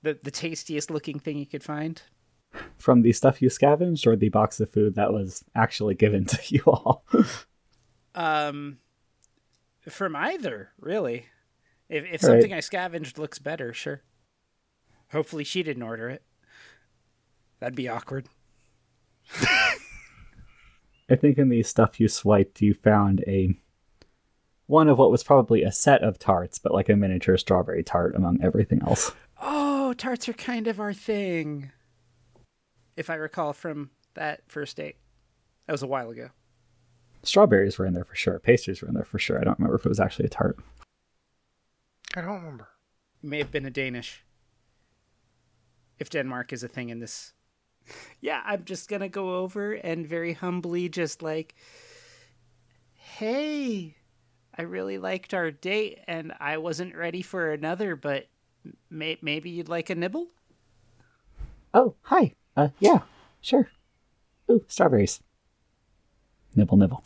the 0.01 0.18
the 0.23 0.31
tastiest 0.31 0.89
looking 0.89 1.19
thing 1.19 1.38
you 1.38 1.45
could 1.45 1.64
find 1.64 2.01
From 2.77 3.01
the 3.03 3.14
stuff 3.14 3.41
you 3.41 3.49
scavenged 3.49 4.07
or 4.07 4.15
the 4.15 4.30
box 4.30 4.60
of 4.60 4.69
food 4.72 4.95
that 4.95 5.14
was 5.14 5.43
actually 5.56 5.93
given 5.95 6.26
to 6.34 6.39
you 6.47 6.61
all? 6.65 7.06
um 8.15 8.80
from 9.88 10.15
either 10.15 10.72
really 10.80 11.26
If 11.89 12.03
if 12.06 12.23
All 12.23 12.30
right. 12.30 12.41
something 12.41 12.53
I 12.53 12.60
scavenged 12.60 13.18
looks 13.18 13.39
better, 13.39 13.73
sure. 13.73 14.01
Hopefully 15.11 15.43
she 15.43 15.64
didn't 15.64 15.84
order 15.84 16.10
it. 16.10 16.23
That'd 17.60 17.76
be 17.76 17.88
awkward. 17.88 18.27
I 21.10 21.15
think 21.15 21.38
in 21.38 21.49
the 21.49 21.64
stuff 21.64 21.99
you 21.99 22.07
swiped, 22.07 22.61
you 22.61 22.73
found 22.73 23.23
a 23.27 23.57
one 24.68 24.88
of 24.88 24.99
what 24.99 25.10
was 25.10 25.23
probably 25.23 25.64
a 25.64 25.72
set 25.72 26.03
of 26.03 26.19
tarts, 26.19 26.60
but 26.60 26.73
like 26.73 26.89
a 26.89 26.95
miniature 26.95 27.38
strawberry 27.38 27.84
tart 27.84 28.15
among 28.15 28.39
everything 28.43 28.81
else. 28.85 29.11
Oh, 29.41 29.93
tarts 29.93 30.30
are 30.30 30.34
kind 30.34 30.68
of 30.68 30.80
our 30.80 30.93
thing. 30.93 31.72
If 32.95 33.10
I 33.10 33.15
recall 33.15 33.53
from 33.53 33.89
that 34.14 34.41
first 34.47 34.77
date. 34.77 34.97
That 35.65 35.73
was 35.73 35.81
a 35.81 35.88
while 35.88 36.10
ago. 36.10 36.30
Strawberries 37.23 37.77
were 37.77 37.85
in 37.85 37.93
there 37.93 38.03
for 38.03 38.15
sure. 38.15 38.39
Pastries 38.39 38.81
were 38.81 38.88
in 38.88 38.93
there 38.93 39.06
for 39.06 39.19
sure. 39.19 39.39
I 39.39 39.43
don't 39.43 39.57
remember 39.57 39.76
if 39.76 39.85
it 39.85 39.89
was 39.89 39.99
actually 39.99 40.26
a 40.26 40.30
tart. 40.30 40.57
I 42.15 42.22
don't 42.22 42.35
remember. 42.35 42.69
May 43.22 43.39
have 43.39 43.51
been 43.51 43.65
a 43.65 43.72
Danish. 43.72 44.23
If 45.99 46.10
Denmark 46.10 46.53
is 46.53 46.64
a 46.64 46.68
thing 46.68 46.89
in 46.89 46.99
this. 46.99 47.34
Yeah, 48.22 48.41
I'm 48.45 48.66
just 48.66 48.90
gonna 48.90 49.10
go 49.10 49.36
over 49.38 49.74
and 49.74 50.07
very 50.07 50.34
humbly 50.34 50.90
just 50.90 51.22
like, 51.22 51.56
hey, 52.94 53.95
I 54.57 54.64
really 54.64 54.98
liked 54.98 55.34
our 55.34 55.52
date 55.52 55.99
and 56.07 56.34
I 56.40 56.57
wasn't 56.57 56.95
ready 56.95 57.22
for 57.22 57.52
another, 57.52 57.95
but 57.95 58.28
may- 58.90 59.18
maybe 59.22 59.49
you'd 59.49 59.70
like 59.70 59.90
a 59.90 59.95
nibble? 59.95 60.28
Oh, 61.74 61.95
hi. 62.02 62.34
Uh, 62.57 62.70
yeah, 62.80 62.99
sure. 63.41 63.70
Ooh, 64.49 64.66
strawberries. 64.68 65.22
Nibble, 66.56 66.78
nibble. 66.78 67.03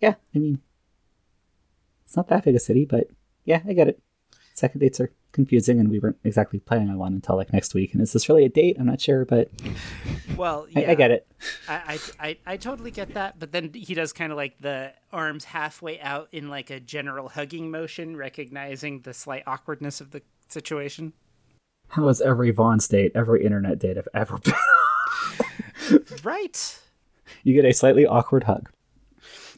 Yeah, 0.00 0.14
I 0.34 0.38
mean, 0.38 0.60
it's 2.04 2.16
not 2.16 2.28
that 2.28 2.44
big 2.44 2.54
a 2.54 2.60
city, 2.60 2.84
but 2.84 3.08
yeah, 3.44 3.60
I 3.66 3.72
get 3.72 3.88
it. 3.88 4.00
Second 4.52 4.80
dates 4.80 5.00
are 5.00 5.10
confusing, 5.34 5.78
and 5.78 5.90
we 5.90 5.98
weren't 5.98 6.16
exactly 6.24 6.58
planning 6.60 6.88
on 6.88 6.98
one 6.98 7.12
until 7.12 7.36
like 7.36 7.52
next 7.52 7.74
week. 7.74 7.92
And 7.92 8.00
is 8.00 8.14
this 8.14 8.28
really 8.28 8.44
a 8.46 8.48
date? 8.48 8.76
I'm 8.80 8.86
not 8.86 9.00
sure, 9.00 9.26
but 9.26 9.50
Well, 10.36 10.66
I, 10.74 10.80
yeah, 10.80 10.90
I 10.90 10.94
get 10.94 11.10
it. 11.10 11.26
I, 11.68 11.74
I, 11.74 12.26
I, 12.28 12.38
I 12.46 12.56
totally 12.56 12.90
get 12.90 13.12
that, 13.14 13.38
but 13.38 13.52
then 13.52 13.70
he 13.74 13.92
does 13.92 14.12
kind 14.14 14.32
of 14.32 14.36
like 14.36 14.56
the 14.60 14.92
arms 15.12 15.44
halfway 15.44 16.00
out 16.00 16.28
in 16.32 16.48
like 16.48 16.70
a 16.70 16.80
general 16.80 17.28
hugging 17.28 17.70
motion, 17.70 18.16
recognizing 18.16 19.00
the 19.02 19.12
slight 19.12 19.42
awkwardness 19.46 20.00
of 20.00 20.12
the 20.12 20.22
situation. 20.48 21.12
How 21.88 22.06
has 22.08 22.22
every 22.22 22.50
Vaughn's 22.50 22.88
date, 22.88 23.12
every 23.14 23.44
internet 23.44 23.78
date 23.78 23.98
I've 23.98 24.08
ever 24.14 24.38
been? 24.38 24.54
Right. 26.22 26.80
you 27.42 27.52
get 27.52 27.68
a 27.68 27.74
slightly 27.74 28.06
awkward 28.06 28.44
hug. 28.44 28.70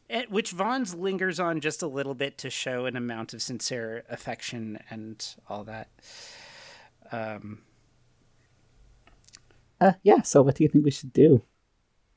And, 0.09 0.27
which 0.28 0.53
Vons 0.53 0.95
lingers 0.95 1.41
on 1.41 1.61
just 1.61 1.83
a 1.83 1.87
little 1.89 2.15
bit 2.15 2.39
to 2.39 2.51
show 2.51 2.87
an 2.87 2.97
amount 2.97 3.35
of 3.35 3.43
sincere 3.43 4.05
affection 4.09 4.78
and 4.89 5.24
all 5.49 5.65
that. 5.65 5.89
Um, 7.12 7.62
Uh, 9.81 9.93
yeah. 10.03 10.23
So, 10.23 10.43
what 10.43 10.55
do 10.55 10.62
you 10.65 10.69
think 10.69 10.85
we 10.85 10.91
should 10.91 11.12
do? 11.12 11.43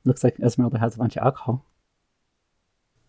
Looks 0.05 0.23
like 0.23 0.39
Esmeralda 0.39 0.79
has 0.79 0.95
a 0.95 0.97
bunch 0.97 1.17
of 1.17 1.23
alcohol. 1.23 1.65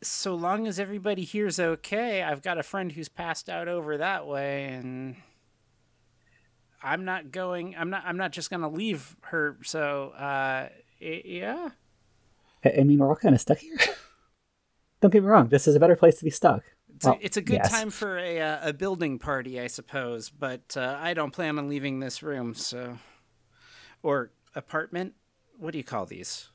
so 0.03 0.35
long 0.35 0.67
as 0.67 0.81
everybody 0.81 1.25
here's 1.25 1.61
okay, 1.61 2.23
I've 2.23 2.43
got 2.43 2.57
a 2.59 2.63
friend 2.63 2.91
who's 2.93 3.09
passed 3.09 3.49
out 3.51 3.69
over 3.69 3.99
that 3.99 4.27
way, 4.27 4.65
and 4.73 5.17
I'm 6.83 7.05
not 7.05 7.31
going. 7.31 7.77
I'm 7.79 7.91
not. 7.91 8.03
I'm 8.07 8.17
not 8.17 8.33
just 8.33 8.51
gonna 8.51 8.69
leave 8.71 9.15
her. 9.25 9.59
So, 9.63 10.11
uh, 10.17 10.69
y- 11.01 11.23
yeah. 11.25 11.69
I, 12.65 12.73
I 12.81 12.85
mean, 12.85 12.99
we're 12.99 13.09
all 13.09 13.17
kind 13.17 13.35
of 13.35 13.41
stuck 13.41 13.59
here. 13.59 13.77
Don't 15.01 15.11
get 15.11 15.23
me 15.23 15.29
wrong. 15.29 15.49
This 15.49 15.67
is 15.67 15.75
a 15.75 15.81
better 15.81 15.97
place 15.97 16.19
to 16.19 16.25
be 16.25 16.31
stuck. 16.31 16.63
It's, 16.95 17.07
Well, 17.07 17.15
a, 17.15 17.19
it's 17.25 17.37
a 17.37 17.43
good 17.43 17.61
yes. 17.63 17.71
time 17.71 17.91
for 17.91 18.19
a 18.19 18.41
uh, 18.41 18.69
a 18.69 18.73
building 18.73 19.19
party, 19.19 19.59
I 19.61 19.67
suppose. 19.67 20.29
But 20.31 20.77
uh, 20.77 20.99
I 21.01 21.15
don't 21.15 21.31
plan 21.33 21.59
on 21.59 21.69
leaving 21.69 22.01
this 22.01 22.23
room. 22.23 22.55
So, 22.55 22.99
or 24.03 24.33
apartment. 24.55 25.15
What 25.59 25.73
do 25.73 25.79
you 25.79 25.85
call 25.85 26.07
these? 26.07 26.49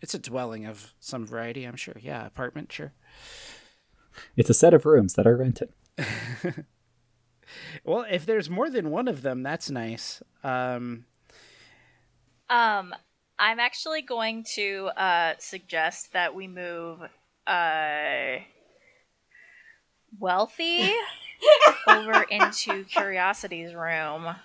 It's 0.00 0.14
a 0.14 0.18
dwelling 0.18 0.64
of 0.66 0.94
some 1.00 1.26
variety, 1.26 1.64
I'm 1.64 1.76
sure. 1.76 1.96
Yeah, 2.00 2.24
apartment, 2.26 2.72
sure. 2.72 2.92
It's 4.36 4.48
a 4.50 4.54
set 4.54 4.72
of 4.74 4.86
rooms 4.86 5.14
that 5.14 5.26
are 5.26 5.36
rented. 5.36 5.70
Well, 7.82 8.06
if 8.08 8.24
there's 8.26 8.48
more 8.48 8.70
than 8.70 8.90
one 8.90 9.08
of 9.08 9.22
them, 9.22 9.42
that's 9.42 9.70
nice. 9.70 10.22
Um, 10.44 11.04
Um, 12.48 12.94
I'm 13.40 13.58
actually 13.58 14.02
going 14.02 14.44
to 14.56 14.90
uh, 14.98 15.34
suggest 15.38 16.12
that 16.12 16.34
we 16.34 16.46
move 16.46 17.00
uh, 17.46 18.36
Wealthy 20.18 20.92
over 21.88 22.22
into 22.24 22.84
Curiosity's 22.84 23.74
room, 23.74 24.36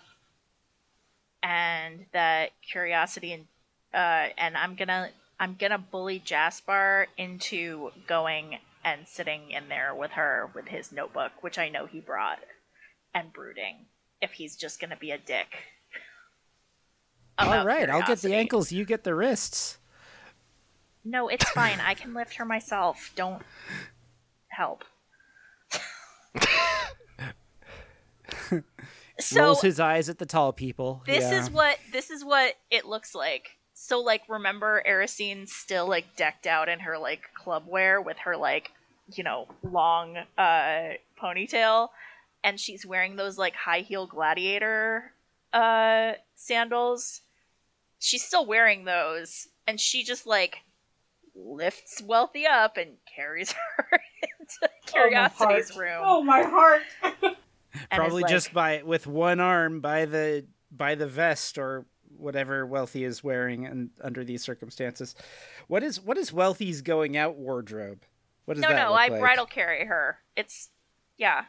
and 1.44 2.06
that 2.14 2.52
Curiosity 2.72 3.34
and 3.34 3.48
uh, 3.94 4.32
and 4.38 4.56
I'm 4.56 4.76
gonna 4.76 5.10
I'm 5.42 5.58
gonna 5.60 5.78
bully 5.78 6.22
Jaspar 6.22 7.08
into 7.18 7.92
going 8.08 8.60
and 8.86 9.06
sitting 9.10 9.52
in 9.52 9.68
there 9.68 9.94
with 9.94 10.12
her 10.12 10.50
with 10.56 10.70
his 10.70 10.94
notebook, 10.94 11.44
which 11.44 11.58
I 11.58 11.68
know 11.68 11.86
he 11.86 12.00
brought, 12.00 12.40
and 13.14 13.34
brooding. 13.34 13.88
If 14.22 14.32
he's 14.32 14.56
just 14.56 14.80
gonna 14.80 14.96
be 14.96 15.12
a 15.12 15.18
dick. 15.18 15.50
All 17.38 17.66
right, 17.66 17.90
I'll 17.90 18.06
get 18.06 18.20
the 18.20 18.34
ankles, 18.34 18.72
you 18.72 18.86
get 18.86 19.04
the 19.04 19.16
wrists. 19.16 19.80
No, 21.04 21.28
it's 21.28 21.50
fine. 21.52 21.80
I 21.80 21.94
can 21.94 22.16
lift 22.16 22.36
her 22.36 22.46
myself. 22.46 23.12
Don't 23.16 23.44
help. 24.48 24.84
so 29.20 29.44
Rolls 29.44 29.62
his 29.62 29.80
eyes 29.80 30.10
at 30.10 30.18
the 30.18 30.26
tall 30.26 30.52
people. 30.52 31.04
this 31.06 31.24
yeah. 31.24 31.40
is 31.40 31.50
what 31.50 31.78
this 31.92 32.10
is 32.10 32.26
what 32.26 32.56
it 32.72 32.86
looks 32.86 33.14
like. 33.14 33.50
So 33.74 34.02
like 34.02 34.24
remember 34.28 34.82
Erisine's 34.86 35.52
still 35.52 35.88
like 35.88 36.16
decked 36.16 36.48
out 36.48 36.70
in 36.70 36.80
her 36.80 36.98
like 36.98 37.22
club 37.36 37.66
wear 37.68 38.02
with 38.02 38.18
her 38.20 38.36
like, 38.36 38.72
you 39.14 39.24
know, 39.24 39.48
long 39.64 40.18
uh 40.38 40.94
ponytail 41.22 41.90
and 42.44 42.60
she's 42.60 42.86
wearing 42.86 43.16
those 43.16 43.38
like 43.38 43.56
high 43.56 43.82
heel 43.82 44.08
gladiator 44.08 45.12
uh 45.54 46.14
sandals. 46.36 47.22
She's 48.00 48.24
still 48.24 48.46
wearing 48.46 48.86
those 48.86 49.48
and 49.68 49.80
she 49.80 50.04
just 50.04 50.28
like 50.28 50.58
lifts 51.36 52.02
Wealthy 52.02 52.46
up 52.48 52.78
and 52.78 52.92
carries 53.14 53.52
her 53.78 54.00
into 54.40 54.56
oh, 54.64 54.68
Curiosity's 54.86 55.72
oh, 55.76 55.80
room. 55.80 56.02
Oh 56.04 56.24
my 56.24 56.44
heart! 56.44 56.82
probably 57.92 58.24
like, 58.24 58.32
just 58.32 58.54
by 58.54 58.82
with 58.84 59.08
one 59.08 59.40
arm 59.40 59.82
by 59.82 60.06
the 60.06 60.46
by 60.72 60.96
the 60.96 61.08
vest 61.08 61.58
or 61.58 61.86
whatever 62.18 62.66
wealthy 62.66 63.04
is 63.04 63.22
wearing 63.22 63.66
and 63.66 63.90
under 64.02 64.24
these 64.24 64.42
circumstances 64.42 65.14
what 65.68 65.84
is 65.84 66.02
what 66.02 66.18
is 66.18 66.32
wealthy's 66.32 66.82
going 66.82 67.18
out 67.18 67.36
wardrobe 67.36 68.06
what 68.46 68.56
does 68.56 68.62
No, 68.62 68.70
that 68.70 68.76
no, 68.76 68.92
look 68.92 69.00
I 69.00 69.08
like? 69.08 69.20
bridal 69.20 69.46
carry 69.46 69.86
her. 69.86 70.20
It's 70.36 70.70
yeah. 71.18 71.46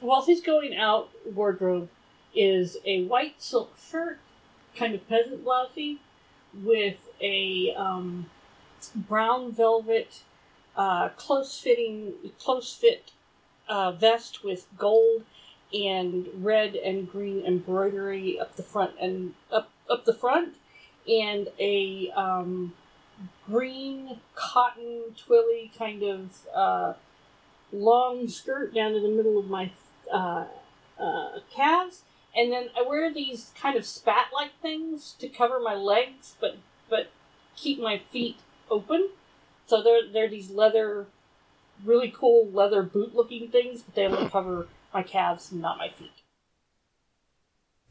While 0.00 0.24
he's 0.24 0.40
going 0.40 0.76
out, 0.76 1.10
wardrobe 1.34 1.88
is 2.34 2.76
a 2.84 3.04
white 3.04 3.40
silk 3.42 3.76
shirt, 3.78 4.18
kind 4.76 4.94
of 4.94 5.08
peasant 5.08 5.44
blousey, 5.44 5.98
with 6.62 7.08
a 7.20 7.74
um, 7.76 8.30
brown 8.94 9.52
velvet, 9.52 10.22
uh, 10.76 11.08
close 11.10 11.58
fitting, 11.58 12.14
close 12.38 12.72
fit 12.74 13.12
uh, 13.68 13.92
vest 13.92 14.44
with 14.44 14.66
gold 14.78 15.24
and 15.72 16.28
red 16.34 16.74
and 16.76 17.10
green 17.10 17.44
embroidery 17.44 18.38
up 18.38 18.54
the 18.56 18.62
front 18.62 18.92
and 19.00 19.34
up 19.50 19.70
up 19.90 20.04
the 20.04 20.14
front, 20.14 20.54
and 21.08 21.48
a 21.58 22.10
um, 22.16 22.72
green 23.46 24.20
cotton 24.34 25.02
twilly 25.16 25.70
kind 25.76 26.02
of 26.02 26.46
uh, 26.54 26.92
long 27.72 28.28
skirt 28.28 28.74
down 28.74 28.92
to 28.92 29.00
the 29.00 29.08
middle 29.08 29.38
of 29.38 29.48
my 29.48 29.70
uh, 30.12 30.44
uh, 30.98 31.38
calves, 31.54 32.02
and 32.36 32.50
then 32.52 32.68
I 32.76 32.82
wear 32.82 33.12
these 33.12 33.52
kind 33.60 33.76
of 33.76 33.84
spat-like 33.86 34.60
things 34.60 35.14
to 35.18 35.28
cover 35.28 35.60
my 35.60 35.74
legs, 35.74 36.34
but 36.40 36.56
but 36.88 37.10
keep 37.56 37.80
my 37.80 37.98
feet 37.98 38.38
open. 38.70 39.10
So 39.66 39.82
they're 39.82 40.10
they're 40.12 40.28
these 40.28 40.50
leather, 40.50 41.06
really 41.84 42.12
cool 42.14 42.48
leather 42.50 42.82
boot-looking 42.82 43.48
things, 43.48 43.82
but 43.82 43.94
they 43.94 44.06
only 44.06 44.28
cover 44.28 44.68
my 44.92 45.02
calves, 45.02 45.50
not 45.52 45.78
my 45.78 45.88
feet. 45.88 46.12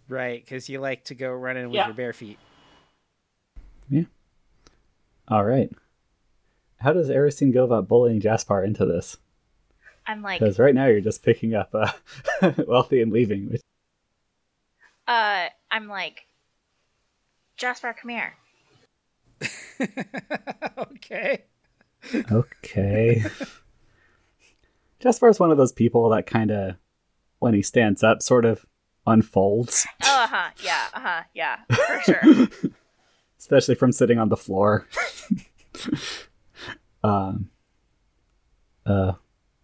right 0.10 0.44
because 0.44 0.68
you 0.70 0.80
like 0.80 1.06
to 1.06 1.16
go 1.16 1.32
running 1.32 1.68
with 1.70 1.76
Yeah. 1.78 1.86
your 1.86 1.94
bare 1.96 2.14
feet 2.14 2.38
Yeah. 3.90 4.04
All 5.30 5.46
right. 5.46 5.72
How 6.78 6.92
does 6.92 7.10
Erisine 7.10 7.54
go 7.54 7.64
about 7.64 7.88
bullying 7.88 8.20
Jaspar 8.20 8.66
into 8.66 8.86
this? 8.86 9.16
I'm 10.06 10.22
like, 10.22 10.40
Because 10.42 10.60
right 10.60 10.76
now 10.76 10.88
you're 10.88 11.00
just 11.02 11.24
picking 11.24 11.56
up 11.56 11.74
uh, 11.74 11.92
wealthy 12.68 13.02
and 13.02 13.12
leaving. 13.14 13.50
Which, 13.50 13.62
uh, 15.08 15.48
I'm 15.72 15.88
like, 15.88 16.22
Jaspar, 17.58 17.96
come 17.96 18.10
here. 18.10 18.34
okay 20.78 21.44
okay. 22.32 23.24
Jaspar 25.02 25.30
is 25.30 25.40
one 25.40 25.52
of 25.52 25.58
those 25.58 25.72
people 25.72 26.10
that 26.10 26.26
kind 26.26 26.52
of, 26.52 26.76
when 27.40 27.54
he 27.54 27.62
stands 27.62 28.04
up, 28.04 28.22
sort 28.22 28.46
of 28.46 28.66
unfolds, 29.06 29.86
Oh, 30.04 30.24
uh 30.24 30.28
huh. 30.28 30.50
Yeah, 30.64 30.86
uh 30.94 31.00
huh. 31.00 31.24
Yeah, 31.34 31.58
for 31.70 32.02
sure. 32.04 32.48
especially 33.40 33.76
from 33.76 33.92
sitting 33.92 34.20
on 34.20 34.30
the 34.30 34.38
floor. 34.38 34.88
um. 37.04 37.50
Uh, 38.86 39.14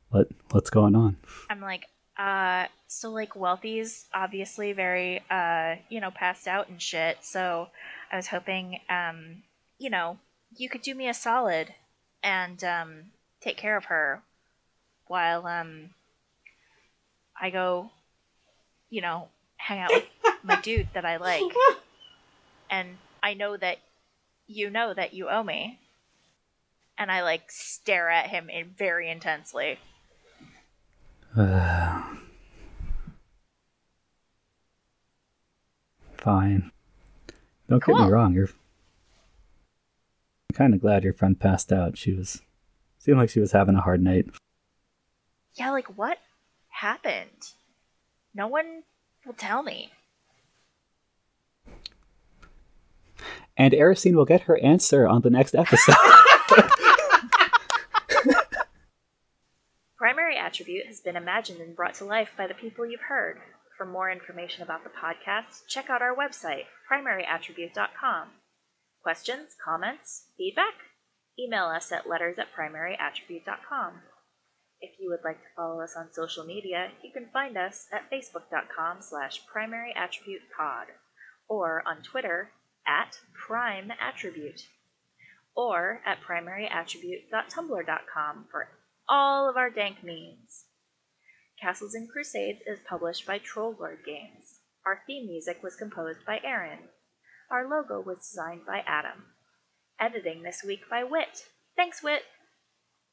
what 0.10 0.28
what's 0.52 0.70
going 0.70 0.96
on? 0.96 1.18
I'm 1.50 1.60
like, 1.60 1.86
uh, 2.20 2.66
so 2.88 3.10
like 3.10 3.34
Wealthy's 3.34 4.06
obviously 4.14 4.74
very, 4.74 5.24
uh, 5.32 5.76
you 5.88 6.02
know, 6.02 6.12
passed 6.12 6.50
out 6.50 6.68
and 6.68 6.82
shit. 6.82 7.20
So 7.22 7.70
I 8.12 8.18
was 8.18 8.28
hoping, 8.28 8.82
um, 8.90 9.44
you 9.78 9.90
know, 9.90 10.18
you 10.58 10.68
could 10.68 10.82
do 10.82 10.94
me 10.94 11.08
a 11.08 11.14
solid 11.14 11.74
and 12.22 12.62
um, 12.64 13.04
take 13.40 13.56
care 13.56 13.78
of 13.78 13.86
her 13.86 14.22
while 15.08 15.48
um, 15.48 15.92
I 17.40 17.52
go, 17.52 17.90
you 18.90 19.02
know, 19.02 19.30
hang 19.56 19.80
out 19.80 19.92
with 19.94 20.06
my 20.44 20.60
dude 20.64 20.90
that 20.94 21.06
I 21.06 21.18
like. 21.18 21.54
And 22.70 22.98
I 23.24 23.34
know 23.34 23.56
that 23.56 23.78
you 24.46 24.70
know 24.70 24.94
that 24.94 25.14
you 25.14 25.30
owe 25.30 25.44
me. 25.44 25.80
And 26.98 27.10
I 27.10 27.24
like 27.24 27.50
stare 27.50 28.10
at 28.10 28.28
him 28.28 28.50
in 28.50 28.74
very 28.78 29.10
intensely. 29.10 29.80
Fine. 36.20 36.72
Don't 37.70 37.84
get 37.84 37.96
me 37.96 38.08
wrong. 38.10 38.34
You're. 38.34 38.50
I'm 40.50 40.56
kind 40.56 40.74
of 40.74 40.82
glad 40.82 41.04
your 41.04 41.14
friend 41.14 41.40
passed 41.40 41.72
out. 41.72 41.98
She 41.98 42.14
was. 42.14 42.42
Seemed 42.98 43.18
like 43.18 43.30
she 43.30 43.40
was 43.40 43.54
having 43.54 43.76
a 43.76 43.82
hard 43.82 44.02
night. 44.04 44.26
Yeah, 45.54 45.72
like 45.72 45.98
what 45.98 46.18
happened? 46.68 47.54
No 48.36 48.48
one 48.48 48.84
will 49.26 49.34
tell 49.34 49.64
me. 49.64 49.92
And 53.56 53.74
Erisine 53.74 54.16
will 54.16 54.26
get 54.26 54.42
her 54.42 54.58
answer 54.58 55.08
on 55.08 55.22
the 55.22 55.30
next 55.30 55.56
episode. 55.56 55.96
Primary 59.98 60.38
Attribute 60.38 60.88
has 60.88 61.00
been 61.02 61.16
imagined 61.18 61.60
and 61.60 61.76
brought 61.76 61.96
to 61.96 62.06
life 62.06 62.32
by 62.38 62.48
the 62.48 62.54
people 62.54 62.86
you've 62.86 63.02
heard. 63.02 63.40
For 63.80 63.86
more 63.86 64.12
information 64.12 64.62
about 64.62 64.84
the 64.84 64.90
podcast, 64.90 65.66
check 65.70 65.90
out 65.90 66.02
our 66.02 66.14
website, 66.14 66.66
primaryattribute.com. 66.92 68.28
Questions, 69.02 69.56
comments, 69.64 70.26
feedback? 70.38 70.74
Email 71.40 71.68
us 71.68 71.90
at 71.94 72.10
letters 72.10 72.38
at 72.38 72.54
primaryattribute.com. 72.54 74.02
If 74.82 75.00
you 75.00 75.10
would 75.10 75.24
like 75.24 75.40
to 75.40 75.48
follow 75.56 75.80
us 75.80 75.96
on 75.96 76.12
social 76.12 76.44
media, 76.44 76.92
you 77.02 77.14
can 77.14 77.30
find 77.32 77.56
us 77.56 77.88
at 77.94 78.12
facebook.com 78.12 78.98
slash 79.00 79.42
primaryattributepod 79.48 80.88
or 81.48 81.82
on 81.88 82.04
Twitter 82.04 82.52
at 82.86 83.18
primeattribute 83.48 84.64
or 85.56 86.02
at 86.06 86.20
primaryattribute.tumblr.com 86.20 88.48
for 88.52 88.68
all 89.08 89.50
of 89.50 89.56
our 89.56 89.70
dank 89.70 90.04
memes. 90.04 90.66
Castles 91.62 91.94
and 91.94 92.10
Crusades 92.10 92.62
is 92.66 92.80
published 92.88 93.28
by 93.28 93.38
Troll 93.38 93.76
Lord 93.78 94.00
Games. 94.06 94.62
Our 94.86 95.02
theme 95.06 95.28
music 95.28 95.62
was 95.62 95.76
composed 95.76 96.26
by 96.26 96.40
Aaron. 96.44 96.80
Our 97.52 97.68
logo 97.68 98.00
was 98.00 98.20
designed 98.20 98.66
by 98.66 98.82
Adam. 98.88 99.26
Editing 100.00 100.44
this 100.44 100.64
week 100.66 100.82
by 100.90 101.04
Wit. 101.04 101.48
Thanks, 101.76 102.02
Wit! 102.02 102.24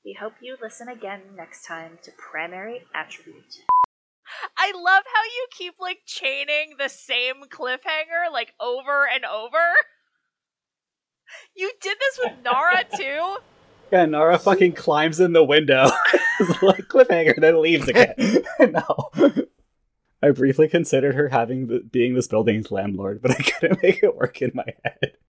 We 0.05 0.17
hope 0.21 0.35
you 0.41 0.57
listen 0.63 0.89
again 0.89 1.23
next 1.37 1.67
time 1.67 1.99
to 2.03 2.13
Primary 2.13 2.83
Attribute. 2.95 3.63
I 4.57 4.71
love 4.71 5.03
how 5.13 5.25
you 5.25 5.47
keep 5.51 5.75
like 5.81 6.01
chaining 6.07 6.75
the 6.79 6.89
same 6.89 7.47
cliffhanger 7.51 8.31
like 8.33 8.55
over 8.61 9.09
and 9.13 9.25
over. 9.25 9.75
You 11.57 11.73
did 11.81 11.97
this 11.99 12.21
with 12.23 12.45
Nara 12.45 12.85
too? 12.97 13.39
Yeah, 13.93 14.07
Nara 14.07 14.39
fucking 14.39 14.73
climbs 14.73 15.21
in 15.21 15.33
the 15.33 15.45
window. 15.45 15.89
Like 16.61 16.89
cliffhanger, 16.89 17.41
then 17.41 17.63
leaves 17.63 17.89
again. 17.89 18.15
no. 18.61 19.11
I 20.23 20.31
briefly 20.33 20.69
considered 20.69 21.15
her 21.15 21.29
having 21.29 21.69
the, 21.69 21.81
being 21.81 22.15
this 22.15 22.27
building's 22.27 22.71
landlord, 22.71 23.23
but 23.23 23.31
I 23.31 23.43
couldn't 23.43 23.83
make 23.83 24.03
it 24.03 24.15
work 24.15 24.43
in 24.43 24.51
my 24.53 24.67
head. 24.85 25.17